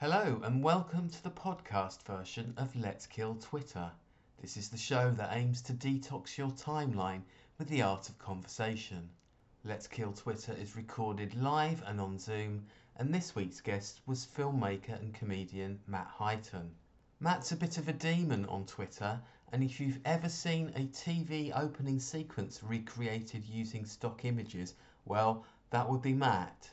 [0.00, 3.90] Hello, and welcome to the podcast version of Let's Kill Twitter.
[4.40, 7.22] This is the show that aims to detox your timeline
[7.58, 9.10] with the art of conversation.
[9.64, 14.96] Let's Kill Twitter is recorded live and on Zoom, and this week's guest was filmmaker
[15.00, 16.70] and comedian Matt Highton.
[17.18, 19.20] Matt's a bit of a demon on Twitter,
[19.50, 25.90] and if you've ever seen a TV opening sequence recreated using stock images, well, that
[25.90, 26.70] would be Matt.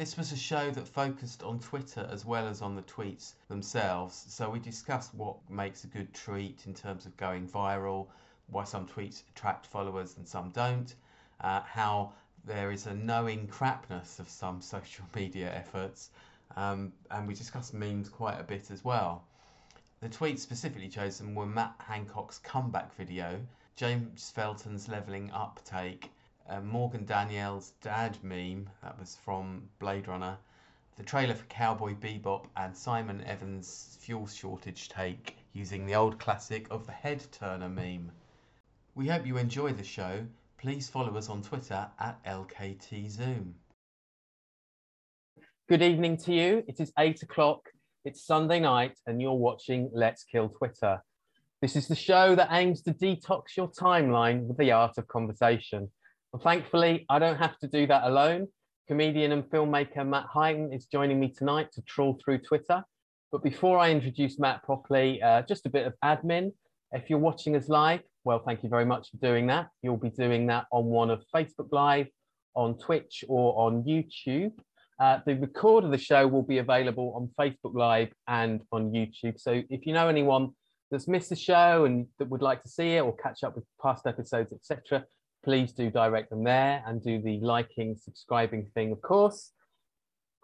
[0.00, 4.24] This was a show that focused on Twitter as well as on the tweets themselves,
[4.28, 8.06] so we discussed what makes a good tweet in terms of going viral,
[8.46, 10.94] why some tweets attract followers and some don't,
[11.42, 12.14] uh, how
[12.46, 16.08] there is a knowing crapness of some social media efforts,
[16.56, 19.22] um, and we discussed memes quite a bit as well.
[20.00, 23.38] The tweets specifically chosen were Matt Hancock's comeback video,
[23.76, 26.10] James Felton's levelling up take,
[26.50, 30.36] uh, Morgan Danielle's dad meme, that was from Blade Runner,
[30.96, 36.66] the trailer for Cowboy Bebop, and Simon Evans' fuel shortage take using the old classic
[36.70, 38.10] of the head turner meme.
[38.96, 40.26] We hope you enjoy the show.
[40.58, 43.52] Please follow us on Twitter at LKTZoom.
[45.68, 46.64] Good evening to you.
[46.66, 47.68] It is eight o'clock.
[48.04, 51.00] It's Sunday night, and you're watching Let's Kill Twitter.
[51.62, 55.90] This is the show that aims to detox your timeline with the art of conversation.
[56.32, 58.46] Well, thankfully, I don't have to do that alone.
[58.86, 62.84] Comedian and filmmaker Matt Highton is joining me tonight to trawl through Twitter.
[63.32, 66.52] But before I introduce Matt properly, uh, just a bit of admin.
[66.92, 69.70] If you're watching us live, well, thank you very much for doing that.
[69.82, 72.06] You'll be doing that on one of Facebook Live,
[72.54, 74.52] on Twitch, or on YouTube.
[75.00, 79.40] Uh, the record of the show will be available on Facebook Live and on YouTube.
[79.40, 80.50] So if you know anyone
[80.92, 83.64] that's missed the show and that would like to see it or catch up with
[83.82, 85.04] past episodes, etc.,
[85.44, 89.52] please do direct them there and do the liking, subscribing thing, of course.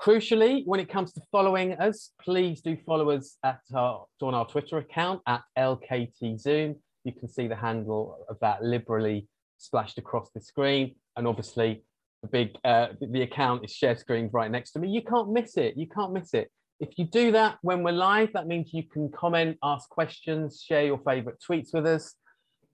[0.00, 4.46] Crucially, when it comes to following us, please do follow us at our, on our
[4.46, 6.76] Twitter account at LKTZoom.
[7.04, 9.26] You can see the handle of that liberally
[9.58, 10.96] splashed across the screen.
[11.16, 11.82] And obviously,
[12.22, 14.88] the big uh, the account is share screen right next to me.
[14.88, 15.76] You can't miss it.
[15.76, 16.50] You can't miss it.
[16.78, 20.84] If you do that when we're live, that means you can comment, ask questions, share
[20.84, 22.14] your favorite tweets with us.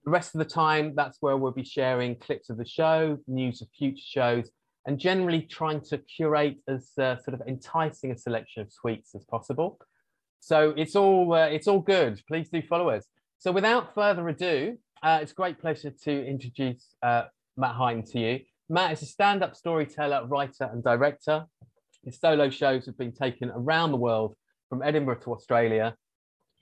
[0.05, 3.61] The rest of the time, that's where we'll be sharing clips of the show, news
[3.61, 4.51] of future shows,
[4.85, 9.23] and generally trying to curate as uh, sort of enticing a selection of tweets as
[9.23, 9.79] possible.
[10.41, 12.21] So it's all uh, it's all good.
[12.27, 13.05] Please do follow us.
[13.39, 17.23] So without further ado, uh, it's a great pleasure to introduce uh,
[17.55, 18.39] Matt Highton to you.
[18.69, 21.45] Matt is a stand-up storyteller, writer, and director.
[22.03, 24.35] His solo shows have been taken around the world,
[24.69, 25.95] from Edinburgh to Australia,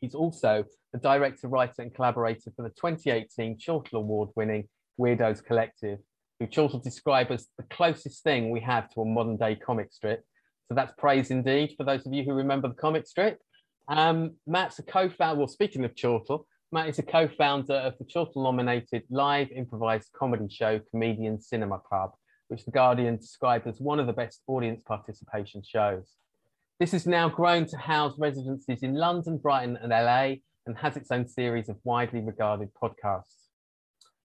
[0.02, 4.68] He's also the director, writer, and collaborator for the 2018 Chortle Award winning
[5.00, 6.00] Weirdos Collective,
[6.40, 10.26] who Chortle describe as the closest thing we have to a modern day comic strip.
[10.68, 13.40] So that's praise indeed for those of you who remember the comic strip.
[13.88, 17.94] Um, Matt's a co founder, well, speaking of Chortle, Matt is a co founder of
[18.00, 22.14] the Chortle nominated live improvised comedy show Comedian Cinema Club,
[22.48, 26.16] which The Guardian described as one of the best audience participation shows.
[26.82, 31.12] This has now grown to house residencies in London, Brighton, and LA, and has its
[31.12, 33.50] own series of widely regarded podcasts.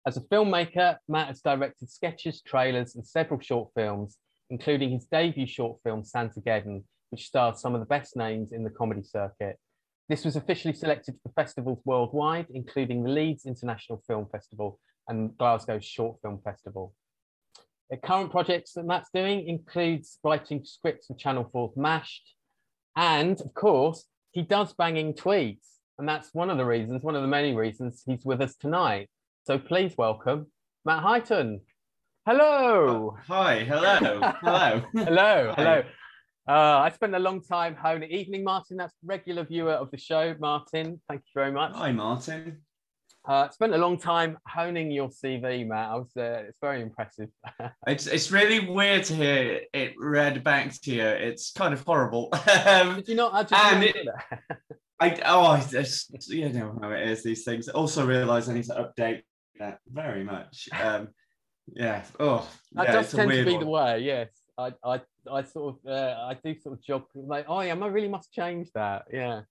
[0.07, 5.45] As a filmmaker, Matt has directed sketches, trailers, and several short films, including his debut
[5.45, 9.59] short film, Santageddon, which stars some of the best names in the comedy circuit.
[10.07, 14.79] This was officially selected for festivals worldwide, including the Leeds International Film Festival
[15.09, 16.93] and Glasgow Short Film Festival.
[17.89, 22.22] The current projects that Matt's doing includes writing scripts for Channel 4's MASHED,
[22.95, 25.66] and of course, he does banging tweets.
[25.97, 29.09] And that's one of the reasons, one of the many reasons he's with us tonight.
[29.45, 30.47] So please welcome
[30.83, 31.61] Matt Highton.
[32.25, 33.16] Hello.
[33.17, 33.59] Uh, hi.
[33.63, 33.97] Hello.
[34.41, 34.84] Hello.
[34.94, 35.53] hello.
[35.55, 35.84] Hello.
[36.47, 38.11] Uh, I spent a long time honing.
[38.11, 38.78] Evening, Martin.
[38.78, 41.01] That's regular viewer of the show, Martin.
[41.07, 41.73] Thank you very much.
[41.75, 42.61] Hi, Martin.
[43.27, 45.89] Uh, spent a long time honing your CV, Matt.
[45.89, 47.29] I was, uh, it's very impressive.
[47.87, 51.03] it's it's really weird to hear it read back to you.
[51.03, 52.29] It's kind of horrible.
[52.65, 53.33] um, Did you not?
[53.33, 54.07] I just it,
[54.99, 57.23] I oh, I just, you know how it is.
[57.23, 57.67] These things.
[57.67, 59.23] Also, realise I need to update
[59.59, 60.69] that very much.
[60.79, 61.09] Um,
[61.73, 62.03] yeah.
[62.19, 63.59] Oh, that yeah, does tend to be one.
[63.59, 63.99] the way.
[64.01, 64.29] Yes.
[64.57, 67.87] I, I, I sort of, uh, I do sort of jog like, oh yeah, I
[67.87, 69.03] really must change that.
[69.11, 69.41] Yeah.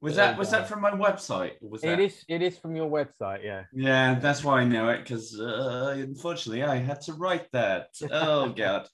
[0.00, 1.52] Was that was that from my website?
[1.60, 1.98] was that...
[1.98, 2.24] It is.
[2.28, 3.42] It is from your website.
[3.42, 3.64] Yeah.
[3.72, 7.88] Yeah, that's why I know it because uh, unfortunately I had to write that.
[8.10, 8.88] Oh god.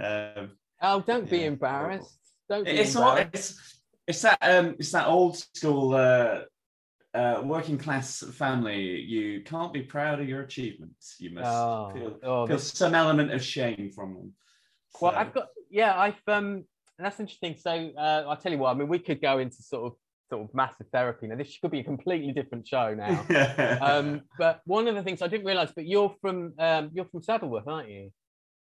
[0.00, 2.18] Um, oh, don't be embarrassed.
[2.48, 3.24] Don't be it's embarrassed.
[3.24, 6.42] All, it's it's that um it's that old school uh,
[7.12, 9.00] uh, working class family.
[9.00, 11.16] You can't be proud of your achievements.
[11.18, 14.32] You must oh, feel, oh, feel some element of shame from them.
[15.00, 15.98] Well, I've got yeah.
[15.98, 16.66] I've um
[16.98, 17.56] that's interesting.
[17.58, 18.70] So uh, I'll tell you what.
[18.70, 19.98] I mean, we could go into sort of
[20.34, 21.36] sort of massive therapy now.
[21.36, 23.24] This could be a completely different show now.
[23.80, 27.22] um, but one of the things I didn't realise, but you're from um, you're from
[27.22, 28.10] Saddleworth, aren't you?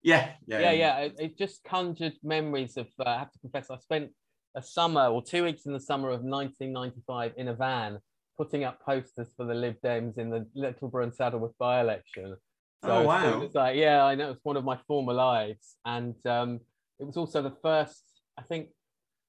[0.02, 0.98] yeah, yeah, Yeah, yeah.
[0.98, 2.88] It, it just conjured memories of.
[2.98, 4.10] Uh, I have to confess, I spent
[4.56, 8.00] a summer or two weeks in the summer of 1995 in a van
[8.36, 12.34] putting up posters for the Lib Dems in the Littleborough and Saddleworth by-election.
[12.82, 13.42] So Oh, wow.
[13.42, 16.60] It's like, yeah, I know it's one of my former lives, and um,
[16.98, 18.02] it was also the first.
[18.38, 18.70] I think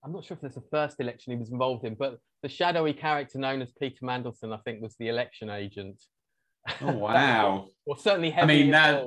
[0.04, 2.94] I'm not sure if it's the first election he was involved in, but the shadowy
[2.94, 6.02] character known as Peter Mandelson, I think, was the election agent.
[6.82, 9.06] Oh wow, well, certainly heavily mean, that-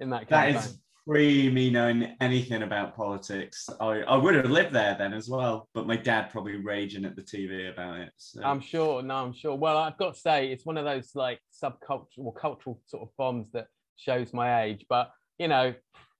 [0.00, 0.56] in that that campaign.
[0.56, 3.68] is pre me knowing anything about politics.
[3.80, 7.16] I, I would have lived there then as well, but my dad probably raging at
[7.16, 8.12] the TV about it.
[8.16, 8.42] So.
[8.42, 9.02] I'm sure.
[9.02, 9.54] No, I'm sure.
[9.54, 13.52] Well, I've got to say, it's one of those like subcultural, cultural sort of bombs
[13.52, 14.84] that shows my age.
[14.88, 15.74] But you know,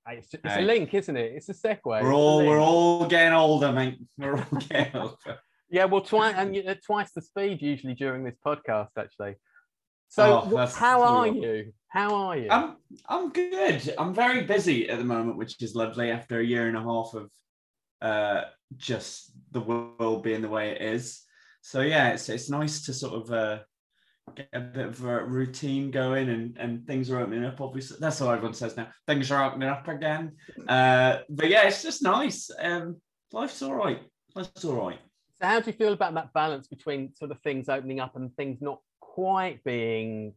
[0.08, 1.32] it's, it's a link, isn't it?
[1.34, 1.80] It's a segue.
[1.84, 3.98] we're all we're all getting older, mate.
[4.16, 5.38] We're all getting older.
[5.68, 9.34] Yeah, well, twice and uh, twice the speed usually during this podcast, actually.
[10.08, 11.72] So, Oh, how are you?
[11.88, 12.48] How are you?
[12.50, 12.76] I'm
[13.08, 13.94] I'm good.
[13.98, 17.14] I'm very busy at the moment, which is lovely after a year and a half
[17.14, 17.30] of
[18.00, 18.42] uh,
[18.76, 21.22] just the world being the way it is.
[21.62, 23.58] So yeah, it's it's nice to sort of uh,
[24.36, 27.60] get a bit of a routine going and and things are opening up.
[27.60, 28.88] Obviously, that's what everyone says now.
[29.08, 30.36] Things are opening up again.
[30.68, 32.50] Uh, but yeah, it's just nice.
[32.60, 33.00] Um,
[33.32, 34.00] life's all right.
[34.36, 34.98] Life's all right.
[35.40, 38.34] So, how do you feel about that balance between sort of things opening up and
[38.36, 40.32] things not quite being,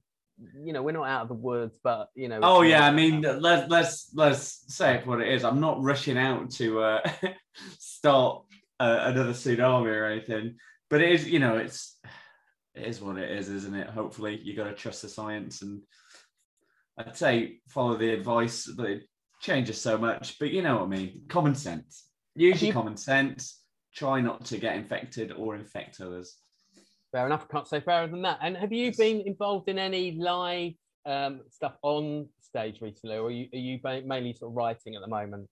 [0.61, 2.39] you know, we're not out of the woods, but you know.
[2.43, 5.43] Oh yeah, I mean let's let's let's say it what it is.
[5.43, 7.11] I'm not rushing out to uh,
[7.79, 8.43] start
[8.79, 10.55] uh, another tsunami or anything,
[10.89, 11.97] but it is you know it's
[12.75, 13.89] it is what it is, isn't it?
[13.89, 15.81] Hopefully you got to trust the science and
[16.97, 19.03] I'd say follow the advice, but it
[19.39, 20.37] changes so much.
[20.39, 21.21] But you know what I mean?
[21.29, 22.09] Common sense.
[22.35, 23.58] Use your you- common sense.
[23.99, 26.37] Try not to get infected or infect others.
[27.11, 27.45] Fair enough.
[27.49, 28.39] I can't say fairer than that.
[28.41, 30.71] And have you been involved in any live
[31.05, 35.01] um, stuff on stage recently, or are you, are you mainly sort of writing at
[35.01, 35.49] the moment?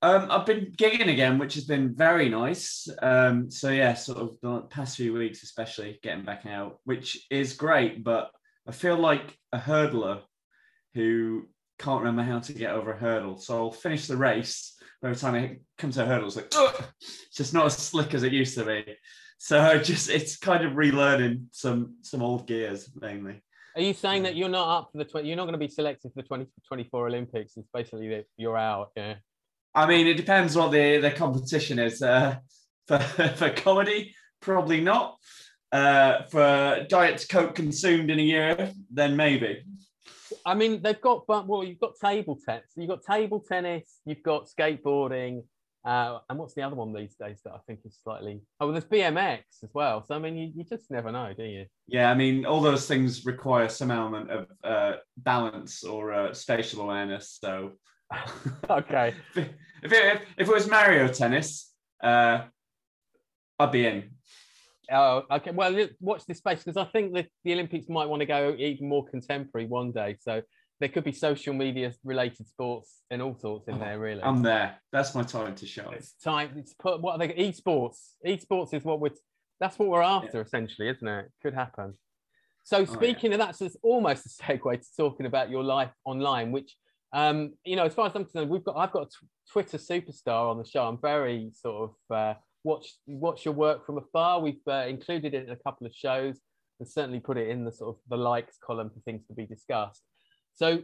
[0.00, 2.88] Um, I've been gigging again, which has been very nice.
[3.02, 7.52] Um, so yeah, sort of the past few weeks, especially getting back out, which is
[7.52, 8.02] great.
[8.02, 8.30] But
[8.66, 10.22] I feel like a hurdler
[10.94, 11.48] who
[11.78, 13.36] can't remember how to get over a hurdle.
[13.36, 14.74] So I'll finish the race.
[15.02, 18.12] The time it comes to a hurdle, it's like "Ugh!" it's just not as slick
[18.14, 18.84] as it used to be.
[19.38, 23.42] So just it's kind of relearning some some old gears mainly.
[23.76, 25.68] Are you saying that you're not up for the 20, you're not going to be
[25.68, 27.56] selected for the 2024 Olympics?
[27.56, 28.90] It's basically that you're out.
[28.96, 29.14] Yeah.
[29.74, 32.02] I mean, it depends what the, the competition is.
[32.02, 32.36] Uh,
[32.88, 32.98] for,
[33.36, 35.16] for comedy, probably not.
[35.72, 39.62] Uh, for diet coke consumed in a year, then maybe.
[40.44, 44.22] I mean, they've got, but well, you've got table tennis, you've got table tennis, you've
[44.22, 45.44] got skateboarding,
[45.84, 48.40] uh, and what's the other one these days that I think is slightly?
[48.60, 50.04] Oh, well, there's BMX as well.
[50.04, 51.66] So I mean, you, you just never know, do you?
[51.86, 56.82] Yeah, I mean, all those things require some element of uh, balance or uh, spatial
[56.82, 57.38] awareness.
[57.42, 57.72] So,
[58.70, 59.14] Okay.
[59.34, 61.72] if, it, if, it, if it was Mario tennis,
[62.02, 62.42] uh,
[63.58, 64.10] I'd be in.
[64.90, 65.50] Oh, okay.
[65.52, 68.88] Well, watch this space because I think that the Olympics might want to go even
[68.88, 70.16] more contemporary one day.
[70.20, 70.42] So
[70.80, 74.22] there could be social media related sports and all sorts in there, really.
[74.22, 74.76] I'm there.
[74.92, 75.92] That's my time to shine.
[75.92, 76.52] it's time.
[76.56, 77.34] It's put what are they?
[77.34, 78.14] Esports.
[78.26, 79.10] Esports is what we're.
[79.60, 81.30] That's what we're after, essentially, isn't it?
[81.42, 81.94] Could happen.
[82.64, 82.86] So yeah.
[82.86, 86.76] speaking of that, so it's almost a segue to talking about your life online, which,
[87.12, 90.50] um, you know, as far as I'm concerned, we've got I've got a Twitter superstar
[90.50, 90.84] on the show.
[90.84, 94.40] I'm very sort of uh, watch watch your work from afar.
[94.40, 96.38] We've uh, included it in a couple of shows
[96.78, 99.46] and certainly put it in the sort of the likes column for things to be
[99.46, 100.02] discussed.
[100.54, 100.82] So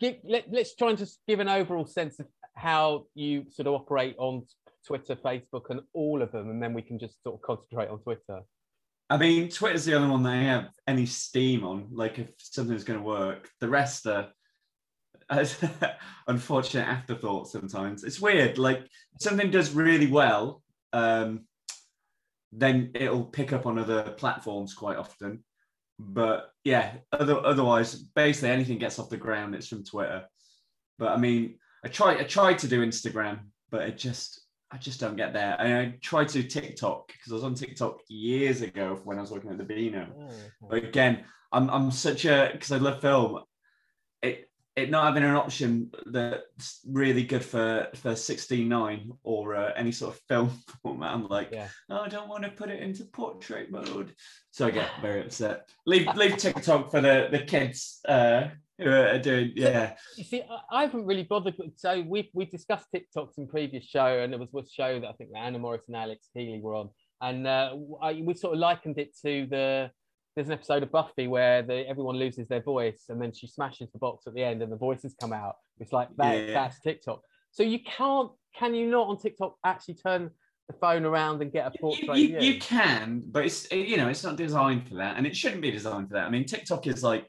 [0.00, 3.74] give, let, let's try and just give an overall sense of how you sort of
[3.74, 4.46] operate on
[4.86, 7.98] Twitter, Facebook, and all of them, and then we can just sort of concentrate on
[8.00, 8.40] Twitter.
[9.08, 11.88] I mean, Twitter's the only one that I have any steam on.
[11.92, 14.28] Like, if something's going to work, the rest are
[16.28, 18.04] unfortunate afterthoughts sometimes.
[18.04, 18.58] It's weird.
[18.58, 18.86] Like,
[19.20, 20.62] something does really well,
[20.92, 21.46] um,
[22.52, 25.44] then it'll pick up on other platforms quite often.
[25.98, 30.24] But yeah, other, otherwise, basically anything gets off the ground, it's from Twitter.
[30.98, 33.40] But I mean, I try I tried to do Instagram,
[33.70, 35.56] but it just I just don't get there.
[35.58, 39.30] And I tried to TikTok because I was on TikTok years ago when I was
[39.30, 40.08] working at the Beano.
[40.60, 43.40] But again, I'm I'm such a because I love film.
[44.22, 49.90] It it not having an option that's really good for for 16:9 or uh, any
[49.90, 50.50] sort of film
[50.82, 51.14] format.
[51.14, 51.68] I'm like, Yeah.
[51.90, 54.14] oh, I don't want to put it into portrait mode,
[54.50, 55.68] so I get very upset.
[55.86, 59.94] Leave leave TikTok for the the kids uh, who are doing yeah.
[60.18, 61.54] You see, I, haven't really bothered.
[61.76, 65.12] So we we discussed TikToks in previous show, and there was a show that I
[65.12, 66.90] think that Anna Morris and Alex Healy were on,
[67.22, 69.90] and uh, I, we sort of likened it to the.
[70.36, 73.90] There's an episode of Buffy where the, everyone loses their voice, and then she smashes
[73.90, 75.56] the box at the end, and the voices come out.
[75.80, 76.48] It's like that.
[76.48, 76.52] Yeah.
[76.52, 77.22] That's TikTok.
[77.52, 80.30] So you can't, can you not on TikTok actually turn
[80.68, 82.18] the phone around and get a portrait?
[82.18, 82.40] you, view?
[82.40, 85.70] you can, but it's you know it's not designed for that, and it shouldn't be
[85.70, 86.26] designed for that.
[86.26, 87.26] I mean, TikTok is like,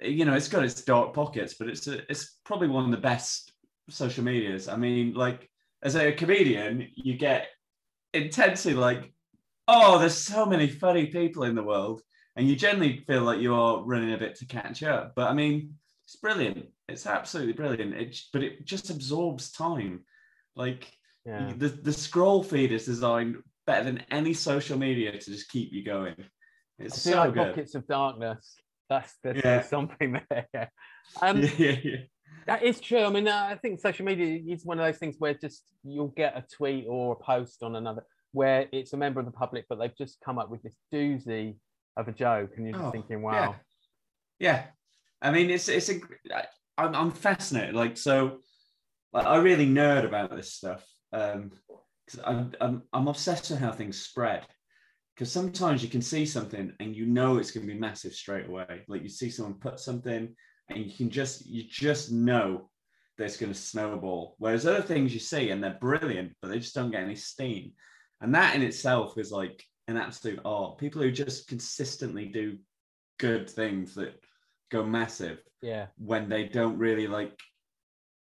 [0.00, 2.98] you know, it's got its dark pockets, but it's a, it's probably one of the
[2.98, 3.52] best
[3.88, 4.68] social medias.
[4.68, 5.50] I mean, like
[5.82, 7.48] as a comedian, you get
[8.12, 9.12] intensely like,
[9.68, 12.02] oh, there's so many funny people in the world,
[12.36, 15.14] and you generally feel like you are running a bit to catch up.
[15.14, 15.74] But I mean,
[16.06, 16.66] it's brilliant.
[16.88, 17.94] It's absolutely brilliant.
[17.94, 20.04] It, but it just absorbs time.
[20.54, 20.90] Like
[21.24, 21.52] yeah.
[21.56, 25.84] the, the scroll feed is designed better than any social media to just keep you
[25.84, 26.14] going.
[26.78, 27.48] It's so like good.
[27.48, 28.56] pockets of darkness.
[28.88, 29.62] That's there's, Yeah.
[29.62, 30.70] something there.
[31.22, 31.96] Um, yeah, yeah.
[32.48, 33.04] That is true.
[33.04, 36.36] I mean, I think social media is one of those things where just you'll get
[36.36, 38.02] a tweet or a post on another
[38.36, 41.56] where it's a member of the public, but they've just come up with this doozy
[41.96, 43.56] of a joke, and you're just Oh, thinking, "Wow,
[44.38, 44.66] Yeah.
[45.22, 46.00] I mean, it's it's a.
[46.76, 47.74] I'm I'm fascinated.
[47.74, 48.40] Like so,
[49.12, 50.84] like, I really nerd about this stuff.
[51.12, 51.50] Um,
[52.06, 54.46] because I'm, I'm I'm obsessed with how things spread.
[55.14, 58.46] Because sometimes you can see something and you know it's going to be massive straight
[58.48, 58.84] away.
[58.86, 60.34] Like you see someone put something
[60.68, 62.68] and you can just you just know
[63.16, 64.36] that it's going to snowball.
[64.38, 67.72] Whereas other things you see and they're brilliant, but they just don't get any steam.
[68.20, 70.78] And that in itself is like an absolute art.
[70.78, 72.58] People who just consistently do
[73.18, 74.20] good things that
[74.70, 77.38] go massive yeah, when they don't really like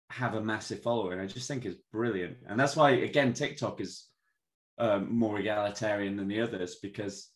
[0.10, 1.20] have a massive following.
[1.20, 4.06] I just think is brilliant, and that's why again TikTok is
[4.77, 7.29] um, more egalitarian than the others because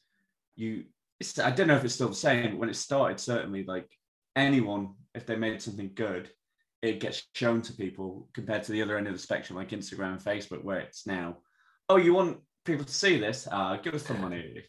[0.55, 0.86] you.
[1.20, 2.51] It's, I don't know if it's still the same.
[2.51, 3.88] But when it started, certainly like
[4.36, 6.31] anyone, if they made something good,
[6.81, 10.13] it gets shown to people compared to the other end of the spectrum, like Instagram
[10.13, 11.38] and Facebook, where it's now,
[11.92, 13.48] oh, you want people to see this?
[13.52, 14.64] Uh, give us some money.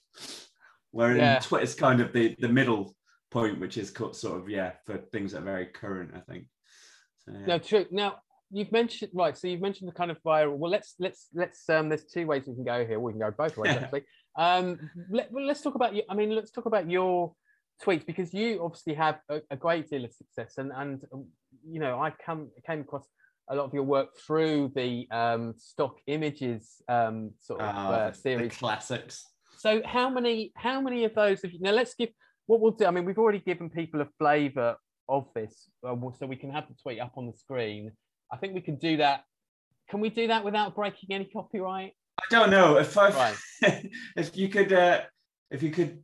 [0.91, 1.39] Where Yeah.
[1.39, 2.95] Twitter's kind of the the middle
[3.31, 6.11] point, which is sort of yeah for things that are very current.
[6.15, 6.45] I think.
[7.25, 7.47] So, yeah.
[7.47, 7.87] no, true.
[7.91, 8.17] Now
[8.51, 10.57] you've mentioned right, so you've mentioned the kind of viral.
[10.57, 11.69] Well, let's let's let's.
[11.69, 13.01] Um, there's two ways we can go here.
[13.01, 14.03] We can go both ways actually.
[14.37, 16.03] Um, let, let's talk about you.
[16.09, 17.35] I mean, let's talk about your
[17.83, 21.27] tweets because you obviously have a, a great deal of success, and and um,
[21.67, 23.07] you know I come came across
[23.49, 28.13] a lot of your work through the um, stock images um, sort of Ah, uh,
[28.13, 28.57] series.
[28.57, 29.27] classics.
[29.59, 32.11] So how many how many of those have you now let's give
[32.47, 32.87] what we'll do.
[32.87, 34.77] I mean, we've already given people a flavour
[35.09, 37.93] of this, uh, so we can have the tweet up on the screen.
[38.33, 39.25] I think we can do that.
[39.91, 41.93] Can we do that without breaking any copyright?
[42.19, 43.37] I don't know if I Right.
[44.17, 45.03] if you could uh,
[45.51, 46.03] if you could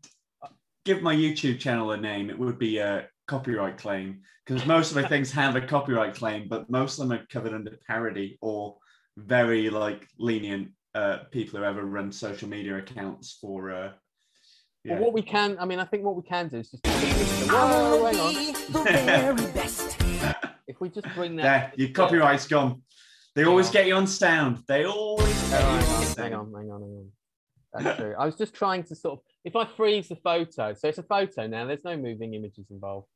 [0.85, 4.97] give my YouTube channel a name, it would be a copyright claim because most of
[4.97, 8.77] my things have a copyright claim, but most of them are covered under parody or
[9.17, 13.71] very like lenient uh, people who ever run social media accounts for.
[13.71, 13.93] Uh,
[14.85, 14.95] yeah.
[14.95, 16.87] Well, what we can, I mean, I think what we can do is just.
[16.89, 16.91] I
[17.51, 18.35] Whoa, hang on.
[18.73, 19.97] the very best.
[20.67, 21.43] If we just bring that.
[21.43, 22.83] there, your copyright's gone.
[23.35, 23.73] They Hang always on.
[23.73, 24.63] get you on sound.
[24.67, 26.19] They always get Hang you on, on hang on, sound.
[26.19, 27.85] hang on, hang on, hang on.
[27.85, 28.15] That's true.
[28.19, 31.03] I was just trying to sort of, if I freeze the photo, so it's a
[31.03, 31.67] photo now.
[31.67, 33.09] There's no moving images involved.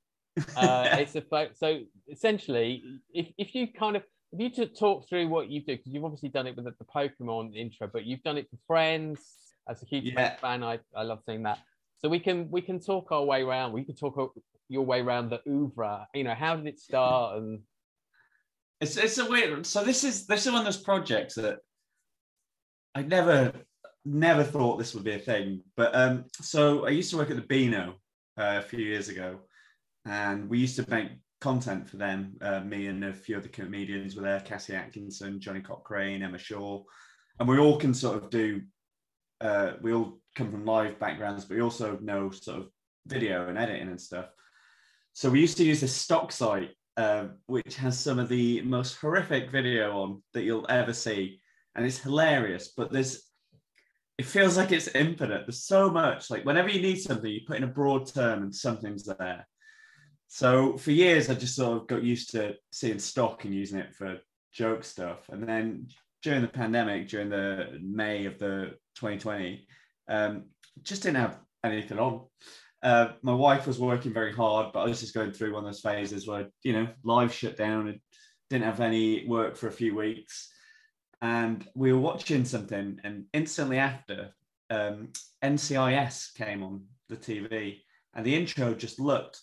[0.56, 1.22] Uh, it's a.
[1.54, 5.76] So essentially, if if you kind of if you just talk through what you do,
[5.76, 8.56] because you've obviously done it with the, the Pokemon intro, but you've done it for
[8.66, 9.20] friends.
[9.68, 10.36] As a huge Yeah.
[10.36, 11.58] Fan, I, I love seeing that.
[11.98, 13.72] So we can we can talk our way around.
[13.72, 14.34] We can talk
[14.68, 16.08] your way around the oeuvre.
[16.14, 17.38] You know, how did it start?
[17.38, 17.60] And
[18.80, 19.64] It's it's a weird.
[19.66, 21.58] So this is this is one of those projects that
[22.94, 23.52] I never
[24.04, 25.62] never thought this would be a thing.
[25.76, 27.94] But um, so I used to work at the Beano
[28.36, 29.38] uh, a few years ago,
[30.04, 31.08] and we used to make
[31.40, 32.36] content for them.
[32.40, 36.82] Uh, me and a few other comedians were there: Cassie Atkinson, Johnny Cochrane, Emma Shaw,
[37.38, 38.62] and we all can sort of do.
[39.40, 42.68] Uh, we all come from live backgrounds, but we also know sort of
[43.06, 44.26] video and editing and stuff.
[45.14, 48.96] So we used to use this stock site um, which has some of the most
[48.96, 51.40] horrific video on that you'll ever see,
[51.74, 52.72] and it's hilarious.
[52.76, 53.22] But there's,
[54.18, 55.44] it feels like it's infinite.
[55.46, 56.30] There's so much.
[56.30, 59.46] Like whenever you need something, you put in a broad term, and something's there.
[60.34, 63.94] So for years, I just sort of got used to seeing stock and using it
[63.94, 64.18] for
[64.50, 65.28] joke stuff.
[65.28, 65.88] And then
[66.22, 69.66] during the pandemic, during the May of the 2020,
[70.08, 70.44] um,
[70.84, 72.24] just didn't have anything on.
[72.82, 75.68] Uh, my wife was working very hard, but I was just going through one of
[75.70, 78.00] those phases where you know live shut down and
[78.48, 80.50] didn't have any work for a few weeks,
[81.20, 84.30] and we were watching something, and instantly after,
[84.70, 85.10] um,
[85.44, 87.82] NCIS came on the TV,
[88.14, 89.38] and the intro just looked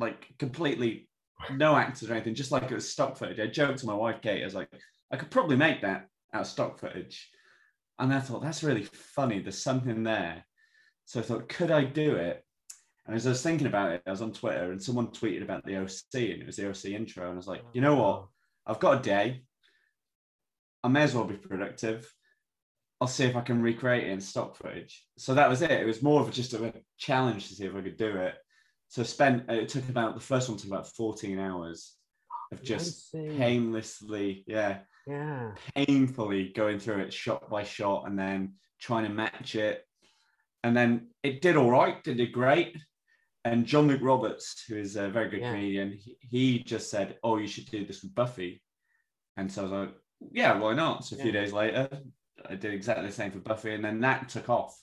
[0.00, 1.08] like completely
[1.52, 3.38] no actors or anything, just like it was stock footage.
[3.38, 4.68] I joked to my wife Kate, I was like,
[5.12, 7.30] I could probably make that out of stock footage.
[7.98, 9.40] And I thought, that's really funny.
[9.40, 10.44] There's something there.
[11.04, 12.44] So I thought, could I do it?
[13.06, 15.64] And as I was thinking about it, I was on Twitter and someone tweeted about
[15.64, 17.24] the OC and it was the OC intro.
[17.24, 18.26] And I was like, you know what?
[18.66, 19.42] I've got a day.
[20.82, 22.10] I may as well be productive.
[23.00, 25.04] I'll see if I can recreate it in stock footage.
[25.18, 25.70] So that was it.
[25.70, 28.34] It was more of just a challenge to see if I could do it.
[28.90, 31.94] So spent uh, it took about the first one took about 14 hours
[32.52, 35.52] of just painlessly, yeah, Yeah.
[35.76, 39.86] painfully going through it shot by shot and then trying to match it.
[40.64, 42.76] And then it did all right, did it did great.
[43.44, 45.52] And John Luke Roberts, who is a very good Yeah.
[45.52, 48.60] comedian, he, he just said, Oh, you should do this with Buffy.
[49.36, 49.94] And so I was like,
[50.32, 51.04] Yeah, why not?
[51.04, 51.40] So a few Yeah.
[51.42, 51.88] days later,
[52.44, 54.76] I did exactly the same for Buffy, and then that took off.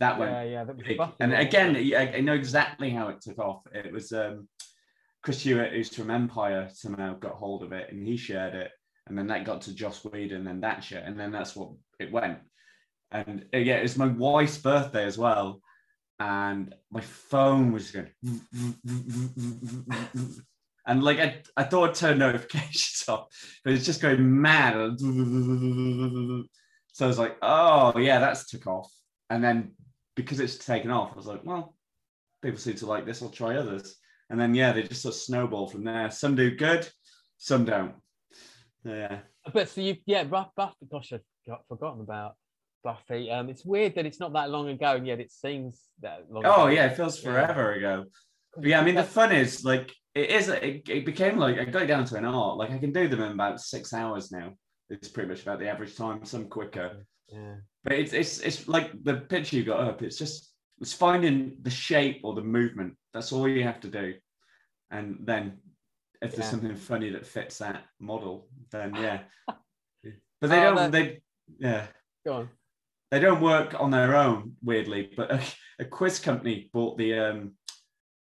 [0.00, 0.64] That went Yeah, yeah.
[0.64, 0.98] That was big.
[0.98, 1.76] Buffy, And again.
[1.76, 3.62] I, I know exactly how it took off.
[3.72, 4.48] It was um,
[5.22, 8.70] Chris Hewitt, who's from Empire, somehow got hold of it and he shared it.
[9.06, 11.02] And then that got to Joss Whedon and then that shit.
[11.04, 12.38] And then that's what it went.
[13.10, 15.60] And uh, yeah, it's my wife's birthday as well.
[16.20, 18.10] And my phone was going,
[20.86, 23.28] and like I, I thought I'd turn notifications off,
[23.64, 24.98] but it's just going mad.
[26.98, 28.92] So I was like, oh yeah, that's took off.
[29.30, 29.70] And then
[30.18, 31.74] because it's taken off, I was like, well,
[32.42, 33.22] people seem to like this.
[33.22, 33.96] I'll try others.
[34.30, 36.10] And then yeah, they just sort of snowball from there.
[36.10, 36.86] Some do good,
[37.38, 37.94] some don't.
[38.84, 39.20] Yeah.
[39.54, 40.74] But so you, yeah, Buff, Buffy.
[40.90, 42.34] Gosh, I've got, forgotten about
[42.82, 43.30] Buffy.
[43.30, 46.42] Um, it's weird that it's not that long ago, and yet it seems that long.
[46.44, 46.74] Oh ago.
[46.74, 47.30] yeah, it feels Yeah.
[47.30, 48.04] forever ago.
[48.56, 50.48] But yeah, I mean the fun is like it is.
[50.48, 52.58] It, it became like I got it down to an art.
[52.58, 54.54] Like I can do them in about six hours now.
[54.90, 56.24] It's pretty much about the average time.
[56.24, 57.06] Some quicker.
[57.28, 57.56] Yeah.
[57.84, 60.02] But it's it's it's like the picture you got up.
[60.02, 62.94] It's just it's finding the shape or the movement.
[63.14, 64.14] That's all you have to do.
[64.90, 65.58] And then
[66.22, 69.20] if there's something funny that fits that model, then yeah.
[70.40, 70.76] but they Oh, don't.
[70.76, 71.20] that- They
[71.58, 71.86] yeah.
[72.26, 72.48] Go on.
[73.10, 74.52] They don't work on their own.
[74.62, 75.40] Weirdly, but a,
[75.78, 77.52] a quiz company bought the um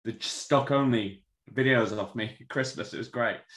[0.04, 2.94] the stock only videos off me at Christmas.
[2.94, 3.38] It was great.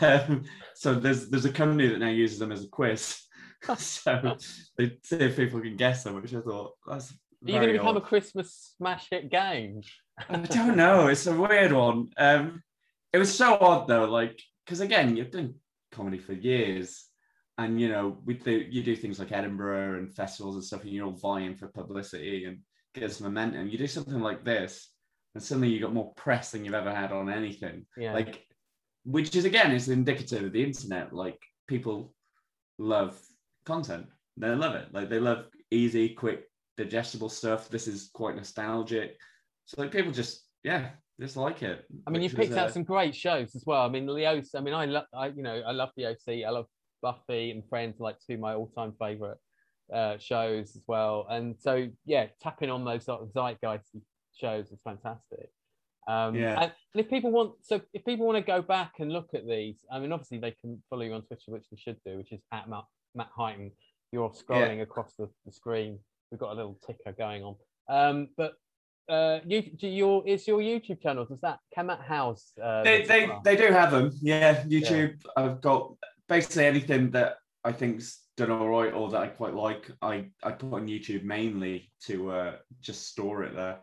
[0.00, 0.42] Um,
[0.74, 3.16] so there's there's a company that now uses them as a quiz.
[3.78, 4.36] so
[4.76, 7.12] they see if people can guess them, which I thought that's.
[7.12, 8.00] Are you going to become a.
[8.00, 9.80] Christmas smash hit game?
[10.28, 11.06] I don't know.
[11.06, 12.08] It's a weird one.
[12.18, 12.62] Um,
[13.12, 15.54] it was so odd though, like because again, you've done
[15.92, 17.06] comedy for years,
[17.58, 20.90] and you know we do you do things like Edinburgh and festivals and stuff, and
[20.90, 22.58] you're all vying for publicity and
[22.94, 23.68] get some momentum.
[23.68, 24.90] You do something like this,
[25.34, 27.86] and suddenly you got more press than you've ever had on anything.
[27.96, 28.12] Yeah.
[28.12, 28.44] Like,
[29.04, 31.12] which is again is indicative of the internet.
[31.12, 32.14] Like people
[32.78, 33.18] love
[33.64, 34.06] content.
[34.36, 34.88] They love it.
[34.92, 36.44] Like they love easy, quick,
[36.76, 37.68] digestible stuff.
[37.68, 39.16] This is quite nostalgic.
[39.66, 41.84] So like people just yeah, just like it.
[42.06, 43.82] I mean, you've was, picked out uh, some great shows as well.
[43.82, 44.44] I mean, the OC.
[44.56, 46.44] I mean, I love, I you know, I love the OC.
[46.46, 46.66] I love
[47.02, 49.38] Buffy and Friends, like two of my all-time favorite
[49.92, 51.26] uh, shows as well.
[51.28, 53.96] And so, yeah, tapping on those sort of zeitgeist
[54.34, 55.50] shows is fantastic.
[56.08, 56.60] Um, Yeah.
[56.60, 59.84] And if people want, so if people want to go back and look at these,
[59.90, 62.40] I mean, obviously they can follow you on Twitter, which they should do, which is
[62.52, 62.84] at Matt,
[63.14, 63.72] Matt Highton.
[64.12, 65.98] You're scrolling across the, the screen.
[66.30, 67.56] We've got a little ticker going on.
[67.88, 68.54] Um, but
[69.08, 71.24] uh, you, do your is your YouTube channel?
[71.24, 72.52] Does that Kamat House?
[72.62, 74.12] Uh, they they, they do have them.
[74.20, 75.20] Yeah, YouTube.
[75.36, 75.94] I've got
[76.28, 79.90] basically anything that I think's done all right or that I quite like.
[80.00, 83.80] I I put on YouTube mainly to uh, just store it there.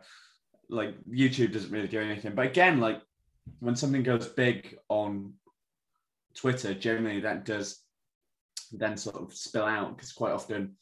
[0.70, 3.00] Like YouTube doesn't really do anything, but again, like
[3.60, 5.32] when something goes big on
[6.34, 7.82] Twitter, generally that does
[8.72, 10.76] then sort of spill out because quite often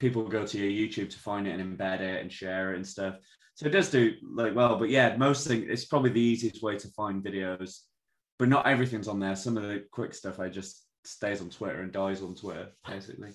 [0.00, 2.86] people go to your YouTube to find it and embed it and share it and
[2.86, 3.16] stuff.
[3.54, 6.76] So it does do like well, but yeah, most things it's probably the easiest way
[6.76, 7.80] to find videos,
[8.38, 9.36] but not everything's on there.
[9.36, 13.30] Some of the quick stuff I just stays on Twitter and dies on Twitter, basically.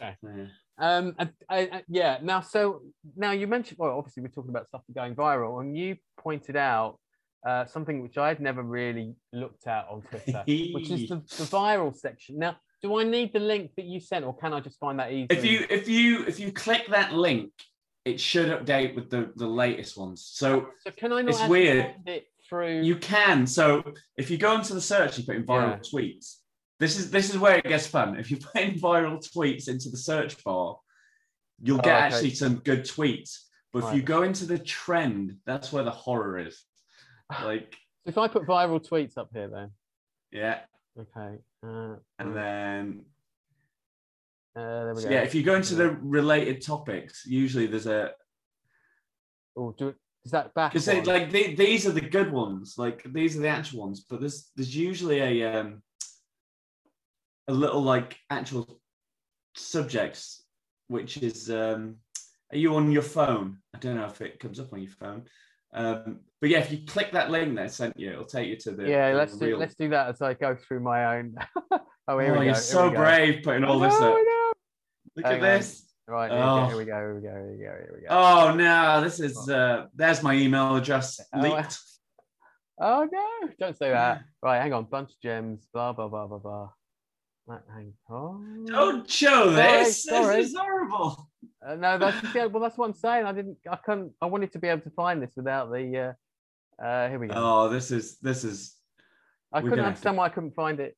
[0.00, 0.16] Okay.
[0.22, 0.46] Yeah.
[0.78, 2.18] Um, and, I- I- yeah.
[2.22, 2.82] Now, so
[3.16, 6.98] now you mentioned, well, obviously we're talking about stuff going viral, and you pointed out
[7.46, 11.94] uh, something which I'd never really looked at on Twitter, which is the, the viral
[11.96, 12.38] section.
[12.38, 15.12] Now, do I need the link that you sent, or can I just find that
[15.12, 15.28] easy?
[15.30, 17.50] If you if you if you click that link,
[18.04, 20.28] it should update with the the latest ones.
[20.30, 21.94] So so can I not it's weird.
[22.04, 22.82] it through?
[22.82, 23.46] you can.
[23.46, 23.82] So
[24.16, 26.00] if you go into the search, you put in viral Yeah.
[26.00, 26.36] tweets.
[26.78, 28.18] This is this is where it gets fun.
[28.18, 30.78] If you put in viral tweets into the search bar,
[31.62, 32.04] you'll Oh, get okay.
[32.14, 33.38] actually some good tweets.
[33.72, 36.62] But if you go into the trend, that's where the horror is.
[37.42, 37.74] Like,
[38.06, 39.70] If I put viral tweets up here, then
[40.30, 40.60] yeah.
[40.98, 41.38] okay.
[41.66, 43.04] Uh, And then,
[44.54, 45.14] uh, there we so go.
[45.14, 48.12] yeah, if you go into the related topics, usually there's a,
[49.56, 50.72] oh, do it, is that back?
[50.72, 54.20] because like the, these are the good ones, like these are the actual ones, but
[54.20, 55.82] there's there's usually a um
[57.48, 58.80] a little like actual
[59.54, 60.44] subjects,
[60.88, 61.96] which is um
[62.52, 63.58] are you on your phone?
[63.74, 65.24] I don't know if it comes up on your phone.
[65.74, 68.56] Um, but yeah, if you click that link that I sent you, it'll take you
[68.56, 71.34] to the yeah, the let's do let's do that as I go through my own.
[72.08, 72.42] oh, here oh, we go.
[72.42, 74.14] you're so brave putting all this up.
[75.16, 75.40] Look Hang at on.
[75.40, 75.82] this.
[76.08, 76.66] Right, here, Oh.
[76.68, 76.92] here we go.
[76.94, 77.28] Here we go.
[77.28, 77.64] Here we go.
[77.64, 78.06] Here we go.
[78.10, 81.78] Oh no, this is uh there's my email address Oh, leaked.
[82.78, 83.48] Oh no!
[83.58, 84.22] Don't say that.
[84.42, 84.84] Right, hang on.
[84.84, 85.66] Bunch of gems.
[85.72, 86.68] Blah blah blah blah blah.
[87.48, 88.64] Hang on.
[88.66, 90.04] Don't show Sorry, this.
[90.04, 90.36] sorry.
[90.36, 91.30] This is horrible.
[91.66, 93.24] Uh, no, that's yeah, well, that's what I'm saying.
[93.24, 93.56] I didn't.
[93.70, 94.12] I couldn't.
[94.20, 96.14] I wanted to be able to find this without the.
[96.80, 97.34] Uh, uh, here we go.
[97.36, 98.74] Oh, this is this is
[99.52, 100.96] I couldn't understand why I couldn't find it.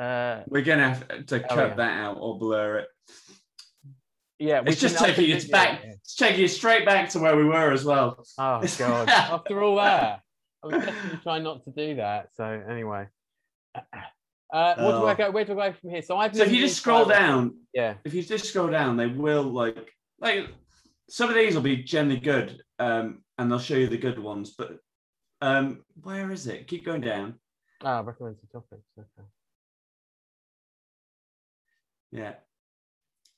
[0.00, 1.74] Uh, we're gonna have to Oh, cut yeah.
[1.74, 2.88] that out or blur it.
[4.38, 5.80] yeah, It's just taking you do- back.
[5.84, 5.90] yeah.
[5.94, 8.24] It's taking you straight back to where we were as well.
[8.38, 9.08] Oh god!
[9.08, 10.20] After all that,
[10.62, 12.28] I was definitely trying not to do that.
[12.36, 13.06] So anyway,
[14.52, 15.16] uh, where do I Oh.
[15.16, 15.30] go?
[15.30, 16.02] Where do I go from here?
[16.02, 16.34] So I've.
[16.34, 17.94] So if you just scroll down, Yeah.
[18.04, 20.48] if you just scroll down, they will like like
[21.08, 24.54] some of these will be generally good, um, and they'll show you the good ones.
[24.56, 24.78] But
[25.40, 26.66] um, where is it?
[26.66, 27.38] Keep going down.
[27.82, 28.82] Ah, recommended topics.
[28.98, 29.28] Okay.
[32.10, 32.34] Yeah,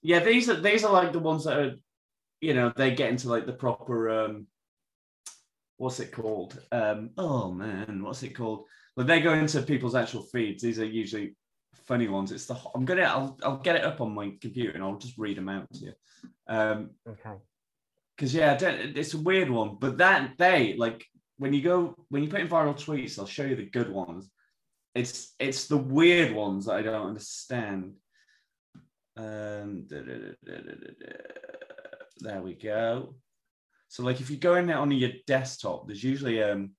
[0.03, 0.21] yeah.
[0.21, 1.75] These are these are like the ones that are,
[2.41, 4.47] you know, they get into like the proper um,
[5.77, 6.61] what's it called?
[6.71, 8.67] Um, oh man, what's it called?
[8.97, 10.63] But they go into people's actual feeds.
[10.63, 11.37] These are usually
[11.87, 12.33] funny ones.
[12.33, 15.17] It's the I'm gonna I'll I'll get it up on my computer and I'll just
[15.19, 15.93] read them out to you.
[16.49, 17.35] Um, Okay.
[18.17, 19.77] because yeah, I don't- it's a weird one.
[19.81, 21.05] But that they like
[21.39, 24.31] when you go when you put in viral tweets, they'll show you the good ones.
[24.95, 27.95] It's it's the weird ones that I don't understand.
[29.17, 30.55] Um, da- da- da.
[32.21, 33.15] there we go.
[33.89, 36.73] So like if you go in there on your desktop, there's usually um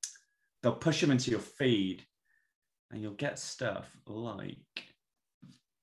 [0.62, 2.04] they'll push them into your feed,
[2.92, 4.58] and you'll get stuff like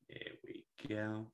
[0.08, 1.26] here we go.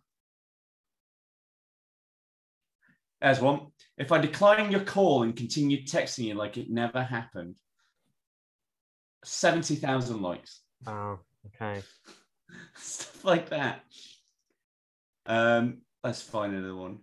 [3.21, 3.69] There's one.
[3.97, 7.57] If I decline your call and continue texting you like it never happened,
[9.25, 10.61] 70,000 likes.
[10.87, 11.83] Oh, okay.
[12.75, 13.83] Stuff like that.
[15.27, 16.99] Um, let's find another one.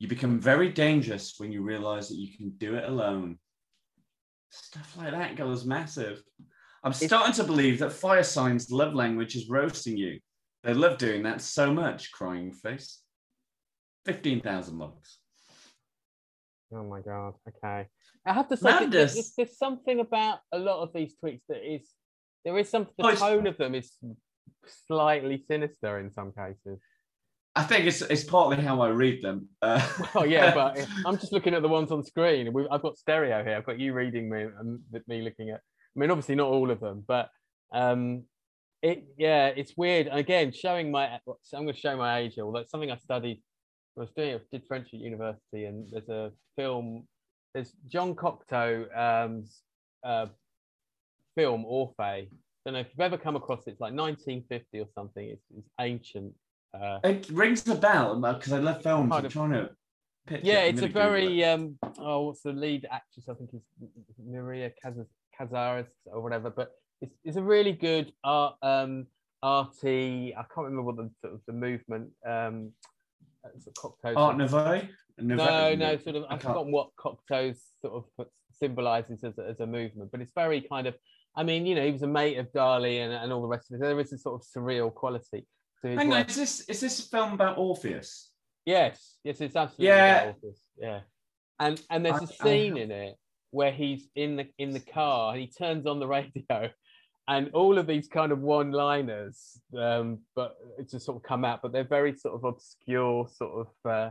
[0.00, 3.38] You become very dangerous when you realize that you can do it alone.
[4.48, 6.22] Stuff like that goes massive.
[6.82, 10.18] I'm starting to believe that fire signs love language is roasting you.
[10.64, 13.02] They love doing that so much, crying face.
[14.06, 15.18] 15,000 likes.
[16.74, 17.34] Oh my god.
[17.46, 17.86] Okay.
[18.24, 19.14] I have to say, that Madness.
[19.14, 21.86] there's, there's something about a lot of these tweets that is
[22.42, 22.94] there is something.
[22.96, 23.92] The Oh, tone of them is
[24.86, 26.80] slightly sinister in some cases.
[27.56, 29.48] I think it's, it's partly how I read them.
[29.60, 32.52] Uh, Oh yeah, but I'm just looking at the ones on screen.
[32.52, 33.56] We, I've got stereo here.
[33.56, 35.56] I've got you reading me and me looking at.
[35.56, 37.28] I mean, obviously not all of them, but
[37.72, 38.24] um,
[38.82, 40.08] it yeah, it's weird.
[40.10, 41.18] Again, showing my.
[41.42, 42.44] So I'm going to show my age here.
[42.44, 43.42] Although it's something I studied.
[43.96, 44.36] I was doing.
[44.36, 47.06] I did French at university, and there's a film.
[47.52, 49.62] There's Jean Cocteau um's
[50.04, 50.26] uh,
[51.36, 52.28] film Orphée.
[52.64, 53.72] Don't know if you've ever come across it.
[53.72, 55.28] It's like 1950 or something.
[55.28, 56.32] It's, it's ancient.
[56.72, 59.12] Uh, It rings a bell because I love films.
[59.12, 59.70] I'm of- trying to.
[60.26, 60.74] picture yeah, it.
[60.74, 61.78] It's a very um.
[61.98, 63.28] Oh, what's the lead actress?
[63.28, 63.62] I think is
[64.24, 66.50] Maria Casas- Casares or whatever.
[66.50, 69.06] But it's, it's a really good art um
[69.42, 70.34] arty.
[70.36, 72.72] I can't remember what the sort of the movement um.
[73.58, 74.16] Sort of.
[74.16, 74.82] Art Nouveau.
[75.18, 76.24] no, no, sort of.
[76.28, 80.32] I I've forgotten what Cocteau's sort of symbolizes as a, as a movement, but it's
[80.36, 80.94] very kind of.
[81.34, 83.70] I mean, you know, he was a mate of Dali and, and all the rest
[83.70, 83.80] of it.
[83.80, 85.46] There is a sort of surreal quality
[85.82, 88.30] Hang on, is this is this a film about Orpheus?
[88.66, 90.22] Yes, yes, it's absolutely Yeah.
[90.22, 91.00] about Orpheus, yeah.
[91.58, 93.16] And and there's I- a I scene have- in it
[93.50, 96.70] where he's in the in the car and he turns on the radio,
[97.28, 101.62] and all of these kind of one-liners, um, but it just sort of come out,
[101.62, 104.10] but they're very sort of obscure, sort of uh,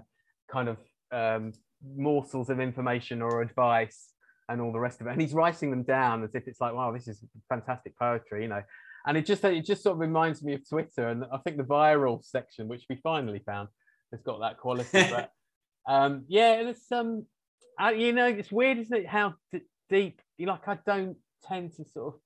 [0.52, 0.78] kind of
[1.12, 1.54] um,
[1.96, 4.14] morsels of information or advice
[4.50, 5.12] and all the rest of it.
[5.12, 8.48] And he's writing them down as if it's like, wow, this is fantastic poetry, you
[8.50, 8.64] know.
[9.08, 11.64] And it just it just sort of reminds me of Twitter, and I think the
[11.64, 13.70] viral section, which we finally found,
[14.12, 15.06] has got that quality.
[15.10, 15.32] but
[15.88, 17.26] um, yeah, it's um,
[17.78, 19.08] I, you know, it's weird, isn't it?
[19.08, 22.20] How d- deep, like I don't tend to sort of.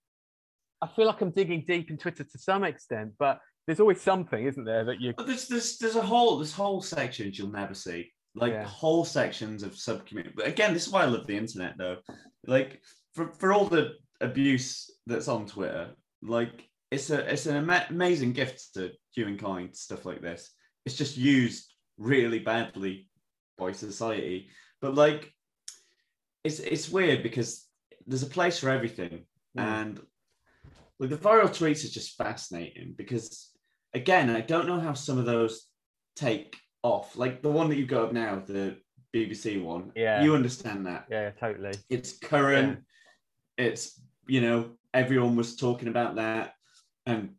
[0.81, 4.45] I feel like I'm digging deep in Twitter to some extent, but there's always something,
[4.45, 8.11] isn't there, that you there's there's there's a whole there's whole sections you'll never see.
[8.35, 8.65] Like Yeah.
[8.65, 10.35] whole sections of subcommunity.
[10.35, 11.97] But again, this is why I love the internet though.
[12.47, 12.81] Like
[13.13, 15.91] for, for all the abuse that's on Twitter,
[16.25, 20.51] like it's a it's an ama- amazing gift to humankind, stuff like this.
[20.85, 23.09] It's just used really badly
[23.57, 24.49] by society.
[24.81, 25.31] But like
[26.43, 27.67] it's it's weird because
[28.05, 29.25] there's a place for everything.
[29.57, 29.63] Mm.
[29.63, 30.01] And
[30.99, 33.51] like the viral tweets is just fascinating because
[33.93, 35.67] again, I don't know how some of those
[36.15, 37.17] take off.
[37.17, 38.77] Like the one that you've got up now, the
[39.13, 39.91] BBC one.
[39.95, 40.23] Yeah.
[40.23, 41.05] You understand that.
[41.09, 41.73] yeah, totally.
[41.89, 42.79] It's current.
[43.57, 46.53] It's, you know, everyone was talking about that.
[47.05, 47.35] And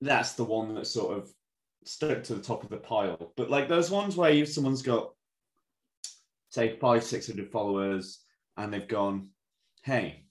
[0.00, 1.30] that's the one that sort of
[1.84, 3.32] stuck to the top of the pile.
[3.36, 5.10] But like those ones where you someone's got
[6.50, 8.20] say five, six hundred followers
[8.56, 9.28] and they've gone,
[9.82, 10.24] hey,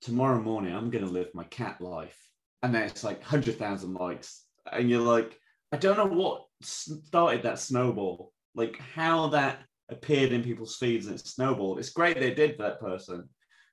[0.00, 2.18] tomorrow morning I'm gonna live my cat life.
[2.62, 4.44] And then it's like hundred thousand likes.
[4.70, 5.38] And you're like,
[5.72, 11.18] I don't know what started that snowball, like how that appeared in people's feeds and
[11.18, 11.78] it snowballed.
[11.78, 13.28] It's great they did that person,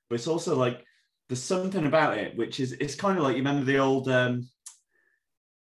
[0.08, 0.84] but it's also like
[1.30, 4.48] there's something about it which is it's kind of like you remember the old um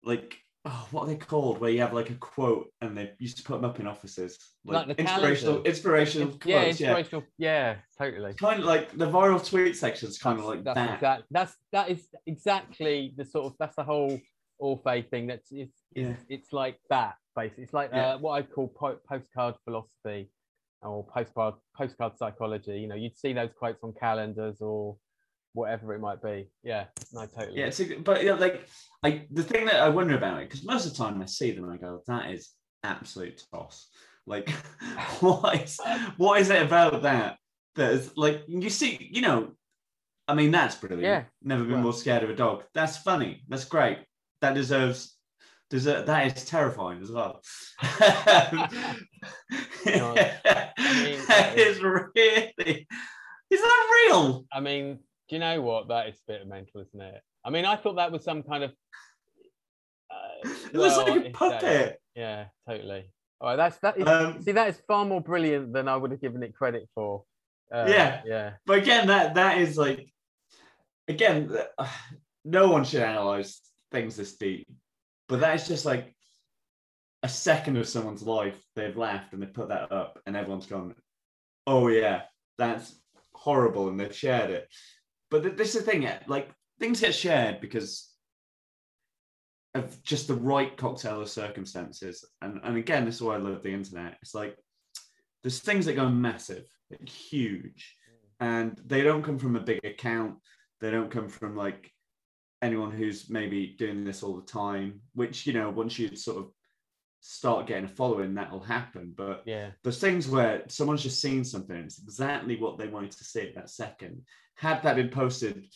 [0.04, 3.36] like oh, what are they called where you have like a quote and they used
[3.36, 5.68] to put them up in offices Like the inspirational calendar.
[5.68, 6.86] inspirational yeah, quotes, yeah.
[6.88, 7.24] inspirational.
[7.38, 8.34] Yeah, totally.
[8.34, 11.22] kind of like the viral tweet section is kind of like That's that exact.
[11.32, 14.20] That's that is exactly the sort of that's the whole
[14.62, 15.26] Orphée thing.
[15.26, 17.64] That's it's yeah it's like that basically.
[17.64, 18.14] It's like Yeah.
[18.14, 20.30] uh, what I call po- postcard philosophy
[20.82, 22.78] or postcard postcard psychology.
[22.80, 24.96] You know, you'd see those quotes on calendars or
[25.52, 26.48] whatever it might be.
[26.62, 27.58] Yeah, no, totally.
[27.58, 28.66] yeah it's a, but yeah like
[29.02, 31.50] I the thing that I wonder about it because most of the time I see
[31.52, 32.50] them and I go that is
[32.84, 33.88] absolute toss.
[34.26, 34.50] Like
[35.20, 35.80] what is
[36.16, 37.36] what is it about that?
[37.76, 39.52] That is like you see you know
[40.28, 41.02] I mean that's brilliant.
[41.02, 41.24] Yeah.
[41.42, 42.64] never been Well- more scared of a dog.
[42.74, 43.42] That's funny.
[43.48, 43.98] That's great.
[44.40, 45.16] That deserves
[45.70, 47.40] deserve that is terrifying as well.
[49.86, 52.86] No, mean, that is really
[53.50, 54.44] is that real?
[54.52, 54.98] I mean,
[55.30, 55.86] do you know what?
[55.88, 57.22] That is a bit mental, isn't it?
[57.44, 58.72] I mean, I thought that was some kind of.
[60.10, 63.04] Uh, it looks well, like a puppet Yeah, totally.
[63.40, 63.96] All right, that's that.
[63.96, 66.88] Is, um, see, that is far more brilliant than I would have given it credit
[66.96, 67.22] for.
[67.72, 68.22] Uh, Yeah.
[68.26, 70.12] yeah, but again, that that is like,
[71.06, 71.56] again,
[72.44, 73.60] no one should analyze
[73.92, 74.66] things this deep,
[75.28, 76.12] but that is just like
[77.22, 80.96] a second of someone's life they've laughed and they put that up, and everyone's gone,
[81.68, 82.22] "Oh yeah,
[82.58, 83.00] that's
[83.32, 84.68] horrible," and they've shared it.
[85.30, 88.08] But th- this is the thing, like things get shared because
[89.74, 93.62] of just the right cocktail of circumstances, and and again, this is why I love
[93.62, 94.16] the internet.
[94.22, 94.56] It's like
[95.42, 97.96] there's things that go massive, like huge,
[98.40, 100.36] and they don't come from a big account.
[100.80, 101.90] They don't come from like
[102.62, 105.00] anyone who's maybe doing this all the time.
[105.14, 106.50] Which you know, once you sort of
[107.20, 109.12] start getting a following, that will happen.
[109.16, 113.24] But yeah, there's things where someone's just seen something, it's exactly what they wanted to
[113.24, 114.22] see at that second.
[114.61, 115.66] Had that been posted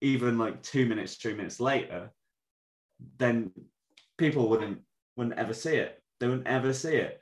[0.00, 2.10] even like two minutes, three minutes later,
[3.18, 3.50] then
[4.16, 4.80] people wouldn't
[5.16, 6.02] wouldn't ever see it.
[6.18, 7.20] They wouldn't ever see it.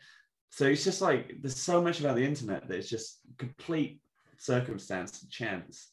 [0.51, 4.01] So it's just like there's so much about the internet that it's just complete
[4.39, 5.91] circumstance and chance.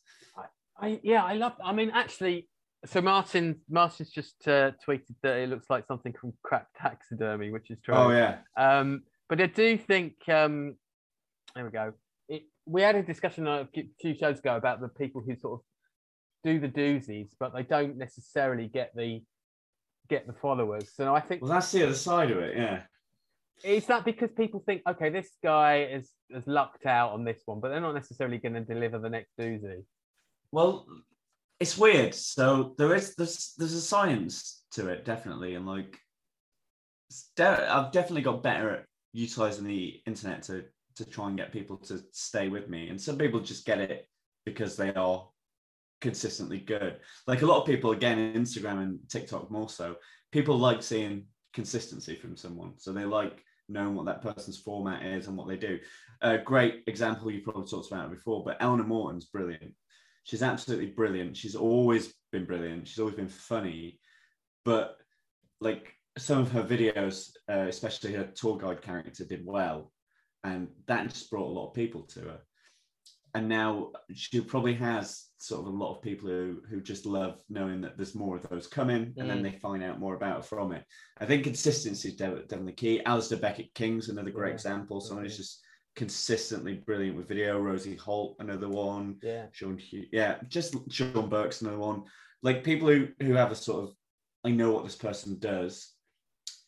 [0.80, 1.54] I yeah, I love.
[1.64, 2.48] I mean, actually,
[2.86, 7.72] so Martin Martin's just uh, tweeted that it looks like something from Crap Taxidermy, which
[7.72, 7.96] is true.
[7.96, 10.76] Oh yeah, Um, but I do think um,
[11.56, 11.94] there we go.
[12.66, 15.66] We had a discussion a few- few shows ago about the people who sort of
[16.44, 19.24] do the doozies, but they don't necessarily get the
[20.08, 20.94] get the followers.
[20.94, 22.56] So I think well that's the other side of it.
[22.56, 22.84] Yeah,
[23.64, 27.60] is that because people think, okay, this guy is has lucked out on this one,
[27.60, 29.84] but they're not necessarily going to deliver the next doozy.
[30.52, 30.88] Well,
[31.60, 32.14] it's weird.
[32.14, 35.98] So there is there's there's a science to it, definitely, and like
[37.36, 40.66] de- I've definitely got better at utilizing the internet to
[40.98, 42.90] to try and get people to stay with me.
[42.90, 44.08] And some people just get it
[44.46, 45.28] because they are
[46.02, 47.00] consistently good.
[47.28, 49.96] Like a lot of people, again, Instagram and TikTok more so,
[50.32, 52.74] people like seeing consistency from someone.
[52.78, 55.80] So they like knowing what that person's format is and what they do.
[56.22, 59.74] A great example you probably talked about before, but Eleanor Morton's brilliant.
[60.24, 61.38] She's absolutely brilliant.
[61.38, 62.88] She's always been brilliant.
[62.88, 64.00] She's always been funny,
[64.64, 64.98] but
[65.62, 69.92] like some of her videos, uh, especially her tour guide character, did well,
[70.46, 72.40] and that just brought a lot of people to her.
[73.34, 77.42] And now she probably has sort of a lot of people who who just love
[77.50, 79.44] knowing that there's more of those coming, and then Mm.
[79.44, 80.86] they find out more about it from it.
[81.18, 83.02] I think consistency is definitely key.
[83.06, 84.60] Alasdair Beckett-King's another great Yeah.
[84.60, 85.02] example.
[85.02, 85.62] Someone who's just
[85.96, 87.60] consistently brilliant with video.
[87.60, 89.18] Rosie Holt, another one.
[89.22, 89.48] Yeah.
[89.52, 92.04] Sean Hugh, yeah, just Sean Burke's another one.
[92.42, 93.96] Like people who who have a sort of
[94.46, 95.74] I know what this person does,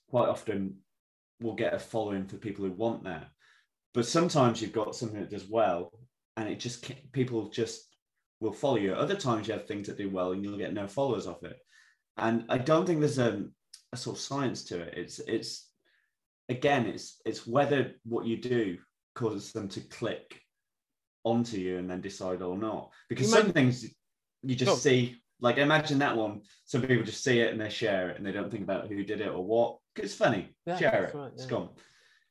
[0.10, 0.60] quite often
[1.40, 3.30] will get a following for people who want that.
[3.94, 5.92] But sometimes you've got something that does well,
[6.36, 7.88] and it just people just
[8.40, 8.94] will follow you.
[8.94, 11.58] Other times you have things that do well, and you'll get no followers off it.
[12.18, 13.46] And I don't think there's a,
[13.94, 14.94] a sort of science to it.
[14.98, 15.70] It's it's
[16.50, 18.78] again, it's it's whether what you do
[19.16, 20.40] causes them to click
[21.24, 22.92] onto you and then decide or not.
[23.10, 23.86] Because You some things
[24.44, 24.78] you just Sure.
[24.78, 26.42] see, like imagine that one.
[26.66, 29.04] Some people just see it and they share it and they don't think about who
[29.04, 29.78] did it or what.
[29.96, 30.56] It's funny.
[30.66, 31.16] Yeah, share it.
[31.16, 31.50] right, It's yeah.
[31.50, 31.70] gone.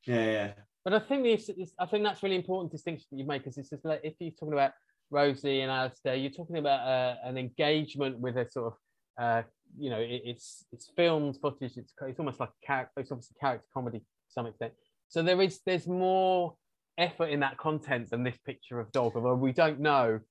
[0.05, 0.53] Yeah, yeah.
[0.87, 3.57] But I think this, this I think that's really important distinction that you make because
[3.57, 4.71] it's just like if you're talking about
[5.09, 8.73] Rosie and Alasdair, you're talking about uh, an engagement with a sort of
[9.21, 9.41] uh,
[9.77, 11.75] you know it, it's it's filmed footage.
[11.75, 13.01] It's it's almost like a character.
[13.01, 14.71] It's obviously character comedy to some extent.
[15.09, 16.55] So there is there's more
[16.97, 19.11] effort in that content than this picture of dog.
[19.17, 20.21] Although we don't know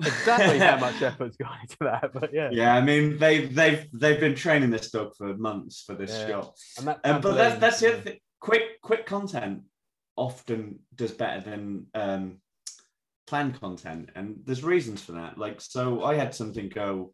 [0.00, 2.50] exactly how much effort's gone into that, but yeah.
[2.52, 6.26] Yeah, I mean they they've they've been training this dog for months for this Yeah.
[6.26, 6.58] shot.
[6.76, 8.18] And that Um, but that's that's the other thing.
[8.38, 9.62] Quick quick content
[10.16, 12.38] often does better than um,
[13.26, 15.38] planned content, and there's reasons for that.
[15.38, 17.12] Like so, I had something go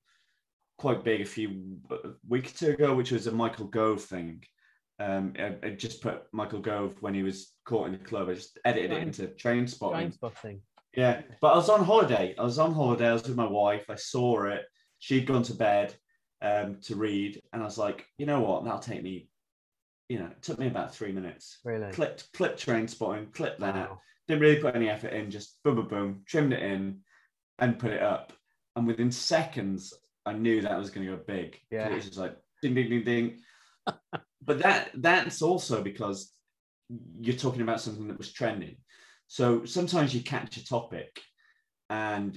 [0.78, 4.42] quite big a few uh, weeks or two ago, which was a Michael Gove thing.
[4.98, 8.28] Um, I, I just put Michael Gove when he was caught in the club.
[8.28, 9.92] I just edited it into Trainspotting.
[9.92, 10.60] Train spotting.
[10.94, 12.34] Yeah, but I was on holiday.
[12.38, 13.08] I was on holiday.
[13.08, 13.84] I was with my wife.
[13.88, 14.62] I saw it.
[14.98, 15.94] She'd gone to bed
[16.42, 18.64] um, to read, and I was like, you know what?
[18.64, 19.29] That'll take me.
[20.10, 21.60] You know, it took me about three minutes.
[21.64, 21.92] Really.
[21.92, 23.76] Clipped, clipped Trainspotting, clipped that.
[23.76, 24.00] Wow.
[24.26, 25.30] Didn't really put any effort in.
[25.30, 26.22] Just boom, boom, boom.
[26.26, 26.98] Trimmed it in,
[27.60, 28.32] and put it up.
[28.74, 29.94] And within seconds,
[30.26, 31.60] I knew that was going to go big.
[31.70, 31.88] Yeah.
[31.88, 33.38] It was just like ding, ding, ding, ding.
[34.42, 36.32] but that that's also because
[37.20, 38.78] you're talking about something that was trending.
[39.28, 41.20] So sometimes you catch a topic,
[41.88, 42.36] and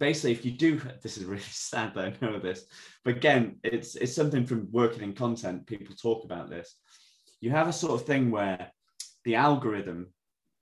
[0.00, 2.64] basically, if you do, this is really sad that I know this,
[3.04, 5.66] but again, it's it's something from working in content.
[5.66, 6.74] People talk about this.
[7.40, 8.72] You have a sort of thing where
[9.24, 10.12] the algorithm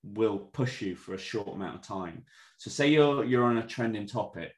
[0.04, 2.24] will push you for a short amount of time.
[2.58, 4.52] So say you're you're on a trending topic.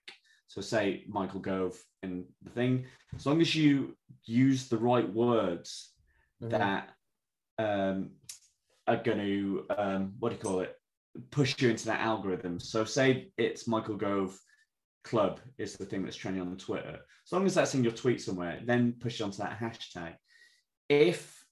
[0.49, 2.87] So say Michael Gove in the thing.
[3.14, 5.93] As long as you use the right words
[6.43, 6.51] Mhm.
[6.51, 6.90] that
[7.59, 8.11] um,
[8.87, 10.75] are going to um, what do you call it
[11.31, 14.38] push you into that algorithm so say it's michael gove
[15.05, 16.99] club is the thing that's trending on twitter.
[17.27, 20.15] As long as that's in your tweet somewhere then push it onto that hashtag.
[20.89, 21.43] If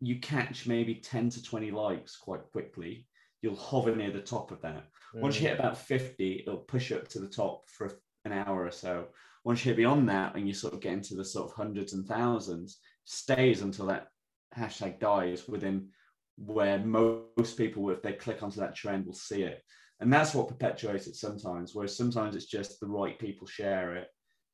[0.00, 3.06] you catch maybe 10 to 20 likes quite quickly
[3.42, 4.84] you'll hover near the top of that.
[5.14, 5.50] Once you Mm.
[5.50, 7.90] hit about 50 it'll push up to the top for
[8.24, 9.08] an hour or so.
[9.44, 11.94] Once you hit beyond that and you sort of get into the sort of hundreds
[11.94, 14.08] and thousands stays until that
[14.56, 15.88] hashtag dies within
[16.36, 19.62] where most people if they click onto that trend will see it
[20.00, 24.08] and that's what perpetuates it sometimes whereas sometimes it's just the right people share it.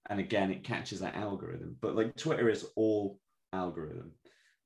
[0.08, 1.76] And again it catches that algorithm.
[1.80, 3.18] But like twitter is all
[3.52, 4.12] algorithm.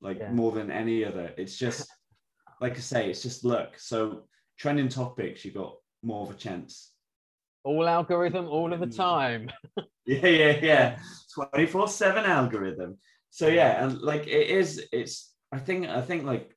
[0.01, 0.31] Like Yeah.
[0.31, 1.33] more than any other.
[1.37, 1.87] It's just
[2.61, 6.91] like i say it's just luck so trending topics you got more of a chance.
[7.63, 8.95] All algorithm all of the Mm.
[8.97, 9.49] time.
[10.05, 10.99] yeah yeah yeah.
[11.35, 12.97] 24 7 algorithm.
[13.29, 16.55] So yeah and like it is it's i think i think like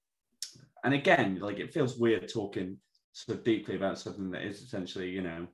[0.85, 2.79] and again like it feels weird talking
[3.15, 5.47] so deeply about something that is essentially you know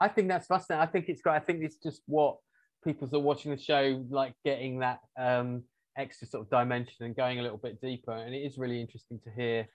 [0.00, 0.82] I think that's fascinating.
[0.82, 1.34] I think it's great.
[1.36, 2.38] I think it's just what
[2.82, 5.62] people that are watching the show like getting that um,
[5.96, 8.12] extra sort of dimension and going a little bit deeper.
[8.12, 9.68] And it is really interesting to hear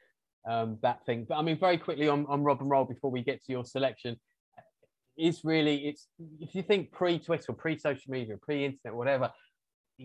[0.49, 1.25] um, that thing.
[1.29, 3.63] But I mean, very quickly on, on Rob and Roll before we get to your
[3.63, 4.19] selection,
[5.17, 6.07] is really it's
[6.39, 9.31] if you think pre-Twitter, pre-social media, pre-internet, whatever,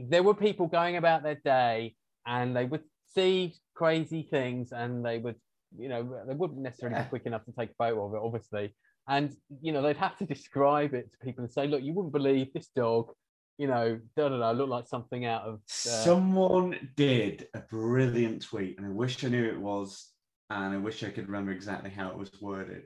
[0.08, 1.94] there were people going about their day
[2.26, 5.34] and they would see crazy things and they would,
[5.78, 7.04] you know, they wouldn't necessarily Yeah.
[7.04, 8.74] be quick enough to take a photo of it, obviously.
[9.09, 12.12] And you know, they'd have to describe it to people and say, look, you wouldn't
[12.12, 13.12] believe this dog,
[13.59, 18.42] you know, da da da, look like something out of uh, someone did a brilliant
[18.42, 20.12] tweet and i wish i knew it was
[20.50, 22.85] and i wish i could remember exactly how it was worded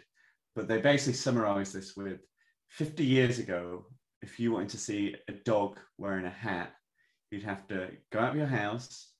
[0.54, 2.20] but they basically summarized this with
[2.68, 3.86] 50 years ago
[4.22, 6.72] if you wanted to see a dog wearing a hat
[7.30, 9.13] you'd have to go out of your house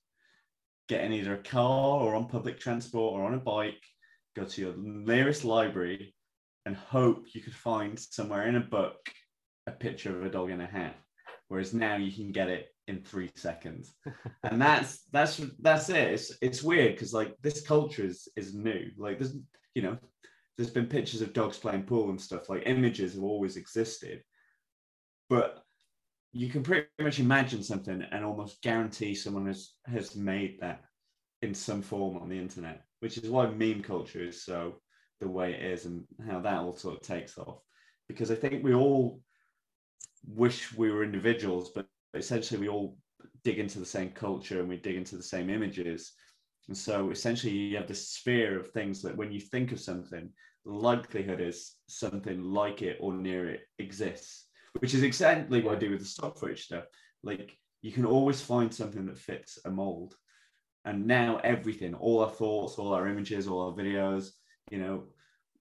[0.87, 3.81] get in either a car or on public transport or on a bike
[4.35, 6.13] go to your nearest library
[6.65, 8.97] and hope you could find somewhere in a book
[9.67, 10.95] a picture of a dog in a hat.
[11.47, 13.95] Whereas now you can get it in three seconds.
[14.43, 16.13] And that's that's that's it.
[16.13, 18.91] It's, it's weird because like this culture is is new.
[18.97, 19.35] Like there's
[19.73, 19.97] you know
[20.55, 22.47] there's been pictures of dogs playing pool and stuff.
[22.47, 24.21] Like images have always existed.
[25.29, 25.63] But
[26.35, 30.81] you can pretty much imagine something and almost guarantee someone has has made that
[31.41, 34.75] in some form on the internet which is why meme culture is so
[35.21, 37.59] the way it is and how that all sort of takes off
[38.07, 39.19] because i think we all
[40.27, 42.97] wish we were individuals but essentially we all
[43.43, 46.13] dig into the same culture and we dig into the same images.
[46.67, 50.31] And so essentially you have this sphere of things that when you think of something,
[50.65, 54.44] likelihood is something like it or near it exists,
[54.79, 56.85] which is exactly what I do with the stock footage stuff.
[57.23, 60.15] Like you can always find something that fits a mold.
[60.85, 64.29] And now everything, all our thoughts, all our images, all our videos,
[64.69, 65.05] you know,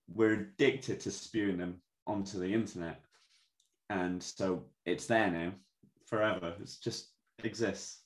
[0.09, 3.01] we're addicted to spewing them onto the internet.
[3.89, 5.53] And so it's there now
[6.07, 6.55] forever.
[6.61, 7.11] It's just
[7.43, 8.03] exists.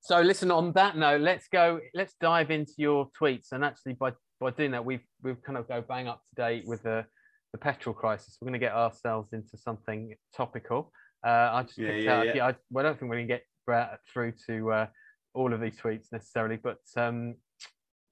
[0.00, 3.52] So listen, on that note, let's go, let's dive into your tweets.
[3.52, 6.64] And actually by by doing that, we've we've kind of go bang up to date
[6.66, 7.06] with the
[7.52, 8.38] the petrol crisis.
[8.40, 10.92] We're going to get ourselves into something topical.
[11.24, 12.26] Uh, I just Yeah, picked yeah, out.
[12.26, 12.34] yeah.
[12.36, 14.86] Yeah, I, well, I don't think we're going to get through to uh,
[15.34, 17.34] all of these tweets necessarily, but um,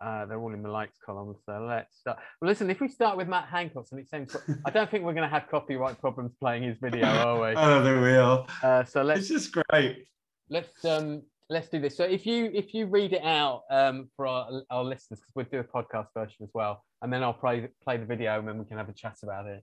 [0.01, 1.35] uh, they're all in the likes column.
[1.45, 2.19] So let's start.
[2.41, 4.37] Well, listen, if we start with Matt Hancock, and it seems
[4.67, 7.55] I don't think we're going to have copyright problems playing his video, are we?
[7.57, 8.47] Oh, there we are.
[8.63, 10.07] Uh, so let's It's just great.
[10.49, 14.27] let's um let's do this so if you if you read it out um for
[14.27, 17.69] our, our listeners because we'll do a podcast version as well and then i'll play
[17.83, 19.63] play the video and then we can have a chat about it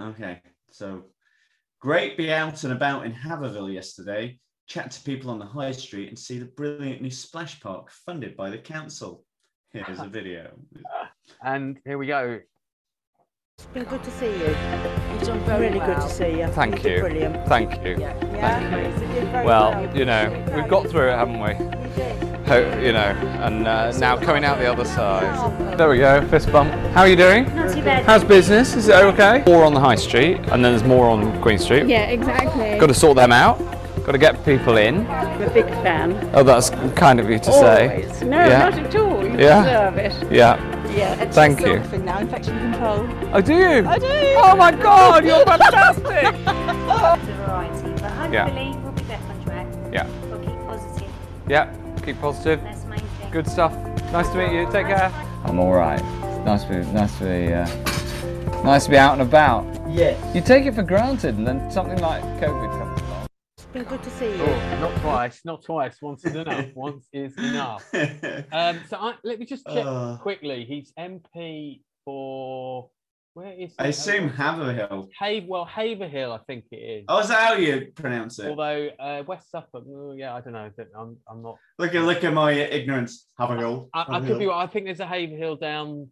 [0.00, 1.02] Okay, so
[1.80, 6.08] great be out and about in Haverhill yesterday, chat to people on the high street
[6.08, 9.24] and see the brilliant new splash park funded by the council.
[9.72, 10.52] Here's a video.
[11.42, 12.38] and here we go
[13.58, 14.54] It's been good to see you.
[15.14, 16.46] You've done very really good to see you.
[16.46, 17.00] Thank You've been you.
[17.00, 17.48] Brilliant.
[17.48, 17.96] Thank you.
[17.98, 18.14] Yeah.
[18.94, 22.27] You did very Well, you know, we've got through it, haven't we?
[22.48, 25.76] You you know, and uh, now coming out the other side.
[25.76, 26.70] There we go, fist bump.
[26.94, 27.44] How are you doing?
[27.54, 28.06] Not too bad.
[28.06, 28.74] How's business?
[28.74, 29.42] Is it okay?
[29.46, 31.86] More on the high street, and then there's more on Queen Street.
[31.86, 32.78] Yeah, exactly.
[32.78, 33.58] Got to sort them out.
[34.06, 35.06] Got to get people in.
[35.08, 36.30] I'm a big fan.
[36.32, 38.02] Oh, that's kind of you to say.
[38.06, 38.22] Always.
[38.22, 38.58] No, Yeah.
[38.70, 39.22] not at all.
[39.22, 39.62] You Yeah.
[39.64, 40.32] deserve it.
[40.32, 40.94] Yeah.
[40.96, 41.30] Yeah.
[41.30, 41.80] Thank you.
[41.84, 43.06] Thing now, infection control.
[43.34, 43.86] Oh, do you?
[43.86, 44.06] I do.
[44.38, 46.34] Oh my God, you're fantastic.
[46.88, 48.76] It's a variety, but hopefully Yeah.
[48.82, 49.66] we'll be back on track.
[49.92, 50.06] Yeah.
[50.30, 51.08] We'll keep positive.
[51.46, 51.70] Yeah.
[52.08, 52.62] Keep positive.
[52.62, 53.30] That's the main thing.
[53.30, 53.76] Good stuff.
[54.12, 54.64] Nice to meet you.
[54.72, 55.12] Take care.
[55.44, 56.02] I'm all right.
[56.42, 59.66] Nice to be, nice to be, uh, nice to be out and about.
[59.90, 60.18] Yes.
[60.34, 63.26] You take it for granted, and then something like COVID comes along.
[63.58, 64.42] It's been good to see you.
[64.42, 67.84] oh not twice not twice once is enough once is enough
[68.52, 70.16] um so I, let me just check Uh.
[70.16, 72.88] quickly he's mp for
[73.34, 75.08] where is I assume Haverhill.
[75.18, 78.48] Have, well haverhill i think it is Oh, is that how you pronounce it?
[78.48, 82.02] although uh, west suffolk oh, yeah i don't know but i'm, I'm not Look at
[82.02, 83.26] look at my ignorance.
[83.38, 83.88] Haverhill.
[83.94, 84.48] I, I could be.
[84.48, 86.08] I think there's a Haverhill down,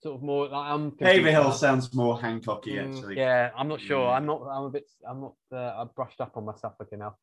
[0.00, 0.46] sort of more.
[0.46, 3.16] Like, I'm Haverhill sounds more Hancocky Mm, actually.
[3.16, 4.06] Yeah, I'm not sure.
[4.06, 4.14] Mm.
[4.16, 4.42] I'm not.
[4.48, 4.84] I'm a bit.
[5.08, 5.34] I'm not.
[5.52, 7.14] Uh, I've brushed up on my Suffolk enough.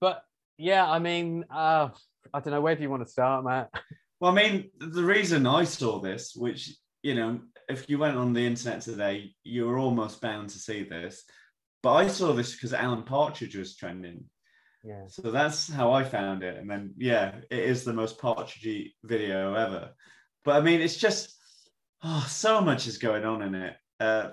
[0.00, 0.22] But
[0.56, 1.90] yeah, I mean, uh,
[2.32, 2.62] I don't know.
[2.62, 3.68] Where do you want to start, Matt?
[4.18, 6.70] Well, I mean, the reason I saw this, which
[7.02, 7.40] you know,
[7.72, 11.24] if you went on the internet today, you were almost bound to see this.
[11.82, 14.24] But I saw this because Alan Partridge was trending.
[14.84, 15.04] Yeah.
[15.08, 16.56] So that's how I found it.
[16.58, 19.90] And then, yeah, it is the most Partridgey video ever.
[20.44, 21.36] But I mean, it's just,
[22.02, 23.76] oh, so much is going on in it.
[23.98, 24.30] Uh,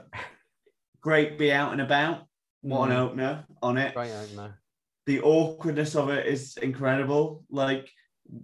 [1.01, 2.25] great be out and about.
[2.61, 2.99] What an Mm.
[2.99, 3.93] opener on it.
[3.93, 4.59] Great opener.
[5.05, 7.43] The awkwardness of it is incredible.
[7.49, 7.89] Like,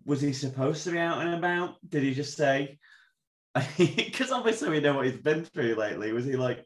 [0.05, 1.75] was he supposed to be out and about?
[1.87, 2.79] Did he just say,
[3.77, 6.11] because obviously we know what he's been through lately.
[6.11, 6.65] Was he like,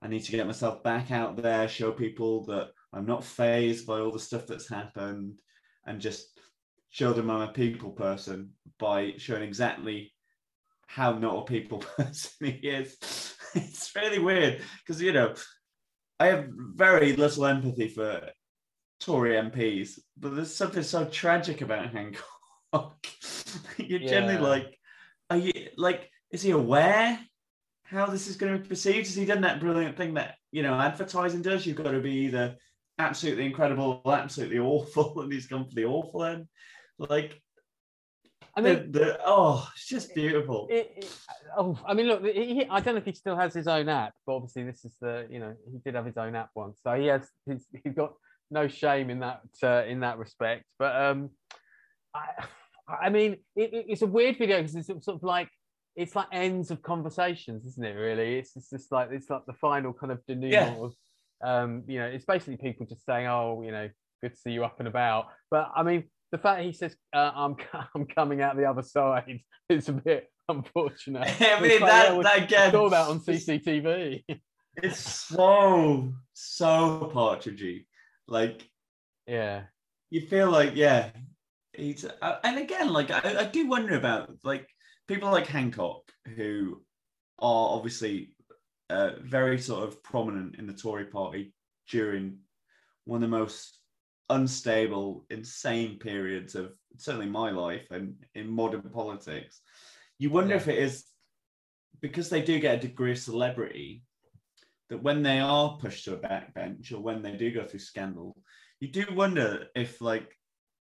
[0.00, 4.00] I need to get myself back out there, show people that I'm not phased by
[4.00, 5.40] all the stuff that's happened,
[5.86, 6.38] and just
[6.90, 10.12] show them I'm a people person by showing exactly
[10.86, 12.96] how not a people person he is.
[13.54, 15.34] It's really weird because, you know,
[16.18, 18.30] I have very little empathy for
[18.98, 23.06] Tory MPs, but there's something so tragic about Hancock.
[23.76, 24.78] You're generally like,
[25.28, 27.18] are you like, is he aware
[27.84, 29.06] how this is going to be perceived?
[29.06, 31.66] Has he done that brilliant thing that you know advertising does?
[31.66, 32.56] You've got to be either
[32.98, 36.46] absolutely incredible, or absolutely awful, and he's gone for the awful end.
[36.98, 37.40] Like,
[38.56, 40.68] I mean, the, oh, it's just beautiful.
[40.70, 41.16] it, it,
[41.56, 42.24] oh, I mean, look.
[42.24, 44.96] He, I don't know if he still has his own app, but obviously this is
[45.00, 45.26] the.
[45.30, 47.28] You know, he did have his own app once, so he has.
[47.46, 48.14] He's, he's got
[48.50, 50.64] no shame in that uh, in that respect.
[50.78, 51.30] But um,
[52.14, 52.44] I,
[53.06, 55.48] I mean, it- it's a weird video because it's sort of like
[55.96, 57.94] it's like ends of conversations, isn't it?
[57.94, 60.84] Really, it's just, just like it's like the final kind of denouement Yeah.
[60.84, 60.94] of,
[61.44, 63.88] um, you know, it's basically people just saying, "Oh, you know,
[64.22, 67.30] good to see you up and about." But I mean, the fact he says, uh,
[67.34, 67.56] "I'm
[67.94, 71.22] I'm coming out the other side," is a bit unfortunate.
[71.40, 74.24] I mean, It's like, that- yeah, that again- saw that on CCTV.
[74.82, 77.84] It's so so partridgey.
[78.26, 78.62] Like
[79.26, 79.64] yeah,
[80.10, 81.10] you feel like yeah
[81.74, 84.66] he's uh, and again like I, I do wonder about like
[85.08, 86.02] people like hancock
[86.36, 86.82] who
[87.38, 88.34] are obviously
[88.90, 91.54] uh, very sort of prominent in the tory party
[91.90, 92.38] during
[93.04, 93.78] one of the most
[94.30, 99.60] unstable, insane periods of certainly my life and in modern politics.
[100.18, 100.60] You wonder Yeah.
[100.60, 101.04] if it is
[102.00, 104.04] because they do get a degree of celebrity
[104.88, 108.36] that when they are pushed to a backbench or when they do go through scandal,
[108.80, 110.36] you do wonder if like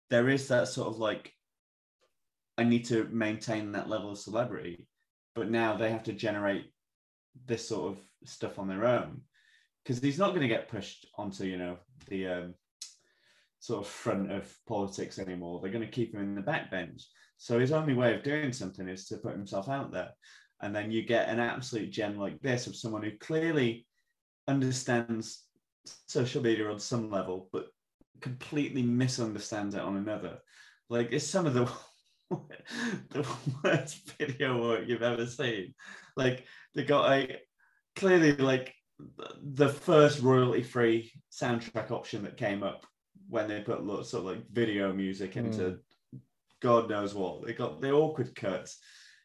[0.09, 1.33] there is that sort of like
[2.57, 4.87] I need to maintain that level of celebrity,
[5.35, 6.71] but now they have to generate
[7.45, 9.21] this sort of stuff on their own
[9.83, 11.77] because he's not going to get pushed onto you know
[12.07, 12.53] the um,
[13.59, 15.59] sort of front of politics anymore.
[15.61, 17.03] They're going to keep him in the backbench.
[17.37, 20.09] So his only way of doing something is to put himself out there,
[20.61, 23.85] and then you get an absolute gem like this of someone who clearly
[24.47, 25.43] understands
[26.07, 27.67] social media on some level, but
[28.21, 30.39] completely misunderstands it on another.
[30.89, 31.69] Like it's some of the
[33.09, 33.27] the
[33.63, 35.73] worst video work you've ever seen.
[36.15, 37.37] Like they got a
[37.95, 38.73] clearly like
[39.41, 42.85] the first royalty free soundtrack option that came up
[43.29, 45.39] when they put lots of like video music hmm.
[45.39, 45.79] into
[46.61, 47.45] God knows what.
[47.45, 48.79] They got the awkward cuts.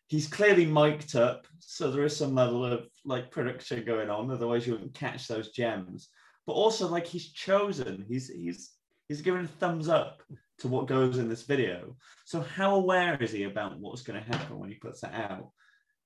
[0.08, 4.30] He's clearly mic'd up, so there is some level of like production going on.
[4.30, 6.10] Otherwise, you wouldn't catch those gems.
[6.46, 8.04] But also, like he's chosen.
[8.06, 8.72] He's he's
[9.08, 10.22] he's given a thumbs up
[10.62, 11.96] to what goes in this video.
[12.24, 15.50] So how aware is he about what's going to happen when he puts that out?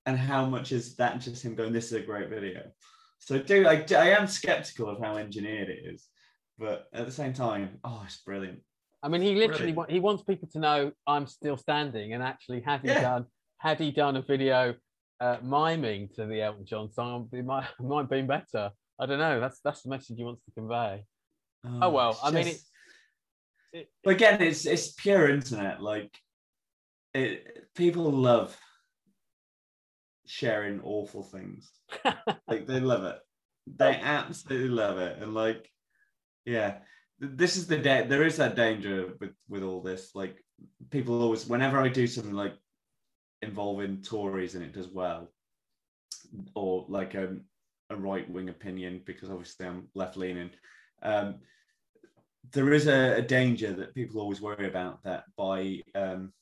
[0.07, 2.63] And how much is that just him going, this is a great video?
[3.19, 6.07] So do I, I am skeptical of how engineered it is,
[6.59, 8.61] but at the same time, oh, it's brilliant.
[9.03, 9.91] I mean, he literally Brilliant.
[9.93, 13.01] he wants people to know I'm still standing, and actually, had he Yeah.
[13.03, 13.27] done
[13.59, 14.75] had he done a video
[15.21, 18.71] uh, miming to the Elton John song, it might it might have been better.
[18.99, 19.39] I don't know.
[19.41, 21.05] That's that's the message he wants to convey.
[21.65, 22.63] Oh, well, it's I mean, just- it-
[23.73, 25.83] but again, it's it's pure internet.
[25.83, 26.17] Like,
[27.15, 28.57] it, people love
[30.27, 31.71] sharing awful things.
[32.49, 33.19] like they love it.
[33.67, 35.71] They absolutely love it, and like,
[36.45, 36.79] yeah,
[37.19, 38.07] this is the day.
[38.07, 40.15] There is that danger with with all this.
[40.15, 40.37] Like,
[40.91, 42.55] people always, whenever I do something like
[43.43, 45.31] involving Tories and it does well,
[46.55, 47.37] or like a,
[47.91, 50.51] a right wing opinion, because obviously I'm left leaning.
[51.03, 51.37] Um,
[52.53, 56.33] there is a, a danger that people always worry about that by um,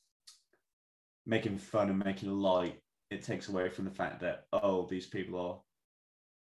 [1.25, 2.79] making fun and making light,
[3.11, 5.59] it takes away from the fact that oh, these people are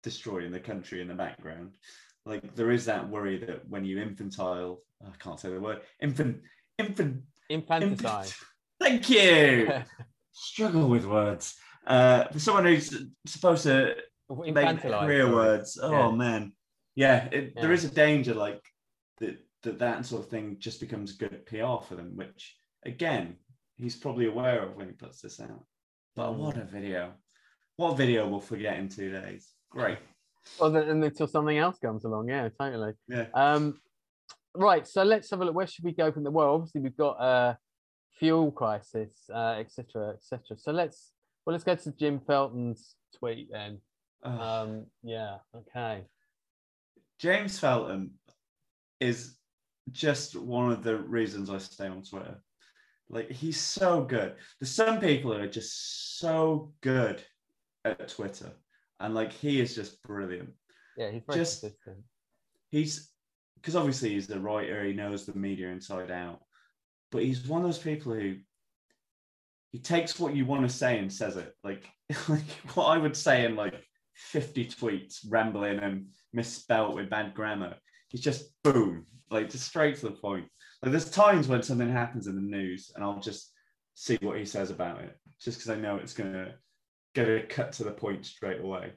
[0.04, 1.76] destroying the country in the background.
[2.26, 6.42] Like there is that worry that when you infantile, I can't say the word, infant,
[6.78, 8.26] infant, Infanticide.
[8.26, 8.36] infant.
[8.80, 9.72] Thank you.
[10.32, 11.56] Struggle with words.
[11.88, 12.96] Uh, for someone who's
[13.26, 13.96] supposed to
[14.30, 15.80] make career words.
[15.82, 16.12] Oh Yeah.
[16.16, 16.54] man,
[16.96, 17.72] yeah, it, Yeah.
[17.72, 18.62] is a danger like
[19.20, 22.56] that, that that sort of thing just becomes good PR for them, which
[22.86, 23.36] again
[23.76, 25.66] he's probably aware of when he puts this out.
[26.16, 27.14] But what a video!
[27.78, 29.54] What video we'll forget in two days?
[29.70, 30.00] Great.
[30.60, 32.94] Well, then, until something else comes along, yeah, totally.
[33.08, 33.28] Yeah.
[33.34, 33.80] Um,
[34.56, 34.88] right.
[34.88, 35.56] So let's have a look.
[35.56, 36.32] Where should we go from the?
[36.32, 37.58] Well, obviously we've got a
[38.20, 40.58] fuel crisis, uh, etc., etc.
[40.58, 41.12] So let's
[41.46, 43.80] well, let's go to Jim Felton's tweet then.
[44.24, 45.38] Um, yeah.
[45.56, 46.04] Okay.
[47.20, 48.12] James Felton
[49.00, 49.39] is
[49.92, 52.42] just one of the reasons I stay on Twitter.
[53.10, 54.36] Like he's so good.
[54.60, 57.24] There's some people who are just so good
[57.84, 58.52] at Twitter,
[59.00, 60.52] and like he is just brilliant.
[60.98, 62.04] Yeah, he's Just- consistent.
[62.72, 63.10] He's
[63.56, 64.84] because obviously he's the writer.
[64.84, 66.42] He knows the media inside out,
[67.12, 68.36] but he's one of those people who
[69.72, 71.54] he takes what you want to say and says it.
[71.64, 71.90] Like
[72.30, 73.76] like what I would say in like
[74.14, 77.76] 50 tweets, rambling and misspelt with bad grammar.
[78.10, 80.48] He's just boom, like just straight to the point.
[80.82, 83.52] Like there's times when something happens in the news and I'll just
[83.96, 86.56] see what he says about it, just because I know it's gonna
[87.16, 88.94] get a cut to the point straight away.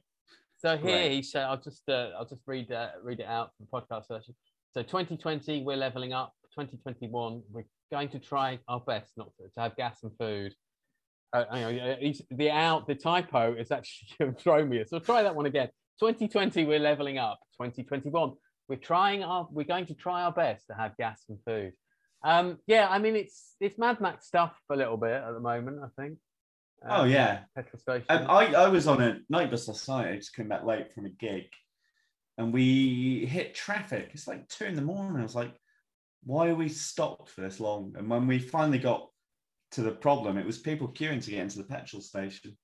[0.58, 1.10] So here Right.
[1.10, 4.34] he said, I'll just uh, I'll just read uh, read it out from podcast version.
[4.74, 6.32] So 2020 we're leveling up.
[6.54, 10.54] 2021 we're going to try our best not to, to have gas and food.
[11.34, 14.84] Uh, on, uh, he's, the out the typo is actually thrown me.
[14.86, 15.68] So try that one again.
[16.00, 17.40] 2020 we're leveling up.
[17.60, 18.32] 2021
[18.72, 21.72] we're trying our we're going to try our best to have gas and food.
[22.24, 25.80] Um, yeah, I mean it's it's Mad Max stuff a little bit at the moment.
[25.84, 26.16] I think.
[26.88, 28.06] Oh Um, yeah, petrol station.
[28.08, 30.08] Um, I, I was on a night bus last night.
[30.08, 31.48] I just came back late from a gig
[32.38, 34.08] and we hit traffic.
[34.14, 35.20] It's like two in the morning.
[35.20, 35.52] I was like,
[36.24, 37.94] why are we stopped for this long?
[37.98, 39.10] And when we finally got
[39.72, 42.56] to the problem, it was people queuing to get into the petrol station.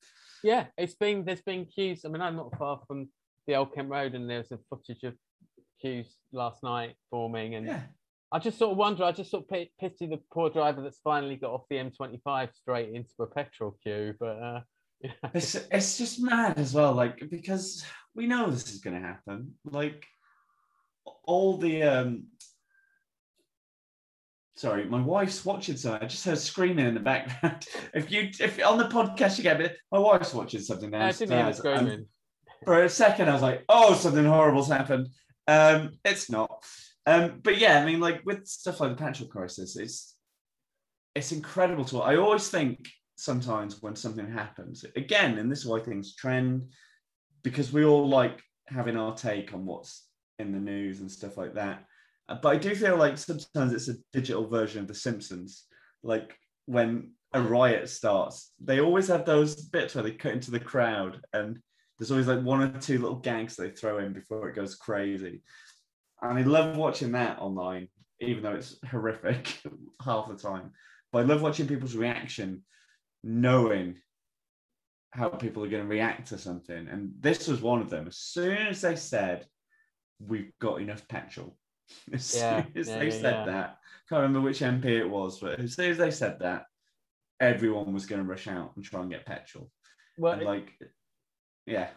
[0.43, 2.05] Yeah, it's been there's been queues.
[2.05, 3.09] I mean, I'm not far from
[3.47, 5.15] the Old Kent Road, and there's a footage of
[5.81, 7.55] queues last night forming.
[7.55, 7.83] And Yeah.
[8.31, 9.05] I just sort of wonder.
[9.05, 12.55] I just sort of pi- pity the poor driver that's finally got off the M25
[12.55, 14.15] straight into a petrol queue.
[14.19, 14.61] But uh,
[15.01, 15.13] yeah.
[15.35, 19.55] It's, it's just mad as well, like, because we know this is going to happen.
[19.65, 20.05] Like,
[21.25, 22.27] all the, um,
[24.57, 26.03] Sorry, my wife's watching something.
[26.03, 27.65] I just heard screaming in the background.
[27.95, 31.13] if you, if on the podcast you get a bit, my wife's watching something I
[31.13, 31.79] didn't hear the downstairs.
[31.79, 32.07] and screaming.
[32.65, 35.11] For a second, I was like, "Oh, something horrible's happened."
[35.49, 36.65] Um, it's not.
[37.07, 40.15] Um, but yeah, I mean, like with stuff like the petrol crisis, it's
[41.15, 42.01] it's incredible to.
[42.01, 42.87] I always think
[43.17, 46.71] sometimes when something happens, again, and this is why things trend,
[47.43, 50.07] because we all like having our take on what's
[50.39, 51.85] in the news and stuff like that.
[52.29, 55.65] But I do feel like sometimes it's a digital version of The Simpsons.
[56.03, 56.37] Like
[56.67, 61.21] when a riot starts, they always have those bits where they cut into the crowd,
[61.33, 61.59] and
[61.99, 65.43] there's always like one or two little gags they throw in before it goes crazy.
[66.23, 67.89] And I love watching that online,
[68.21, 69.61] even though it's horrific
[70.05, 70.73] half the time.
[71.13, 72.65] But I love watching people's reaction,
[73.25, 73.99] knowing
[75.13, 76.89] how people are going to react to something.
[76.89, 78.07] And this was one of them.
[78.07, 79.47] As soon as they said,
[80.21, 81.59] We've got enough petrol,
[82.13, 83.79] as Yeah, soon as yeah, they yeah, said that,
[84.09, 86.67] can't remember which MP it was, but as soon as they said that,
[87.41, 89.71] everyone was going to rush out and try and get petrol.
[90.17, 90.73] Well, and like,
[91.69, 91.89] yeah,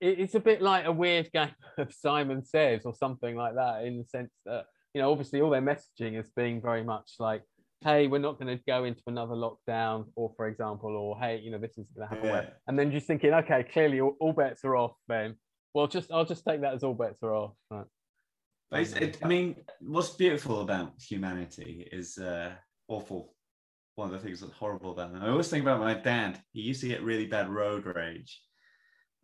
[0.00, 3.84] it, it's a bit like a weird game of Simon Says or something like that,
[3.84, 7.42] in the sense that you know, obviously, all their messaging is being very much like,
[7.82, 11.50] "Hey, we're not going to go into another lockdown," or for example, or "Hey, you
[11.50, 12.50] know, this is going to happen," Yeah.
[12.66, 15.34] and then just thinking, "Okay, clearly all, all bets are off." Then,
[15.74, 17.52] well, just I'll just take that as all bets are off.
[17.70, 17.84] Right.
[18.70, 22.52] But it's, it, I mean, what's beautiful about humanity is uh,
[22.88, 23.34] awful.
[23.96, 25.22] One of the things that's horrible about them.
[25.22, 26.40] I always think about my dad.
[26.52, 28.40] He used to get really bad road rage,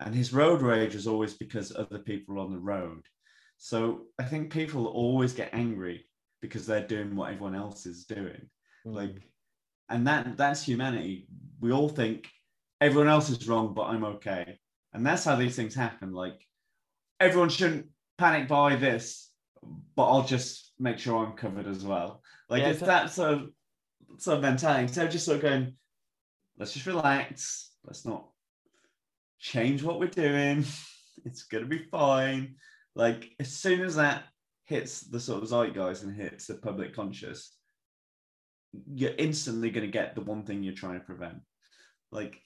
[0.04, 3.02] and his road rage was always because other people on the road.
[3.58, 6.06] So I think people always get angry
[6.40, 8.48] because they're doing what everyone else is doing.
[8.86, 8.94] Mm.
[8.94, 9.22] Like,
[9.88, 11.26] and that that's humanity.
[11.60, 12.28] We all think
[12.80, 14.58] everyone else is wrong, but I'm okay,
[14.92, 16.12] and that's how these things happen.
[16.12, 16.46] Like,
[17.20, 17.86] everyone shouldn't
[18.18, 19.30] panic buy this,
[19.96, 22.22] but I'll just make sure I'm covered as well.
[22.48, 23.50] Like Yeah, it's that sort of
[24.18, 24.92] sort of mentality.
[24.92, 25.74] So just sort of going,
[26.58, 27.70] let's just relax.
[27.84, 28.31] Let's not
[29.42, 30.64] change what we're doing.
[31.26, 32.56] It's gonna be fine.
[32.96, 34.24] Like as soon as that
[34.64, 37.54] hits the sort of zeitgeist and hits the public conscious,
[38.92, 41.36] you're instantly gonna get the one thing you're trying to prevent.
[42.10, 42.40] Like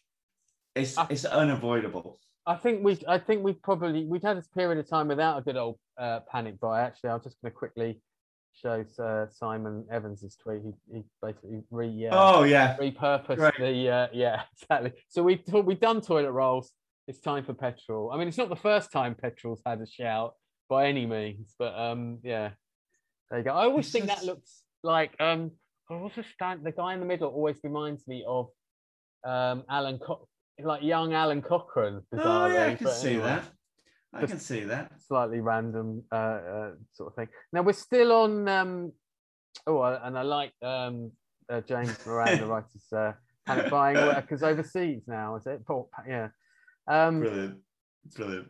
[0.74, 2.18] it's I- it's unavoidable.
[2.44, 5.42] I think we I think we've probably we've had this period of time without a
[5.42, 6.82] good old uh, panic buy.
[6.82, 8.01] Actually, I'm just going to quickly
[8.53, 10.62] show uh, Simon Evans's tweet.
[10.62, 12.76] He, he basically re uh, Oh yeah.
[12.76, 13.55] repurposed Right.
[13.59, 14.92] the uh, yeah exactly.
[15.09, 16.72] So we've we've done toilet rolls.
[17.09, 18.11] It's time for petrol.
[18.13, 20.35] I mean, it's not the first time petrol's had a shout
[20.69, 22.51] by any means, but um yeah,
[23.31, 23.53] there you go.
[23.53, 25.53] I always It's think just- that looks like um
[25.91, 26.65] oh, what's the stand?
[26.65, 28.49] The guy in the middle always reminds me of
[29.25, 30.29] um Alan Co-
[30.63, 32.01] like young Alan Cochrane.
[32.17, 33.45] Oh yeah, I can see anyway that.
[34.15, 34.93] I can see that.
[35.07, 37.29] slightly random uh, uh, sort of thing.
[37.53, 38.49] Now we're still on.
[38.49, 38.93] Um,
[39.67, 41.13] oh, and I like um,
[41.51, 43.13] uh, James Moran, the writer's uh,
[43.45, 45.37] panic buying workers overseas now.
[45.37, 45.67] Is it?
[45.67, 46.29] Paul, yeah.
[46.89, 47.59] Um, Brilliant.
[48.14, 48.49] Brilliant.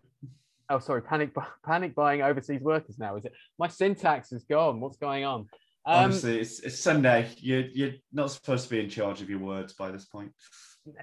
[0.70, 1.30] oh, sorry, panic
[1.64, 3.16] panic buying overseas workers now.
[3.16, 3.32] Is it?
[3.58, 4.80] My syntax is gone.
[4.80, 5.40] What's going on?
[5.88, 7.28] Um, Honestly, it's, it's Sunday.
[7.38, 10.32] You're, you're not supposed to be in charge of your words by this point.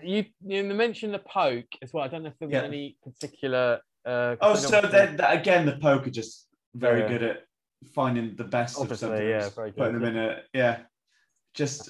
[0.04, 2.04] you you mentioned the poke as well.
[2.04, 2.64] I don't know if there was Yeah.
[2.64, 3.80] any particular.
[4.06, 7.08] Uh, Oh, so that, that again, the poke are just very Yeah.
[7.08, 7.38] good at
[7.96, 9.28] finding the best of Obviously, something.
[9.28, 10.80] yeah, very putting them in a yeah.
[11.54, 11.90] Just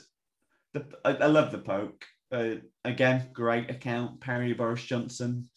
[0.73, 2.05] the I, I love the poke.
[2.33, 5.49] Uh, again, great account, Perry Boris Johnson.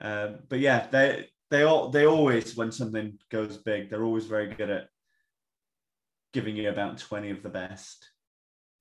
[0.00, 4.54] Um, but yeah, they they all they always when something goes big, they're always very
[4.54, 4.86] good at
[6.32, 8.08] giving you about twenty of the best.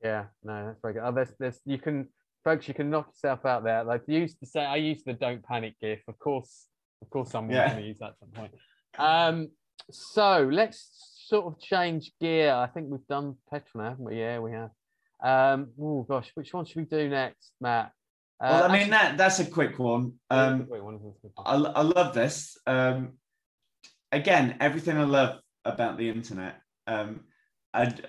[0.03, 1.03] Yeah, no, that's very good.
[1.03, 2.07] Oh, there's, there's, you can,
[2.43, 3.83] folks, you can knock yourself out there.
[3.83, 5.99] Like you used to say, I used the "Don't panic" gif.
[6.07, 6.67] Of course,
[7.01, 7.69] of course, someone's Yeah.
[7.69, 8.51] going to use that at some point.
[8.97, 9.49] Um,
[9.91, 10.89] so let's
[11.27, 12.51] sort of change gear.
[12.53, 14.19] I think we've done petrol now, haven't we?
[14.19, 14.71] Yeah, we have.
[15.21, 17.91] Um, oh gosh, which one should we do next, Matt?
[18.39, 20.13] Well, Uh, I mean actually- that that's a quick one.
[20.29, 21.31] Um, wait, one of them's good.
[21.37, 22.57] I, I love this.
[22.65, 23.13] Um,
[24.11, 26.59] again, everything I love about the internet.
[26.87, 27.21] Um,
[27.73, 28.05] and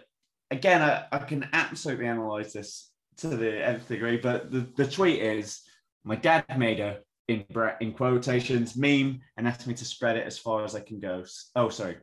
[0.51, 5.21] again, I, I can absolutely analyze this to the nth degree, but the, the tweet
[5.21, 5.61] is
[6.05, 7.45] my dad made a in
[7.81, 11.25] in quotations meme and asked me to spread it as far as I can go.
[11.55, 11.99] Oh, sorry.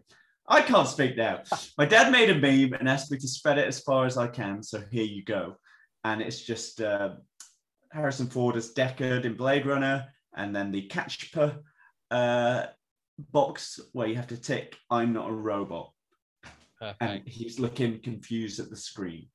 [0.49, 1.43] I can't speak now.
[1.77, 4.27] My dad made a meme and asked me to spread it as far as I
[4.27, 4.63] can.
[4.63, 5.55] So here you go.
[6.03, 7.11] And it's just uh,
[7.91, 11.59] Harrison Ford as Deckard in Blade Runner, and then the CAPTCHA
[12.09, 12.65] uh,
[13.31, 15.91] box where you have to tick "I'm not a robot,"
[16.79, 17.01] Perfect.
[17.01, 19.27] and he's looking confused at the screen,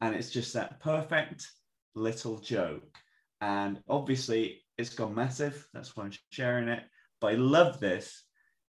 [0.00, 1.46] and it's just that perfect
[1.94, 2.96] little joke.
[3.40, 5.68] And obviously, it's gone massive.
[5.72, 6.82] That's why I'm sharing it.
[7.20, 8.24] But I love this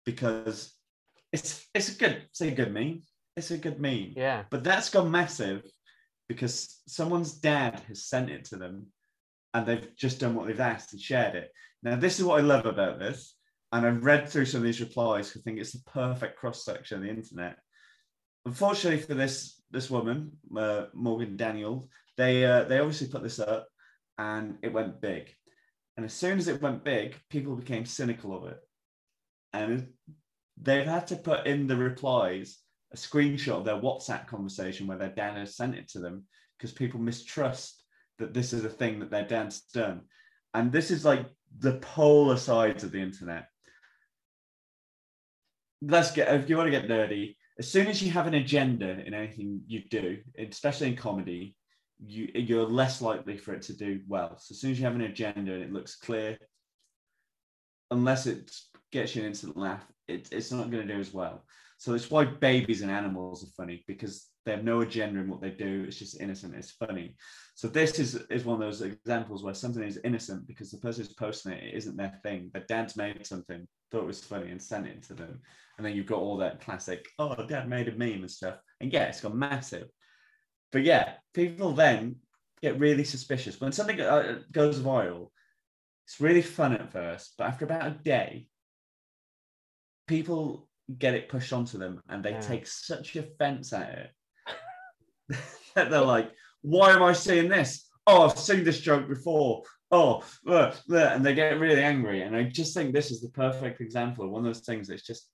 [0.05, 0.73] because
[1.31, 3.03] it's it's a good it's a good meme.
[3.35, 4.13] it's a good meme.
[4.15, 4.43] Yeah.
[4.49, 5.63] But that's gone massive
[6.27, 8.87] because someone's dad has sent it to them
[9.53, 11.51] and they've just done what they've asked and shared it.
[11.83, 13.35] Now, this is what I love about this.
[13.71, 15.35] And I've read through some of these replies.
[15.35, 17.57] I think it's the perfect cross section of the internet.
[18.45, 23.67] Unfortunately for this this woman, uh, Morgan Daniel, they uh, they obviously put this up
[24.17, 25.29] and it went big.
[25.97, 28.59] And as soon as it went big, people became cynical of it.
[29.51, 29.87] And
[30.61, 32.57] they've had to put in the replies
[32.93, 36.23] a screenshot of their WhatsApp conversation where their dad has sent it to them
[36.57, 37.83] because people mistrust
[38.19, 40.01] that this is a thing that their dad's done.
[40.53, 41.25] And this is like
[41.59, 43.47] the polar sides of the internet.
[45.81, 49.03] Let's get, if you want to get nerdy, as soon as you have an agenda
[49.05, 51.55] in anything you do, especially in comedy,
[51.99, 54.37] you, you're less likely for it to do well.
[54.39, 56.37] So as soon as you have an agenda and it looks clear,
[57.91, 58.51] unless it
[58.91, 61.43] gets you an instant laugh, it, it's not going to do as well.
[61.79, 65.41] So it's why babies and animals are funny because they have no agenda in what
[65.41, 65.85] they do.
[65.87, 66.55] It's just innocent.
[66.55, 67.15] It's funny.
[67.53, 71.05] So this is is one of those examples where something is innocent because the person
[71.05, 72.49] who's posting it, it isn't their thing.
[72.53, 75.39] Their dad's made something, thought it was funny, and sent it to them.
[75.77, 78.55] And then you've got all that classic, oh, dad made a meme and stuff.
[78.79, 79.87] And yeah, it's gone massive.
[80.71, 82.17] But yeah, people then
[82.61, 85.29] get really suspicious when something uh, goes viral.
[86.05, 88.47] It's really fun at first, but after about a day,
[90.07, 92.39] people get it pushed onto them and they Yeah.
[92.39, 94.11] take such offense at it
[95.75, 96.31] that they're like,
[96.61, 97.89] why am I saying this?
[98.07, 99.63] Oh, I've seen this joke before.
[99.91, 102.21] Oh, uh, uh," and they get really angry.
[102.21, 105.03] And I just think this is the perfect example of one of those things that's
[105.03, 105.29] just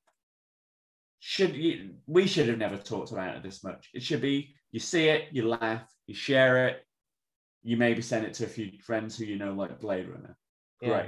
[1.20, 3.90] should you, we should have never talked about it this much.
[3.94, 6.86] It should be you see it, you laugh, you share it,
[7.64, 10.36] you maybe send it to a few friends who you know like Blade Runner.
[10.82, 11.08] Yeah.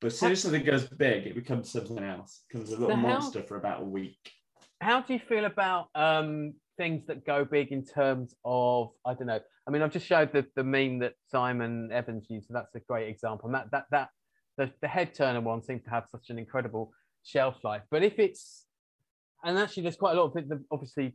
[0.00, 2.40] But as soon as something goes big, it becomes something else.
[2.48, 4.18] It becomes a little So how- monster for about a week.
[4.80, 9.26] How do you feel about um, things that go big in terms of I don't
[9.26, 9.40] know?
[9.66, 12.80] I mean, I've just showed the, the meme that Simon Evans used, so that's a
[12.80, 13.46] great example.
[13.48, 14.08] And that that that
[14.56, 16.92] the, the head turner one seems to have such an incredible
[17.22, 17.82] shelf life.
[17.90, 18.64] But if it's
[19.44, 21.14] and actually, there's quite a lot of the- obviously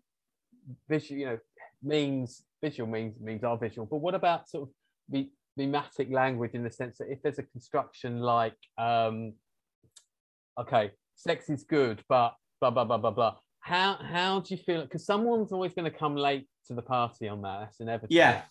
[0.88, 1.40] visual, you know,
[1.82, 3.88] memes, visual memes memes are visual.
[3.88, 4.76] But what about sort of
[5.10, 5.28] the
[5.58, 9.34] thematic language in the sense that if there's a construction like um,
[10.60, 13.36] okay, sex is good, but blah blah blah blah blah.
[13.60, 14.84] How how do you feel?
[14.84, 17.60] Because someone's always going to come late to the party on that.
[17.62, 18.16] That's inevitable.
[18.16, 18.42] Yeah.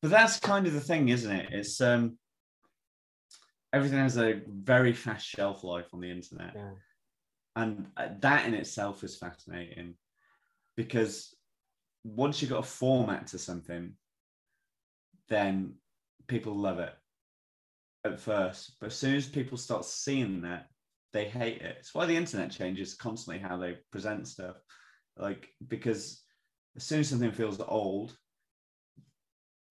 [0.00, 1.48] But that's kind of the thing, isn't it?
[1.50, 2.18] It's um
[3.72, 6.52] everything has a very fast shelf life on the internet.
[6.54, 6.70] Yeah.
[7.56, 9.94] And uh, that in itself is fascinating
[10.76, 11.34] because
[12.04, 13.94] once you've got a format to something,
[15.28, 15.74] then
[16.28, 16.94] people love it
[18.04, 18.76] at first.
[18.80, 20.66] But as soon as people start seeing that,
[21.12, 21.76] they hate it.
[21.80, 24.56] It's why the internet changes constantly how they present stuff.
[25.16, 26.22] Like, because
[26.76, 28.16] as soon as something feels old,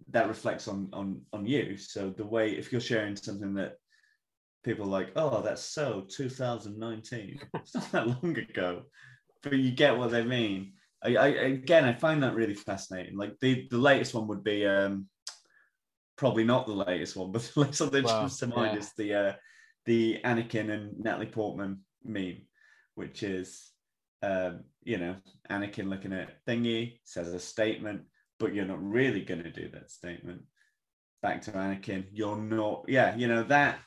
[0.10, 1.78] that reflects on on on you.
[1.78, 3.76] So the way if you're sharing something that
[4.64, 7.40] people like, oh, that's so 2019.
[7.54, 8.84] it's not that long ago,
[9.44, 10.74] but you get what they mean.
[11.04, 13.18] I, I again, I find that really fascinating.
[13.18, 15.08] Like the the latest one would be um
[16.18, 18.80] probably not the latest one, but the latest one that comes to mind yeah.
[18.80, 19.34] is the uh
[19.86, 22.42] the Anakin and Natalie Portman meme,
[22.96, 23.72] which is
[24.22, 25.16] um, you know,
[25.50, 28.02] Anakin looking at thingy, says a statement,
[28.40, 30.42] but you're not really going to do that statement.
[31.22, 33.80] Back to Anakin, you're not, yeah, you know, that,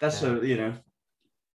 [0.00, 0.28] that's Yeah.
[0.28, 0.74] so, you know,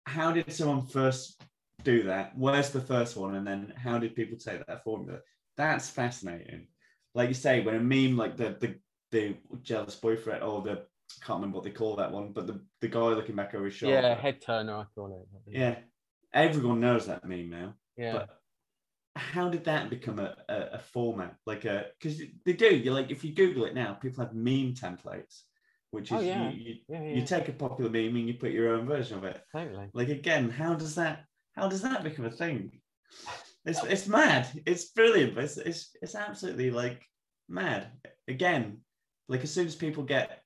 [0.06, 1.42] how did someone first
[1.82, 2.36] do that?
[2.36, 3.34] Where's the first one?
[3.34, 5.20] And then how did people take that formula?
[5.56, 6.68] That's fascinating.
[7.14, 8.76] Like you say, when a meme like the, the,
[9.14, 12.60] the jealous boyfriend or the, I can't remember what they call that one, but the,
[12.80, 13.94] the guy looking back over his shoulder.
[13.94, 15.56] Yeah, head turner, I call it.
[15.56, 15.76] Yeah,
[16.32, 17.74] everyone knows that meme now.
[17.96, 18.12] Yeah.
[18.12, 18.30] But
[19.16, 21.36] how did that become a, a, a format?
[21.46, 22.74] Like uh, a because they do.
[22.74, 25.42] You like if you Google it now, people have meme templates,
[25.92, 26.50] which oh, is Oh, yeah.
[26.50, 29.24] you, you, yeah, you take a popular meme and you put your own version of
[29.24, 29.40] it.
[29.52, 29.88] totally.
[29.94, 32.80] Like again, how does that how does that become a thing?
[33.64, 34.48] It's it's mad.
[34.66, 37.02] It's brilliant, but it's it's, it's absolutely like
[37.48, 37.86] mad.
[38.26, 38.78] Again,
[39.28, 40.42] like as soon as people get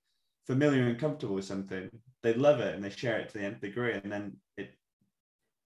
[0.47, 1.91] familiar and comfortable with something,
[2.22, 4.70] they love it and they share it to the nth degree, and then it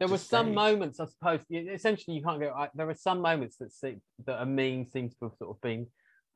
[0.01, 0.55] There were some stays.
[0.55, 1.41] moments, I suppose.
[1.51, 2.53] Essentially, you can't go.
[2.57, 3.97] I, there are some moments that see,
[4.27, 5.87] that a meme seems to have sort of been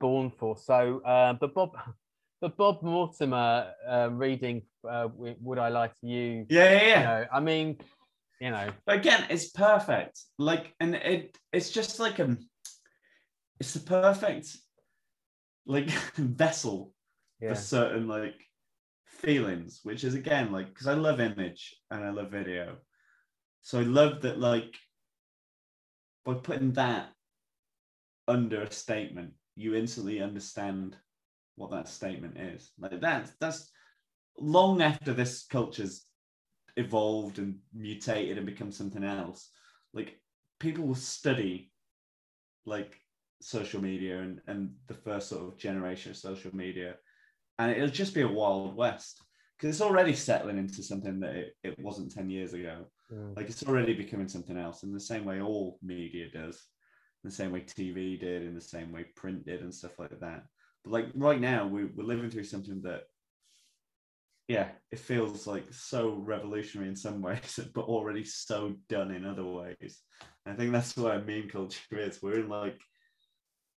[0.00, 0.56] born for.
[0.56, 1.70] So, uh, but Bob,
[2.40, 7.02] but Bob Mortimer uh, reading uh, "Would I Lie to You?" yeah yeah You yeah.
[7.02, 7.78] know, I mean,
[8.40, 10.20] you know, But again, it's perfect.
[10.38, 12.38] Like, and it it's just like um,
[13.58, 14.56] it's the perfect
[15.66, 16.92] like vessel
[17.40, 18.40] yeah, for certain like
[19.06, 22.76] feelings, which is again like because I love image and I love video,
[23.62, 24.74] so I love that like
[26.24, 27.10] by putting that
[28.28, 30.96] under a statement, you instantly understand
[31.54, 32.72] what that statement is.
[32.78, 33.70] Like that, that's
[34.38, 36.04] long after this culture's
[36.76, 39.50] evolved and mutated and become something else.
[39.94, 40.20] Like
[40.58, 41.70] people will study
[42.66, 42.98] like
[43.40, 46.94] social media and, and the first sort of generation of social media,
[47.58, 49.22] and it'll just be a wild west
[49.56, 52.84] because it's already settling into something that it, it wasn't 10 years ago.
[53.12, 53.36] Mm.
[53.36, 56.56] Like it's already becoming something else in the same way all media does,
[57.24, 60.18] in the same way TV did, in the same way print did, and stuff like
[60.20, 60.44] that.
[60.84, 63.04] But like right now, we, we're living through something that,
[64.48, 69.44] yeah, it feels like so revolutionary in some ways, but already so done in other
[69.44, 70.00] ways.
[70.44, 72.22] And I think that's where meme culture is.
[72.22, 72.80] We're in like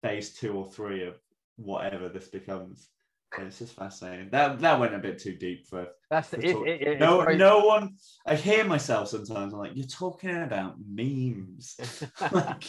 [0.04, 1.16] phase two or three of
[1.58, 2.89] whatever this becomes.
[3.38, 4.30] And it's just fascinating.
[4.32, 7.60] That that went a bit too deep for That's for it, it, it- no, no
[7.66, 7.95] one.
[8.26, 9.54] I hear myself sometimes.
[9.54, 11.76] I'm like, you're talking about memes.
[12.32, 12.64] like,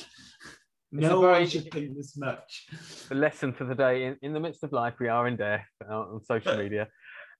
[0.91, 2.67] no very- one should think this much.
[3.09, 5.65] the lesson for the day in, in the midst of life we are in death
[5.89, 6.89] uh, on social But- media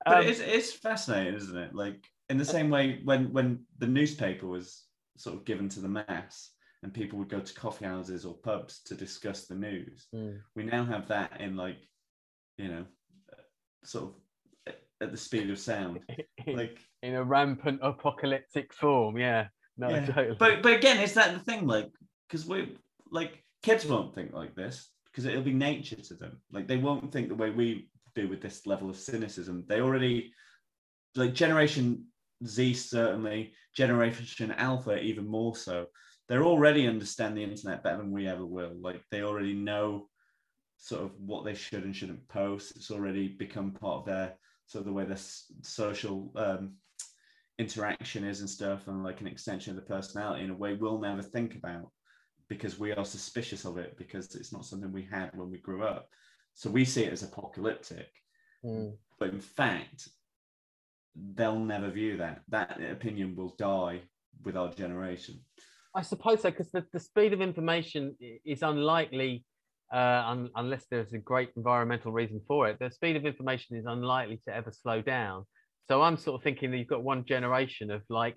[0.05, 1.75] But Um, it's it's fascinating, isn't it?
[1.75, 4.85] Like in the same way when when the newspaper was
[5.17, 6.51] sort of given to the mass
[6.83, 10.07] and people would go to coffee houses or pubs to discuss the news.
[10.15, 10.39] Mm.
[10.55, 11.79] We now have that in like,
[12.57, 12.85] you know,
[13.85, 14.15] sort of
[14.67, 16.01] at- at the speed of sound.
[16.47, 20.07] Like in a rampant apocalyptic form yeah no Yeah.
[20.07, 21.67] totally But but again, is that the thing?
[21.67, 21.91] Like,
[22.27, 22.77] because we
[23.11, 26.41] like kids won't think like this because it'll be nature to them.
[26.51, 29.65] Like they won't think the way we do with this level of cynicism.
[29.69, 30.33] They already
[31.17, 32.07] like Generation
[32.47, 35.87] Z certainly, Generation Alpha even more so.
[36.29, 38.73] They're already understand the internet better than we ever will.
[38.81, 40.09] Like they already know
[40.77, 42.77] sort of what they should and shouldn't post.
[42.77, 44.35] It's already become part of their
[44.67, 45.17] sort of the way their
[45.63, 46.75] social um,
[47.59, 51.01] interaction is and stuff and like an extension of the personality in a way we'll
[51.01, 51.91] never think about
[52.49, 55.83] because we are suspicious of it because it's not something we had when we grew
[55.83, 56.09] up
[56.55, 58.09] so we see it as apocalyptic
[58.65, 58.97] Mm.
[59.21, 60.09] but in fact
[61.15, 64.01] they'll never view that that opinion will die
[64.43, 65.39] with our generation
[65.99, 69.45] I suppose so, because the, the speed of information is unlikely,
[69.93, 72.79] uh, un, unless there's a great environmental reason for it.
[72.79, 75.45] The speed of information is unlikely to ever slow down.
[75.89, 78.37] So I'm sort of thinking that you've got one generation of like,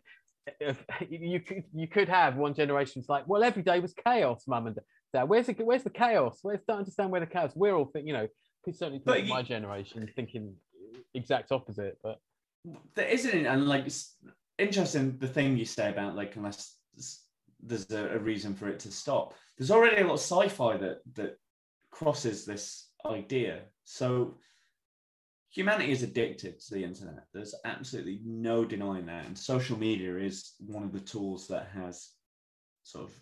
[0.60, 3.00] if you could you could have one generation.
[3.00, 4.80] It's like, well, every day was chaos, mum and
[5.14, 5.30] dad.
[5.30, 6.40] Where's the where's the chaos?
[6.42, 7.52] Where's don't understand where the chaos?
[7.54, 8.28] We're all think, you know,
[8.74, 10.56] certainly But you- my generation thinking
[11.14, 12.18] exact opposite, but
[12.96, 14.16] there isn't it and like it's
[14.58, 16.78] interesting the thing you say about like unless
[17.64, 19.34] there's a, a reason for it to stop.
[19.58, 21.38] There's already a lot of sci-fi that that
[21.92, 23.64] crosses this idea.
[23.84, 24.38] So
[25.50, 27.26] humanity is addicted to the internet.
[27.34, 29.26] There's absolutely no denying that.
[29.26, 32.10] And social media is one of the tools that has
[32.84, 33.14] sort of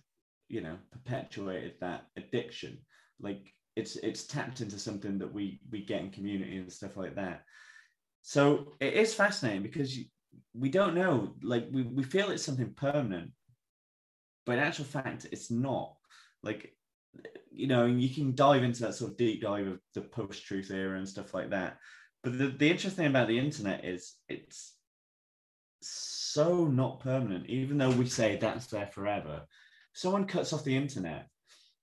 [0.48, 2.78] you know perpetuated that addiction.
[3.20, 7.16] Like it's it's tapped into something that we we get in community and stuff like
[7.16, 7.44] that.
[8.22, 9.98] So it is fascinating because
[10.54, 13.32] we don't know like we, we feel it's something permanent
[14.50, 15.95] but in actual fact it's not.
[16.41, 16.74] Like
[17.52, 20.97] you know you can dive into that sort of deep dive of the post-truth era
[20.97, 21.78] and stuff like that.
[22.24, 24.74] But the, the interesting thing about the internet is it's
[25.82, 29.43] so not permanent even though we say that's there forever.
[29.93, 31.28] Someone cuts off the internet.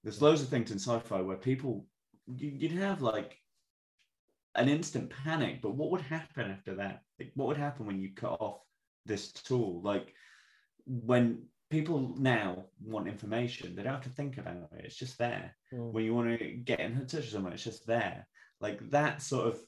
[0.02, 1.86] There's loads of things in sci-fi where people
[2.26, 3.38] you, you'd have like
[4.56, 5.62] an instant panic.
[5.62, 7.02] But what would happen after that?
[7.20, 8.58] Like what would happen when you cut off
[9.04, 9.82] this tool?
[9.84, 10.12] Like
[10.84, 13.74] when people now want information.
[13.74, 14.84] They don't have to think about it.
[14.84, 15.56] It's just there.
[15.72, 15.92] Mm.
[15.92, 18.26] when you want to get in touch with someone it's just there.
[18.60, 19.60] Like that sort of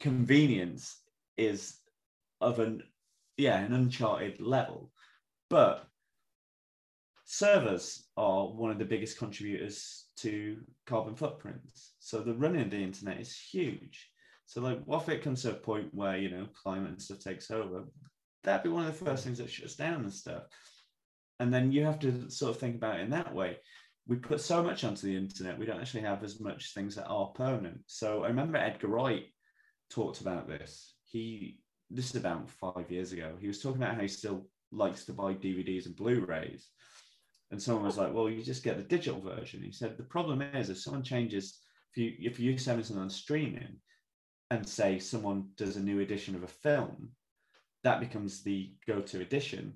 [0.00, 1.00] convenience
[1.36, 1.78] is
[2.40, 2.82] of an
[3.36, 4.90] yeah an uncharted level.
[5.50, 5.86] But
[7.24, 11.94] servers are one of the biggest contributors to carbon footprints.
[12.00, 14.10] So the running of the internet is huge.
[14.46, 17.20] So like what if it comes to a point where you know climate and stuff
[17.20, 17.84] takes over?
[18.44, 20.44] That'd be one of the first things that shuts down and stuff
[21.40, 23.58] and then you have to sort of think about it in that way.
[24.06, 27.06] We put so much onto the internet we don't actually have as much things that
[27.06, 27.80] are permanent.
[27.86, 29.26] So i remember edgar wright
[29.90, 30.94] talked about this.
[31.04, 31.60] He
[31.90, 33.34] this is about five years ago.
[33.40, 36.68] He was talking about how he still likes to buy dvds and blu-rays.
[37.50, 39.62] And someone was like well you just get the digital version.
[39.62, 41.60] He said the problem is if someone changes
[41.92, 43.76] if you if you're selling something on streaming
[44.50, 47.10] and say someone does a new edition of a film
[47.84, 49.74] that becomes the go-to edition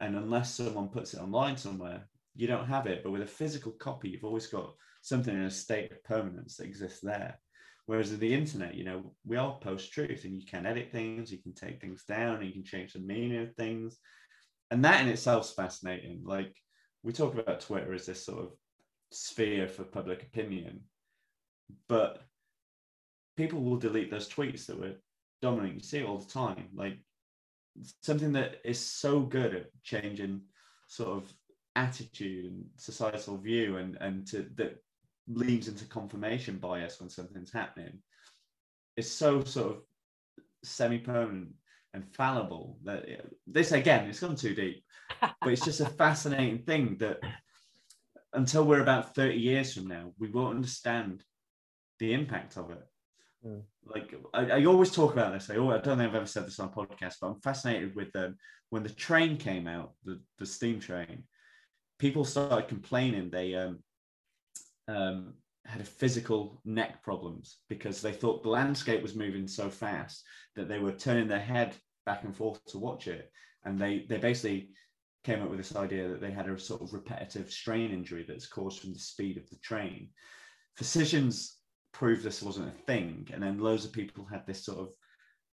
[0.00, 3.72] and unless someone puts it online somewhere you don't have it but with a physical
[3.72, 4.72] copy you've always got
[5.02, 7.38] something in a state of permanence that exists there
[7.86, 11.38] whereas with the internet you know we all post-truth and you can edit things you
[11.38, 13.98] can take things down you can change the meaning of things
[14.70, 16.54] and that in itself is fascinating like
[17.02, 18.52] we talk about Twitter as this sort of
[19.12, 20.80] sphere for public opinion,
[21.88, 22.22] but
[23.36, 24.94] people will delete those tweets that were
[25.40, 25.74] dominant.
[25.74, 26.68] You see it all the time.
[26.74, 26.98] Like
[28.02, 30.42] something that is so good at changing
[30.88, 31.32] sort of
[31.76, 34.82] attitude and societal view and and to that
[35.28, 37.98] leads into confirmation bias when something's happening
[38.96, 39.82] is so sort of
[40.64, 41.50] semi-permanent
[41.94, 44.82] and fallible that it- this again it's gone too deep
[45.20, 47.18] but it's just a fascinating thing that
[48.32, 51.22] until we're about 30 years from now we won't understand
[52.00, 52.82] the impact of it
[53.46, 53.62] Mm.
[53.86, 55.48] like I, I always talk about this.
[55.48, 57.94] I, always, I don't think i've ever said this on a podcast but i'm fascinated
[57.94, 58.36] with um,
[58.70, 61.22] when the train came out the, the steam train
[62.00, 63.78] people started complaining they um,
[64.88, 65.34] um,
[65.68, 70.24] had physical neck problems because they thought the landscape was moving so fast
[70.56, 71.74] that they were turning their head
[72.06, 73.30] back and forth to watch it.
[73.64, 74.70] And they they basically
[75.24, 78.46] came up with this idea that they had a sort of repetitive strain injury that's
[78.46, 80.08] caused from the speed of the train.
[80.76, 81.57] Physicians
[81.98, 83.26] proved this wasn't a thing.
[83.32, 84.88] And then loads of people had this sort of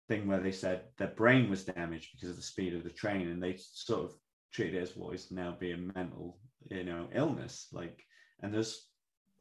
[0.08, 3.28] thing where they said their brain was damaged because of the speed of the train
[3.30, 4.14] and they sort of
[4.54, 6.38] treated it as what is now being mental
[6.70, 8.00] you know illness like
[8.42, 8.88] and there's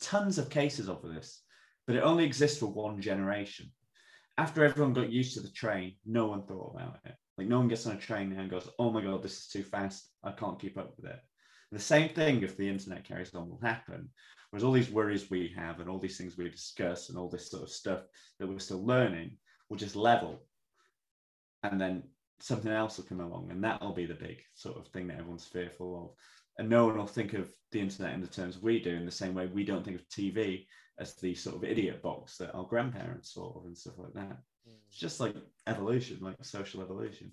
[0.01, 1.43] tons of cases of this
[1.87, 3.71] but it only exists for one generation.
[4.39, 7.15] After everyone got used to the train no one thought about it.
[7.37, 9.49] Like no one gets on a train now and goes oh my god this is
[9.49, 10.09] too fast.
[10.23, 11.21] I can't keep up with it.
[11.71, 14.09] The same thing if the internet carries on will happen
[14.55, 17.51] whereas all these worries we have and all these things we discuss and all this
[17.51, 18.03] sort of stuff
[18.39, 19.37] that we're still learning
[19.69, 20.45] will just level
[21.65, 22.05] and then
[22.39, 25.45] something else will come along and that'll be the big sort of thing that everyone's
[25.45, 26.11] fearful of
[26.61, 29.11] and no one will think of the internet in the terms we do in the
[29.11, 30.65] same way we don't think of tv
[31.01, 34.39] as the sort of idiot box that our grandparents saw and stuff like that
[34.87, 35.35] it's just like
[35.67, 37.33] evolution like social evolution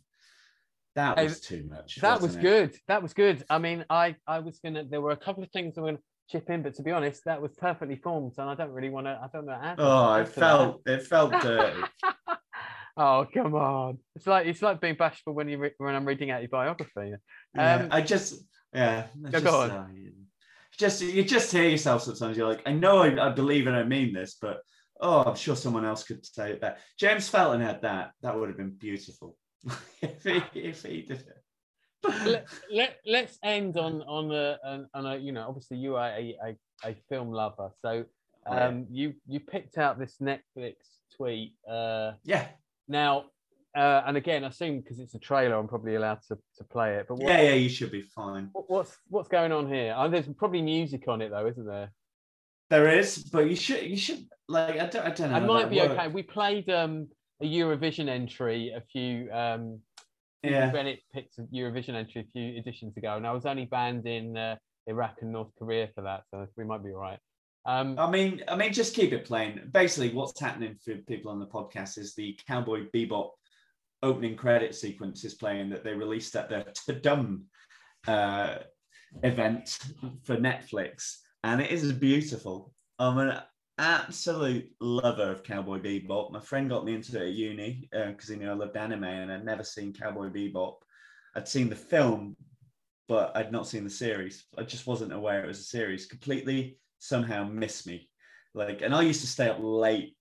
[0.96, 2.42] that was too much That was it?
[2.42, 2.76] good.
[2.90, 3.46] That was good.
[3.50, 4.84] I mean, I I was gonna.
[4.84, 6.00] There were a couple of things I was gonna
[6.32, 9.08] chip in, but to be honest, that was perfectly formed, and I don't really want
[9.08, 9.20] to.
[9.22, 9.60] I don't know.
[9.62, 10.40] how to oh add it to that.
[10.40, 11.82] felt it felt dirty
[12.98, 13.98] oh come on!
[14.16, 17.14] It's like it's like being bashful when you re- when I'm reading out your biography.
[17.56, 19.72] Yeah, Um, I just, yeah, I go just, on.
[19.72, 20.12] uh, you-
[20.78, 22.38] just you just hear yourself sometimes.
[22.38, 24.62] You're like, I know I, I believe and I mean this, but
[25.02, 26.78] oh, I'm sure someone else could say it better.
[26.98, 28.12] James Felton had that.
[28.22, 29.36] That would have been beautiful
[30.02, 31.41] if he if he did it.
[32.26, 34.58] Let, let, let's end on on a,
[34.94, 38.04] on, a you know obviously you are a, a, a film lover so
[38.48, 38.68] Oh, yeah.
[38.70, 40.74] um you you picked out this netflix
[41.16, 42.48] tweet uh yeah,
[42.88, 43.26] now
[43.78, 46.96] uh and again i assume because it's a trailer i'm probably allowed to, to play
[46.96, 47.54] it but what, yeah, yeah.
[47.54, 48.50] You should be fine.
[48.54, 51.92] what- what's what's going on here oh, there's probably music on it though isn't there
[52.72, 55.36] There is, but you should you should like I don't I don't know.
[55.36, 55.92] i might be works.
[55.92, 57.10] okay we played um
[57.44, 59.80] a eurovision entry a few um
[60.44, 64.08] Yeah, Bennett picked a Eurovision entry a few editions ago, and I was only banned
[64.08, 64.56] in uh,
[64.88, 67.20] Iraq and North Korea for that, so we might be all right.
[67.66, 69.70] Um, I mean, I mean, just keep it plain.
[69.72, 73.30] Basically, what's happening for people on the podcast is the Cowboy Bebop
[74.02, 77.44] opening credit sequence is playing that they released at the Tudum
[78.08, 78.56] uh,
[79.22, 79.78] event
[80.24, 82.74] for Netflix, and it is beautiful.
[82.98, 83.42] I'm an
[83.82, 86.32] absolute lover of Cowboy Bebop.
[86.32, 89.04] My friend got me into it at uni uh, because he knew I loved anime,
[89.04, 90.76] and I'd never seen Cowboy Bebop.
[91.36, 92.38] I'd seen the film,
[93.08, 94.46] but I'd not seen the series.
[94.56, 96.06] I just wasn't aware it was a series.
[96.06, 98.08] Completely somehow missed me.
[98.54, 100.16] Like, and I used to stay up late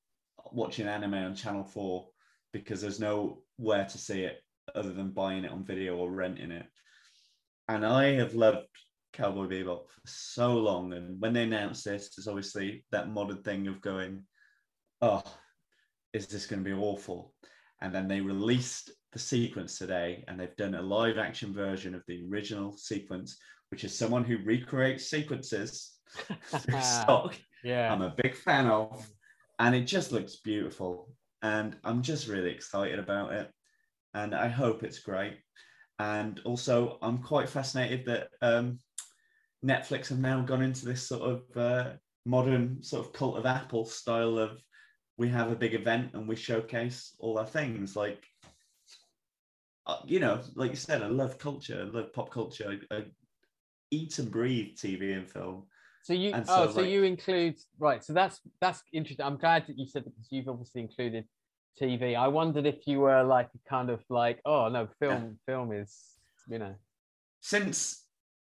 [0.52, 2.08] watching anime on Channel 4
[2.52, 4.42] because there's nowhere to see it
[4.74, 6.66] other than buying it on video or renting it.
[7.68, 8.66] And I have loved
[9.12, 10.92] Cowboy Bebop for so long.
[10.92, 14.22] And when they announced this, there's obviously that modern thing of going,
[15.02, 15.22] oh,
[16.12, 17.34] is this going to be awful?
[17.80, 22.02] And then they released the sequence today and they've done a live action version of
[22.06, 23.36] the original sequence,
[23.70, 25.98] which is someone who recreates sequences
[26.46, 27.36] through stock.
[27.64, 29.08] yeah, I'm a big fan of,
[29.58, 31.12] and it just looks beautiful.
[31.42, 33.50] And I'm just really excited about it.
[34.12, 35.38] And I hope it's great.
[35.98, 38.78] And also, I'm quite fascinated that um,
[39.64, 41.90] Netflix have now gone into this sort of uh,
[42.24, 44.62] modern sort of cult of Apple style of
[45.18, 47.94] we have a big event and we showcase all our things.
[47.94, 48.24] Like,
[49.86, 52.78] uh, you know, like you said, I love culture, I love pop culture.
[52.90, 53.04] I, I
[53.90, 55.66] eat and breathe TV and film.
[56.02, 58.02] so you and oh so, so like- you include right.
[58.02, 59.26] So that's that's interesting.
[59.26, 61.26] I'm glad that you said that because you've obviously included
[61.80, 62.16] TV.
[62.16, 65.94] I wondered if you were like kind of like oh no, film film is
[66.48, 66.74] you know
[67.40, 67.99] since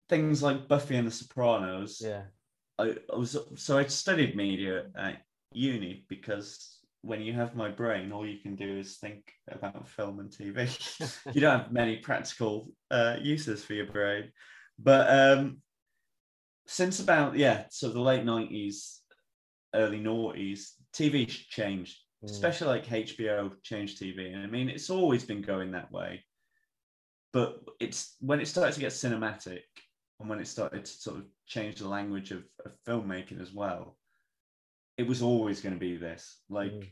[0.10, 2.24] things like Buffy and The Sopranos, yeah
[2.80, 8.12] I, I was so I studied media at uni because when you have my brain,
[8.12, 10.68] all you can do is think about film and TV.
[11.34, 14.32] you don't have many practical uh, uses for your brain,
[14.78, 15.62] but um,
[16.68, 19.01] since about yeah, so the late nineties,
[19.76, 22.32] early noughties, TV changed, Mm.
[22.32, 24.34] especially like HBO changed TV.
[24.34, 26.26] And I mean, it's always been going that way.
[27.32, 29.62] But it's when it started to get cinematic
[30.20, 33.97] and when it started to sort of change the language of, of filmmaking as well,
[34.97, 36.41] it was always going to be this.
[36.49, 36.88] Like Mm.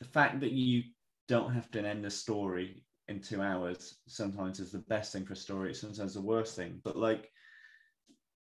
[0.00, 0.84] the fact that you
[1.26, 5.32] don't have to end a story in two hours sometimes is the best thing for
[5.32, 6.80] a story, sometimes the worst thing.
[6.84, 7.30] But like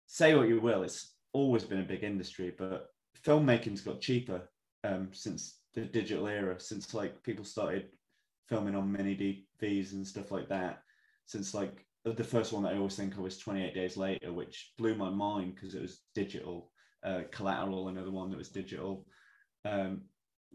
[0.07, 2.87] say what you will, it's always been a big industry, but
[3.23, 4.49] filmmaking's got cheaper
[4.83, 7.89] um, since the digital era, since like people started
[8.47, 9.15] filming on mini
[9.61, 10.83] DVs and stuff like that.
[11.25, 14.73] Since like the first one that I always think of is 28 Days Later, which
[14.77, 16.71] blew my mind because it was digital.
[17.03, 19.05] Uh, Collateral, another one that was digital.
[19.65, 20.03] Um,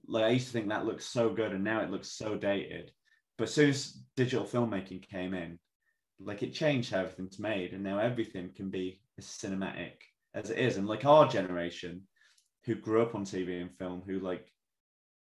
[0.06, 2.92] like I used to think that looked so good, and now it looks so dated.
[3.36, 5.58] But as soon as digital filmmaking came in,
[6.20, 9.92] like it changed how everything's made, and now everything can be as cinematic
[10.34, 10.76] as it is.
[10.76, 12.02] And like our generation,
[12.64, 14.50] who grew up on TV and film, who like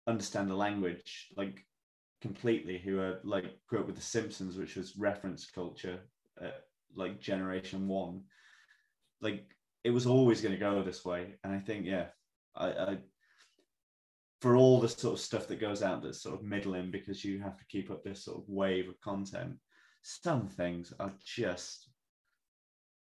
[0.06, 1.66] understand the language like
[2.20, 6.00] completely, who are like grew up with The Simpsons, which was reference culture,
[6.42, 6.50] uh,
[6.94, 8.22] like generation one,
[9.20, 9.46] like
[9.84, 11.34] it was always going to go this way.
[11.44, 12.06] And I think, yeah,
[12.56, 12.98] I, I
[14.40, 17.40] for all the sort of stuff that goes out that's sort of middling because you
[17.40, 19.56] have to keep up this sort of wave of content.
[20.02, 21.88] Some things are just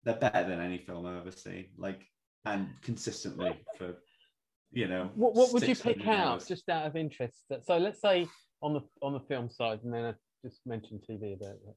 [0.03, 1.67] they're better than any film I've ever seen.
[1.77, 2.05] Like
[2.45, 3.95] and consistently for
[4.71, 5.09] you know.
[5.15, 7.43] What, what would you 600 pick out just out of interest?
[7.63, 8.27] So let's say
[8.63, 11.75] on the on the film side, and then I just mentioned TV about that.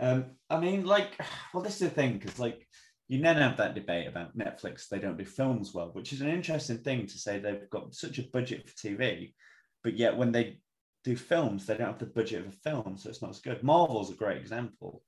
[0.00, 1.16] Um, I mean, like,
[1.54, 2.66] well, this is the thing because, like,
[3.06, 4.88] you then have that debate about Netflix.
[4.88, 7.38] They don't do films well, which is an interesting thing to say.
[7.38, 9.34] They've got such a budget for TV,
[9.84, 10.58] but yet when they
[11.04, 13.62] do films, they don't have the budget of a film, so it's not as good.
[13.62, 15.02] Marvel's a great example.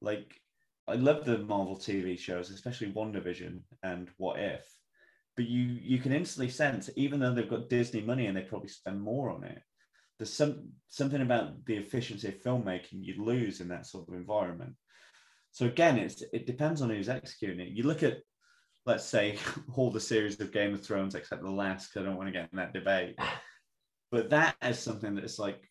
[0.00, 0.40] Like,
[0.88, 4.64] I love the Marvel TV shows, especially WandaVision and What If.
[5.36, 8.68] But you you can instantly sense, even though they've got Disney money and they probably
[8.68, 9.60] spend more on it,
[10.18, 14.74] there's some something about the efficiency of filmmaking you lose in that sort of environment.
[15.52, 17.72] So again, it's it depends on who's executing it.
[17.72, 18.18] You look at,
[18.86, 19.38] let's say,
[19.74, 22.32] all the series of Game of Thrones except the last, because I don't want to
[22.32, 23.18] get in that debate,
[24.10, 25.70] but that is something that's like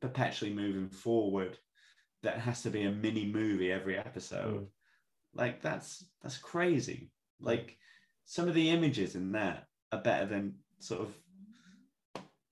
[0.00, 1.58] perpetually moving forward.
[2.22, 4.62] That has to be a mini movie every episode.
[4.62, 4.66] Mm.
[5.34, 7.10] Like that's that's crazy.
[7.38, 7.76] Like
[8.24, 11.14] some of the images in that are better than sort of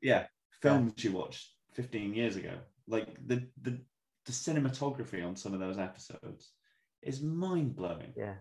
[0.01, 0.27] yeah
[0.65, 2.53] films you watched 15 years ago.
[2.87, 3.79] Like the the,
[4.27, 6.51] the cinematography on some of those episodes
[7.03, 8.15] is mind-blowing.
[8.17, 8.35] Yeah.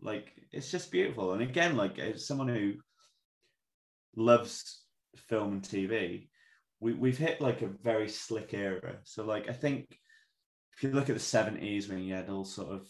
[0.00, 1.32] like it's just beautiful.
[1.32, 2.74] And again like as someone who
[4.16, 4.82] loves
[5.16, 6.28] film and tv
[6.80, 8.98] we, we've hit like a very slick era.
[9.04, 9.86] So like i think
[10.74, 12.86] if you look at the 70s when you had all sort of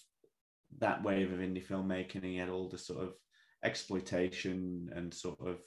[0.78, 3.12] that wave of indie filmmaking and you had all the sort of
[3.64, 5.58] exploitation and sort of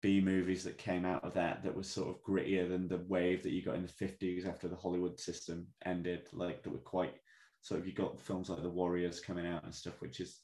[0.00, 3.42] B movies that came out of that that was sort of grittier than the wave
[3.42, 7.14] that you got in the 50s after the Hollywood system ended, like that were quite
[7.62, 10.40] sort of you got films like The Warriors coming out and stuff, which is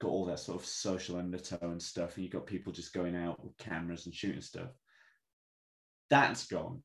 [0.00, 3.16] got all that sort of social undertone and stuff, and you got people just going
[3.16, 4.70] out with cameras and shooting stuff.
[6.10, 6.82] That's gone.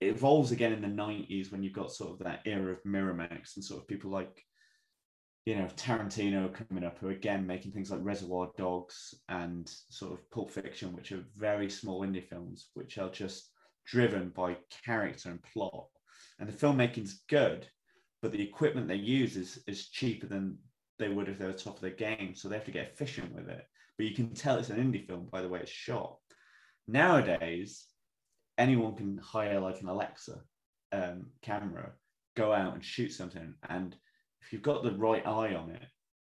[0.00, 3.56] It evolves again in the 90s when you've got sort of that era of Miramax
[3.56, 4.44] and sort of people like
[5.48, 10.30] you know Tarantino coming up, who again making things like Reservoir Dogs and sort of
[10.30, 13.48] Pulp Fiction, which are very small indie films, which are just
[13.86, 15.86] driven by character and plot.
[16.38, 17.66] And the filmmaking's good,
[18.20, 20.58] but the equipment they use is is cheaper than
[20.98, 22.34] they would if they were top of their game.
[22.34, 23.64] So they have to get efficient with it.
[23.96, 26.18] But you can tell it's an indie film by the way it's shot.
[26.86, 27.86] Nowadays,
[28.58, 30.42] anyone can hire like an Alexa
[30.92, 31.92] um, camera,
[32.36, 33.96] go out and shoot something, and
[34.42, 35.82] if you've got the right eye on it,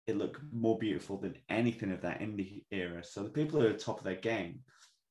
[0.08, 3.04] it look more beautiful than anything of that indie era.
[3.04, 4.60] So the people who are top of their game,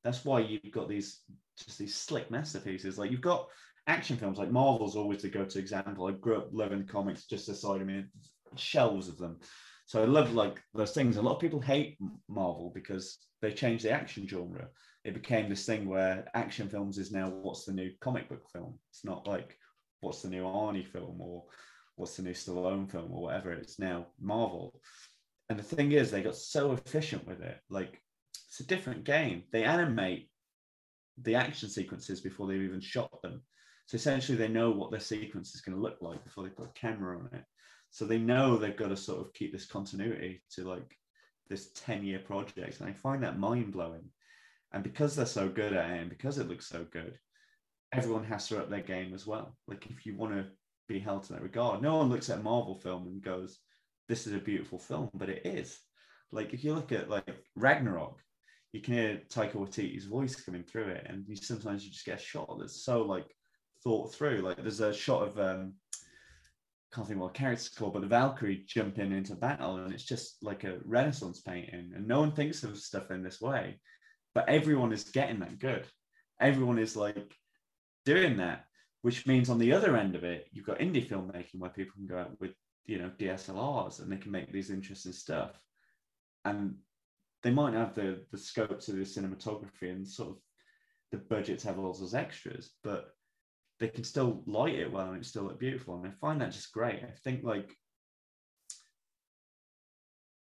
[0.03, 1.21] that's why you've got these
[1.57, 2.97] just these slick masterpieces.
[2.97, 3.47] Like you've got
[3.87, 6.07] action films, like Marvel's always the go-to example.
[6.07, 8.05] I grew up loving comics just aside of me,
[8.55, 9.39] shelves of them.
[9.85, 11.17] So I love like those things.
[11.17, 11.97] A lot of people hate
[12.27, 14.67] Marvel because they changed the action genre.
[15.03, 18.77] It became this thing where action films is now what's the new comic book film.
[18.91, 19.57] It's not like
[20.01, 21.45] what's the new Arnie film or
[21.99, 23.51] what's the new Stallone film or whatever.
[23.51, 24.79] It's now Marvel.
[25.49, 27.57] And the thing is, they got so efficient with it.
[27.69, 28.01] Like
[28.47, 29.43] it's a different game.
[29.51, 30.29] They animate
[31.21, 33.41] the action sequences before they've even shot them.
[33.87, 36.67] So essentially, they know what their sequence is going to look like before they put
[36.67, 37.43] a camera on it.
[37.91, 40.95] So they know they've got to sort of keep this continuity to like
[41.49, 42.79] this 10 year project.
[42.79, 44.05] And I find that mind blowing.
[44.71, 47.17] And because they're so good at it and because it looks so good,
[47.91, 49.57] everyone has to up their game as well.
[49.67, 50.45] Like if you want to
[50.89, 53.59] be held to that regard, no one looks at a Marvel film and goes,
[54.09, 55.79] this is a beautiful film, but it is.
[56.31, 58.19] Like if you look at like Ragnarok,
[58.73, 62.19] you can hear Taika Waititi's voice coming through it, and you sometimes you just get
[62.19, 63.25] a shot that's so like
[63.83, 64.41] thought through.
[64.41, 65.73] Like there's a shot of um,
[66.93, 70.63] can't think what character's called, but the Valkyrie jumping into battle, and it's just like
[70.63, 73.79] a Renaissance painting, and no one thinks of stuff in this way,
[74.33, 75.85] but everyone is getting that good.
[76.39, 77.31] Everyone is like
[78.05, 78.65] doing that,
[79.01, 82.07] which means on the other end of it, you've got indie filmmaking where people can
[82.07, 82.51] go out with
[82.85, 85.59] you know DSLRs and they can make these interesting stuff,
[86.45, 86.75] and
[87.43, 90.37] they might have the the scope to the cinematography and sort of
[91.11, 93.11] the budget to have all those extras, but
[93.79, 95.95] they can still light it well and it's still look beautiful.
[95.95, 97.01] And I find that just great.
[97.03, 97.75] I think like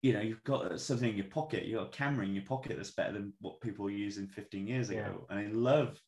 [0.05, 2.77] you know, you've got something in your pocket, you've got a camera in your pocket
[2.77, 5.25] that's better than what people were using 15 years ago.
[5.31, 5.99] And I love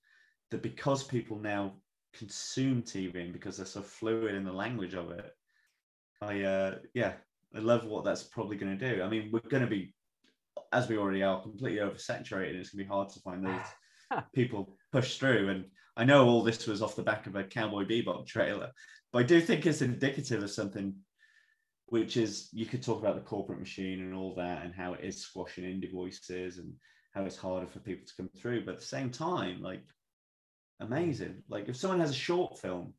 [0.51, 1.77] that because people now
[2.17, 5.31] consume TV and because they're so fluid in the language of it,
[6.21, 7.13] I uh yeah,
[7.55, 9.01] I love what that's probably going to do.
[9.01, 9.93] I mean, we're going to be,
[10.73, 12.55] as we already are, completely oversaturated.
[12.55, 15.49] It's going to be hard to find those people push through.
[15.49, 15.65] And
[15.95, 18.71] I know all this was off the back of a Cowboy Bebop trailer,
[19.11, 20.93] but I do think it's indicative of something
[21.89, 25.05] which is you could talk about the corporate machine and all that and how it
[25.05, 26.73] is squashing indie voices and
[27.13, 28.65] how it's harder for people to come through.
[28.65, 29.83] But at the same time, like
[30.79, 31.43] amazing.
[31.49, 32.93] Like if someone has a short film,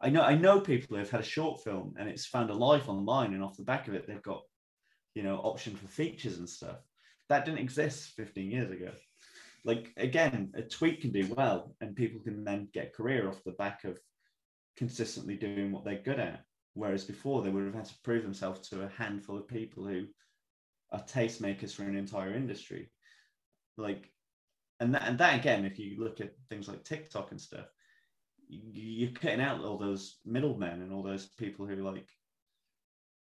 [0.00, 2.54] I know I know people who have had a short film and it's found a
[2.54, 4.42] life online and off the back of it they've got,
[5.14, 6.78] you know, option for features and stuff.
[7.28, 8.92] That didn't exist 15 years ago.
[9.64, 13.52] Like again, a tweet can do well and people can then get career off the
[13.52, 13.98] back of
[14.76, 16.44] consistently doing what they're good at.
[16.74, 20.04] Whereas before they would have had to prove themselves to a handful of people who
[20.92, 22.90] are tastemakers for an entire industry.
[23.78, 24.10] Like,
[24.80, 27.66] and that, and that again, if you look at things like TikTok and stuff,
[28.48, 32.08] you're cutting out all those middlemen and all those people who like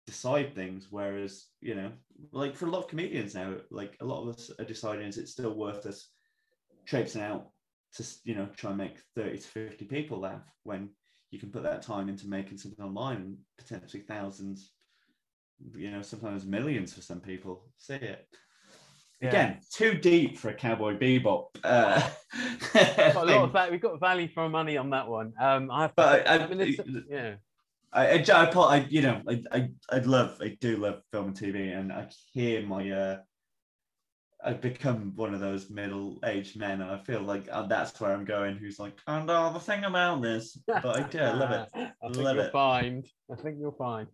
[0.05, 0.87] decide things.
[0.89, 1.91] Whereas, you know,
[2.31, 5.17] like for a lot of comedians now, like a lot of us are deciding is
[5.17, 6.09] it still worth us
[6.85, 7.49] traipsing out
[7.95, 10.89] to, you know, try and make 30 to 50 people laugh when
[11.31, 14.73] you can put that time into making something online and potentially thousands,
[15.75, 18.27] you know, sometimes millions for some people see it.
[19.21, 19.29] Yeah.
[19.29, 21.45] Again, too deep for a cowboy bebop.
[21.63, 22.01] Uh,
[22.73, 25.33] Got a lot of va- we've got value for money on that one.
[25.39, 27.35] Um, I have to But say- I- I mean, it's- yeah.
[27.93, 31.77] I, I, I, you know, I, I, I love, I do love film and TV,
[31.77, 33.17] and I hear my, uh,
[34.43, 38.25] I've become one of those middle-aged men, and I feel like uh, that's where I'm
[38.25, 38.57] going.
[38.57, 41.69] Who's like, and oh, the thing about this, but I do, I love it.
[41.73, 42.51] I think Love you'll it.
[42.51, 43.07] find.
[43.31, 44.07] I think you'll find.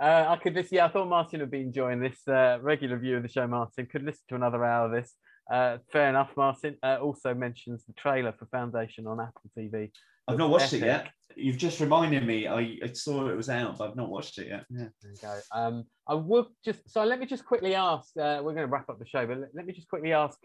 [0.00, 0.76] Uh, I could listen.
[0.76, 3.46] Yeah, I thought Martin would be enjoying this uh, regular view of the show.
[3.46, 5.14] Martin could listen to another hour of this.
[5.50, 6.30] Uh, fair enough.
[6.36, 9.90] Martin uh, also mentions the trailer for Foundation on Apple TV.
[10.28, 11.08] I've not watched it yet.
[11.36, 12.46] You've just reminded me.
[12.46, 14.64] I, I saw it was out, but I've not watched it yet.
[14.70, 14.88] Yeah.
[15.02, 15.38] There you go.
[15.52, 18.08] Um, I would just so let me just quickly ask.
[18.16, 20.38] Uh, we're going to wrap up the show, but let, let me just quickly ask.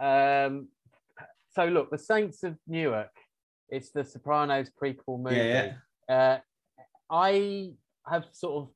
[0.00, 0.68] Um,
[1.54, 3.10] so look, the Saints of Newark.
[3.68, 5.36] It's the Sopranos prequel movie.
[5.36, 5.72] Yeah,
[6.08, 6.38] Uh,
[7.10, 7.72] I
[8.06, 8.68] have sort of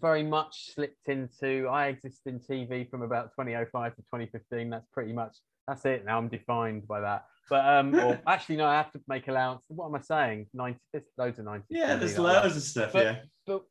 [0.00, 1.68] very much slipped into.
[1.68, 4.70] I exist in TV from about 2005 to 2015.
[4.70, 5.36] That's pretty much
[5.66, 6.04] that's it.
[6.04, 7.24] Now I'm defined by that.
[7.48, 9.64] But um, or actually no, I have to make allowance.
[9.68, 10.46] What am I saying?
[10.54, 10.78] 90.
[10.92, 11.62] There's loads of 90s.
[11.68, 12.44] Yeah, there's that I love.
[12.44, 12.92] loads of stuff.
[12.92, 13.16] But- yeah.
[13.46, 13.62] But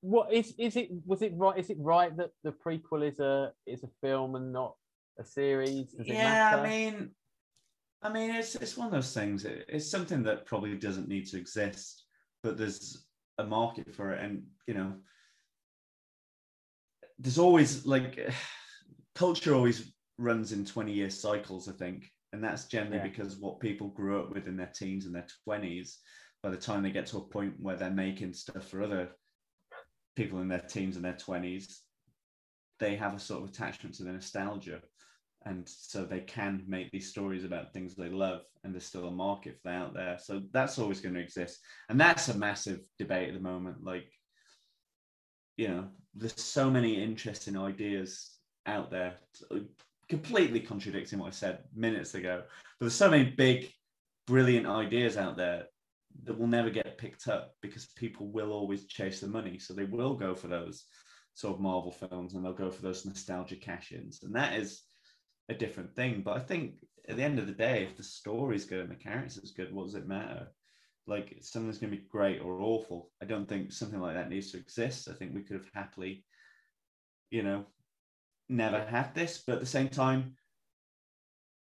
[0.00, 0.90] what is is it?
[1.04, 1.58] Was it right?
[1.58, 4.74] Is it right that the prequel is a is a film and not
[5.18, 5.94] a series?
[5.98, 6.62] Yeah, matter?
[6.62, 7.10] I mean,
[8.02, 9.44] I mean, it's it's one of those things.
[9.44, 12.04] It, it's something that probably doesn't need to exist,
[12.42, 13.06] but there's
[13.38, 14.94] a market for it, and you know,
[17.18, 18.18] there's always like
[19.14, 23.08] culture always runs in 20 year cycles, I think, and that's generally Yeah.
[23.08, 25.96] because what people grew up with in their teens and their 20s,
[26.42, 29.10] by the time they get to a point where they're making stuff for other
[30.16, 31.76] people in their teens and their 20s,
[32.78, 34.80] they have a sort of attachment to the nostalgia.
[35.44, 39.12] And so they can make these stories about things they love and there's still a
[39.12, 40.18] market for that out there.
[40.20, 41.60] So that's always going to exist.
[41.88, 43.84] And that's a massive debate at the moment.
[43.84, 44.10] Like
[45.56, 49.14] you know there's so many interesting ideas out there
[50.08, 52.42] completely contradicting what i said minutes ago
[52.78, 53.70] but there's so many big
[54.26, 55.64] brilliant ideas out there
[56.24, 59.84] that will never get picked up because people will always chase the money so they
[59.84, 60.84] will go for those
[61.34, 64.82] sort of marvel films and they'll go for those nostalgia cash-ins and that is
[65.48, 66.22] a different thing.
[66.24, 68.96] But I think at the end of the day, if the story's good and the
[68.96, 70.48] character's good, what does it matter?
[71.06, 73.10] Like something's going to be great or awful.
[73.22, 75.08] I don't think something like that needs to exist.
[75.08, 76.24] I think we could have happily,
[77.30, 77.66] you know,
[78.48, 79.42] never had this.
[79.46, 80.36] But at the same time,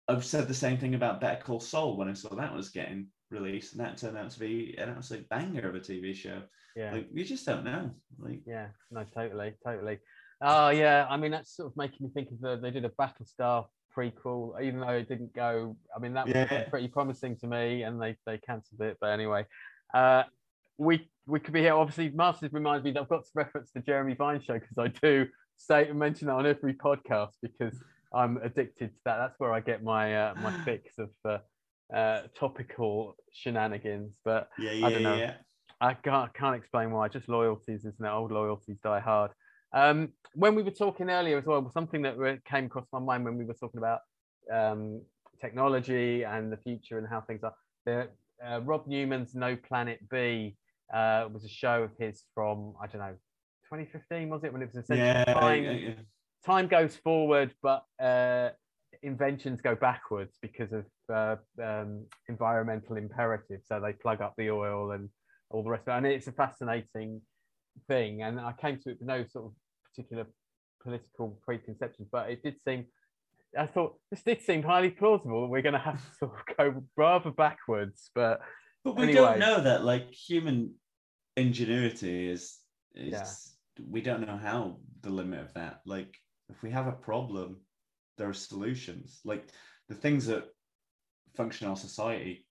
[0.08, 3.08] I've said the same thing about Better Call Saul when I saw that was getting
[3.30, 6.42] released, and that turned out to be an absolute banger of a TV show.
[6.76, 6.92] Yeah.
[6.92, 7.90] Like you just don't know.
[8.18, 9.98] Like Yeah, no, totally, totally.
[10.42, 12.90] Oh yeah, I mean that's sort of making me think of the they did a
[12.90, 13.66] Battlestar
[13.96, 15.76] prequel, even though it didn't go.
[15.94, 16.68] I mean that was Yeah.
[16.68, 18.96] pretty promising to me, and they they cancelled it.
[19.00, 19.46] But anyway,
[19.94, 20.24] uh,
[20.78, 21.74] we we could be here.
[21.74, 24.88] Obviously, Masters reminds me that I've got to reference the Jeremy Vine show because I
[24.88, 25.26] do
[25.56, 27.74] say and mention that on every podcast because
[28.12, 29.18] I'm addicted to that.
[29.18, 31.38] That's where I get my uh, my fix of uh,
[31.94, 34.12] uh, topical shenanigans.
[34.24, 35.16] But yeah, I don't know.
[35.16, 35.34] yeah.
[35.80, 37.08] I can't, can't explain why.
[37.08, 38.08] Just loyalties, isn't it?
[38.08, 39.32] Old loyalties die hard.
[39.74, 43.36] Um, when we were talking earlier as well, something that came across my mind when
[43.36, 44.00] we were talking about
[44.52, 45.02] um,
[45.40, 47.54] technology and the future and how things are.
[47.84, 48.08] The,
[48.44, 50.56] uh, Rob Newman's No Planet B
[50.92, 53.14] uh, was a show of his from I don't know,
[53.64, 54.52] 2015 was it?
[54.52, 55.94] When it was essentially Yeah, time, yeah, yeah.
[56.46, 58.50] time goes forward, but uh,
[59.02, 63.66] inventions go backwards because of uh, um, environmental imperatives.
[63.66, 65.08] So they plug up the oil and
[65.50, 65.96] all the rest of it.
[65.98, 67.20] And it's a fascinating
[67.88, 68.22] thing.
[68.22, 69.52] And I came to it with no sort of
[69.94, 70.26] particular
[70.82, 72.86] political preconceptions, but it did seem.
[73.58, 75.48] I thought this did seem highly plausible.
[75.48, 78.40] We're going to have to sort of go rather backwards, but
[78.84, 79.14] But we Anyway.
[79.14, 80.74] don't know that like human
[81.36, 82.58] ingenuity is
[82.94, 83.84] is Yeah.
[83.88, 85.80] we don't know how the limit of that.
[85.86, 86.16] Like
[86.48, 87.60] if we have a problem,
[88.18, 89.20] there are solutions.
[89.24, 89.48] Like
[89.88, 90.44] the things that
[91.36, 92.46] function our society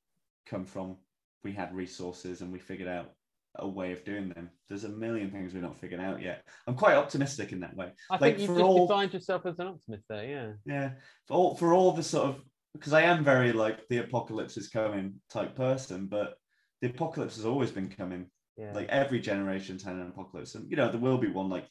[0.45, 0.98] come from
[1.44, 3.11] we had resources and we figured out
[3.58, 4.50] a way of doing them.
[4.68, 6.44] There's a million things we're not figured out yet.
[6.68, 7.92] I'm quite optimistic in that way.
[8.10, 10.26] I Like, think you for just all- defined yourself as an optimist there.
[10.26, 10.52] Yeah.
[10.66, 10.92] Yeah,
[11.28, 12.42] for all for all the sort of
[12.74, 16.36] because I am very like the apocalypse is coming type person, but
[16.82, 18.32] the apocalypse has always been coming.
[18.58, 18.74] Yeah.
[18.74, 21.50] Like every generation's had an apocalypse, and you know there will be one.
[21.50, 21.68] Like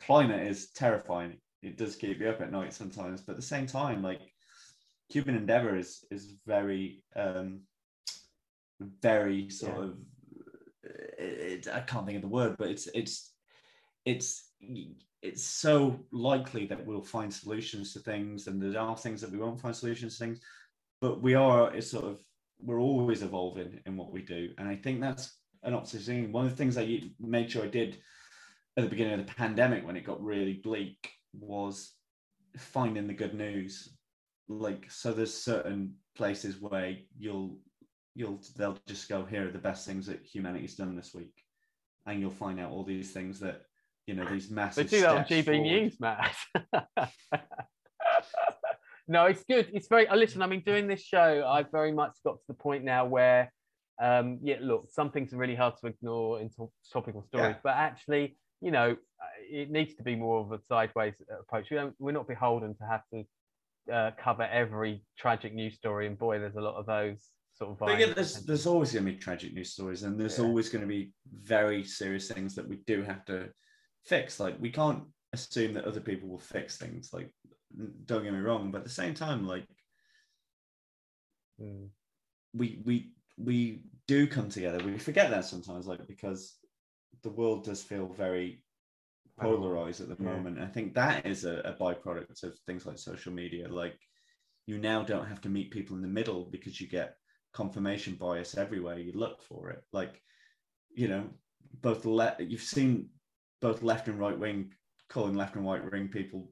[0.00, 1.38] climate is terrifying.
[1.62, 4.20] It does keep you up at night sometimes, but at the same time, like
[5.08, 7.60] human endeavor is is very um
[8.80, 9.84] very sort Yeah.
[9.84, 9.98] of
[11.18, 13.32] it, I can't think of the word, but it's it's
[14.04, 14.50] it's
[15.22, 19.38] it's so likely that we'll find solutions to things, and there are things that we
[19.38, 20.40] won't find solutions to things,
[21.00, 22.20] but we are it's sort of
[22.60, 26.32] we're always evolving in what we do, and I think that's an optimistic.
[26.32, 27.98] One of the things I made sure I did
[28.76, 31.92] at the beginning of the pandemic when it got really bleak was
[32.56, 33.96] finding the good news.
[34.48, 37.58] Like so, there's certain places where you'll
[38.16, 41.34] you'll they'll just go here are the best things that humanity's done this week,
[42.06, 43.62] and you'll find out all these things that
[44.06, 44.90] you know these massive.
[44.90, 45.62] They do that on GB forward.
[45.62, 46.34] News, Matt.
[49.06, 49.68] no, it's good.
[49.72, 50.08] It's very.
[50.08, 53.04] uh, Listen, I mean, doing this show, I've very much got to the point now
[53.04, 53.52] where,
[54.02, 57.60] um, yeah, look, some things are really hard to ignore in to- topical stories, Yeah.
[57.62, 61.70] but actually, you know, uh, it needs to be more of a sideways approach.
[61.70, 66.18] We don't, we're not beholden to have to uh, cover every tragic news story, and
[66.18, 67.18] boy, there's a lot of those
[67.56, 67.78] sort of.
[67.78, 70.44] But yeah, there's there's always going to be tragic news stories, and there's Yeah.
[70.44, 73.50] always going to be very serious things that we do have to
[74.04, 74.38] fix.
[74.38, 77.10] Like we can't assume that other people will fix things.
[77.12, 77.30] Like
[78.04, 79.66] don't get me wrong, but at the same time, like
[81.58, 81.88] Mm.
[82.52, 84.84] we we we do come together.
[84.84, 86.58] We forget that sometimes, like because
[87.22, 88.62] the world does feel very
[89.40, 90.34] polarized at the Yeah.
[90.34, 90.58] moment.
[90.60, 93.68] I think that is a, a byproduct of things like social media.
[93.68, 93.98] Like
[94.66, 97.16] you now don't have to meet people in the middle because you get
[97.52, 99.82] confirmation bias everywhere you look for it.
[99.92, 100.22] Like
[100.94, 101.28] you know,
[101.82, 103.08] both le- you've seen
[103.60, 104.72] both left and right wing
[105.08, 106.50] calling left and right wing people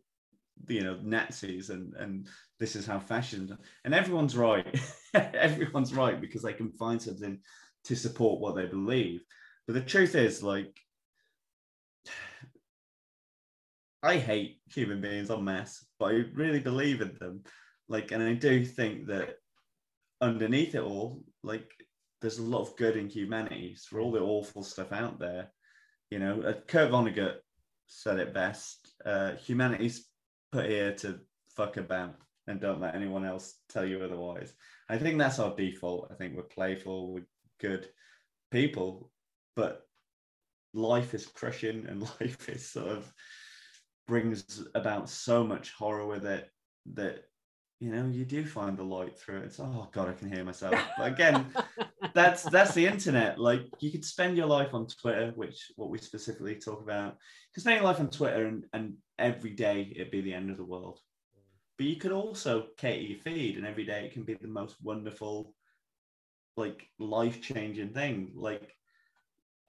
[0.68, 2.28] you know nazis and and
[2.60, 4.80] this is how fashion and everyone's right.
[5.14, 7.38] Everyone's right because they can find something
[7.84, 9.22] to support what they believe.
[9.66, 10.76] But the truth is like
[14.02, 17.42] i hate human beings en masse but i really believe in them.
[17.88, 19.36] Like and i do think that
[20.24, 21.70] underneath it all like
[22.20, 25.52] there's a lot of good in humanity for all the awful stuff out there
[26.10, 27.36] you know uh, kurt vonnegut
[27.86, 30.08] said it best uh, humanity's
[30.50, 31.20] put here to
[31.54, 32.14] fuck about
[32.46, 34.52] and don't let anyone else tell you otherwise.
[34.88, 36.08] I think that's our default.
[36.10, 37.26] I think we're playful, we're
[37.60, 37.88] good
[38.50, 39.10] people,
[39.56, 39.82] but
[40.74, 43.12] life is crushing and life is sort of
[44.06, 46.50] brings about so much horror with it
[46.94, 47.24] that
[47.80, 49.44] you know you do find the light through it.
[49.44, 50.74] It's oh god, I can hear myself.
[50.98, 51.46] But again,
[52.14, 53.38] that's that's the internet.
[53.38, 57.12] Like you could spend your life on Twitter, which what we specifically talk about.
[57.12, 60.50] You could spend your life on Twitter and, and every day it'd be the end
[60.50, 61.00] of the world.
[61.76, 64.76] But you could also cater your feed and every day it can be the most
[64.80, 65.52] wonderful,
[66.56, 68.32] like life-changing thing.
[68.34, 68.72] Like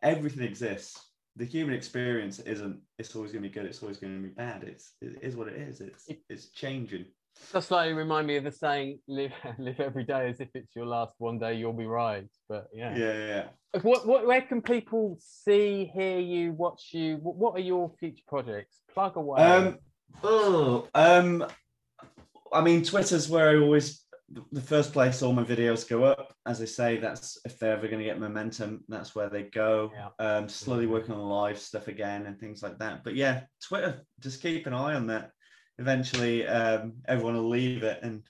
[0.03, 0.99] everything exists.
[1.38, 4.64] The human experience isn't it's always gonna be good, it's always gonna be bad.
[4.64, 5.82] It's it is what it is.
[5.82, 7.06] It's it's changing.
[7.52, 10.86] Just slightly remind me of the saying, "Live, live every day as if it's your
[10.86, 11.16] last.
[11.18, 12.95] One day you'll be right." But yeah.
[12.95, 13.28] Yeah, yeah.
[13.74, 13.80] yeah.
[13.82, 17.18] What, what, where can people see, hear you, watch you?
[17.18, 18.80] What, what are your future projects?
[18.94, 19.41] Plug away.
[19.41, 19.80] Um,
[20.24, 21.45] oh, um,
[22.53, 24.06] I mean, Twitter's where I always
[24.52, 26.34] the first place all my videos go up.
[26.45, 29.91] As I say, that's if they're ever going to get momentum, that's where they go.
[29.94, 30.10] Yeah.
[30.26, 33.03] Um, slowly working on live stuff again and things like that.
[33.03, 35.32] But yeah, Twitter, just keep an eye on that.
[35.77, 38.23] Eventually, um, everyone will leave it, and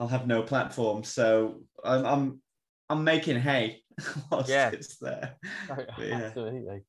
[0.00, 1.04] I'll have no platform.
[1.04, 2.40] So I'm I'm,
[2.88, 3.82] I'm making hay
[4.30, 4.70] whilst Yeah.
[4.70, 5.36] it's there.
[5.70, 6.14] Oh, yeah.
[6.14, 6.82] Absolutely.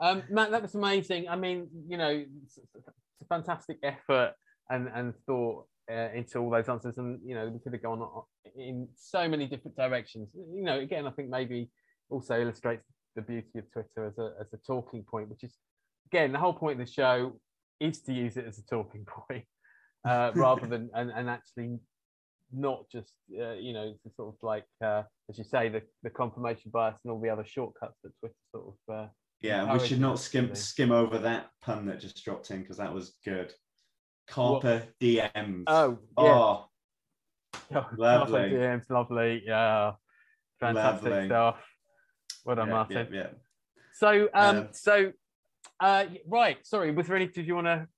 [0.00, 1.28] Um, Matt, that was amazing.
[1.28, 4.32] I mean, you know, it's, it's a fantastic effort
[4.70, 6.96] and, and thought uh, into all those answers.
[6.96, 8.06] And, you know, we could have gone
[8.56, 10.28] in so many different directions.
[10.34, 11.70] You know, again, I think maybe
[12.08, 12.84] also illustrates
[13.14, 15.54] the beauty of Twitter as a, as a talking point, which is,
[16.06, 17.38] again, the whole point of the show
[17.80, 19.44] is to use it as a talking point
[20.06, 21.78] uh, rather than, and, and actually
[22.52, 26.70] not just, uh, you know, sort of like, uh, as you say, the, the confirmation
[26.70, 29.08] bias and all the other shortcuts that Twitter sort of uh,
[29.40, 32.92] Yeah, we should not skim skim over that pun that just dropped in because that
[32.92, 33.52] was good.
[34.28, 35.64] Carpe DMs.
[35.66, 36.24] Oh, yeah.
[36.24, 36.66] Oh,
[37.74, 38.50] Oh, Lovely.
[38.50, 39.42] DMs, lovely.
[39.46, 39.92] Yeah,
[40.60, 41.26] fantastic Lovely.
[41.26, 41.56] stuff.
[42.44, 43.08] Well done, yeah, Martin.
[43.12, 43.26] yeah, yeah.
[43.92, 45.12] So, um, Um, so,
[45.80, 46.58] uh, right.
[46.64, 47.26] Sorry, was there any?
[47.26, 47.88] Did you want to?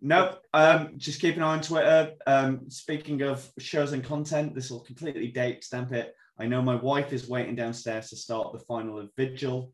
[0.00, 0.40] Nope.
[0.54, 2.12] Um, just keep an eye on Twitter.
[2.26, 6.14] Um, speaking of shows and content, this will completely date stamp it.
[6.38, 9.72] I know my wife is waiting downstairs to start the final of Vigil.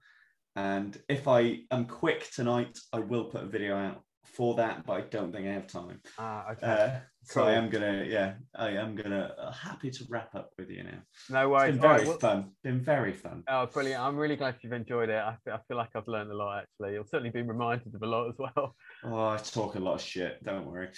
[0.56, 4.92] And if I am quick tonight, I will put a video out for that, but
[4.94, 6.00] I don't think I have time.
[6.18, 6.66] Ah, okay.
[6.66, 6.90] Uh,
[7.26, 10.82] so I am gonna, yeah, I am gonna uh, happy to wrap up with you
[10.84, 10.98] now.
[11.30, 11.76] no It's worries.
[11.76, 12.50] been All right, very well- fun.
[12.62, 13.42] Been very fun.
[13.48, 14.02] Oh, brilliant!
[14.02, 15.16] I'm really glad you've enjoyed it.
[15.16, 16.62] I feel, I feel like I've learned a lot.
[16.64, 18.74] Actually, I've certainly been reminded of a lot as well.
[19.04, 20.42] Oh, I talk a lot of shit.
[20.44, 20.88] Don't worry.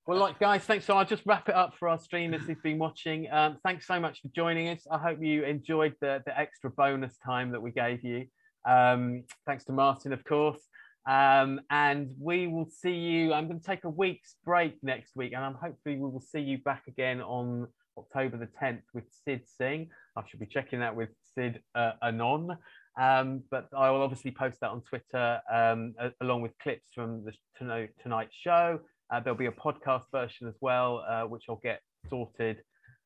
[0.07, 0.85] Well, like guys, thanks.
[0.85, 3.27] So I'll just wrap it up for our streamers who've been watching.
[3.31, 4.81] Um, thanks so much for joining us.
[4.91, 8.25] I hope you enjoyed the, the extra bonus time that we gave you.
[8.67, 10.57] Um, thanks to Martin, of course.
[11.07, 13.33] Um, and we will see you.
[13.33, 16.41] I'm going to take a week's break next week, and I'm hopefully we will see
[16.41, 17.67] you back again on
[17.97, 19.89] October the 10th with Sid Singh.
[20.15, 22.57] I should be checking that with Sid uh, Anon.
[22.99, 27.23] Um, but I will obviously post that on Twitter um, a- along with clips from
[27.23, 28.79] the tonight, show.
[29.09, 32.61] Uh, there'll be a podcast version as well, uh, which I'll get sorted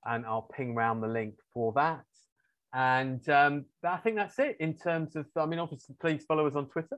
[0.05, 2.03] and I'll ping round the link for that.
[2.73, 6.55] And um, I think that's it in terms of, I mean, obviously, please follow us
[6.55, 6.97] on Twitter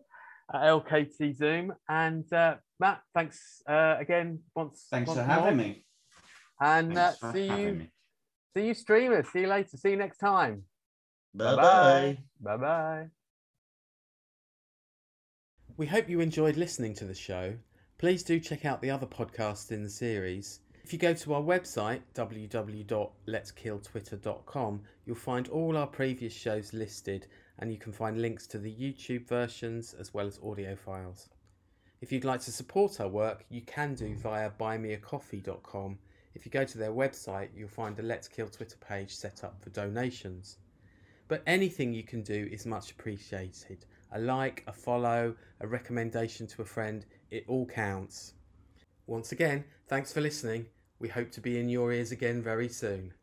[0.55, 1.73] LKT Zoom.
[1.89, 4.87] And uh, Matt, thanks uh, again once.
[4.89, 5.83] Thanks once for having me.
[6.59, 7.91] And uh, see you, me.
[8.55, 9.27] see you streamers.
[9.31, 9.77] See you later.
[9.77, 10.63] See you next time.
[11.33, 12.17] Bye bye.
[12.41, 13.05] Bye bye.
[15.77, 17.53] We hope you enjoyed listening to the show.
[17.99, 20.61] Please do check out the other podcasts in the series.
[20.83, 27.27] If you go to our website, www.letskilltwitter.com, you'll find all our previous shows listed
[27.59, 31.29] and you can find links to the YouTube versions as well as audio files.
[31.99, 35.97] If you'd like to support our work, you can do via buymeacoffee.com.
[36.35, 39.59] If you go to their website, you'll find a Let's Kill Twitter page set up
[39.61, 40.57] for donations.
[41.27, 43.85] But anything you can do is much appreciated.
[44.11, 48.33] A like, a follow, a recommendation to a friend, it all counts.
[49.07, 50.67] Once again, thanks for listening.
[50.99, 53.13] We hope to be in your ears again very soon.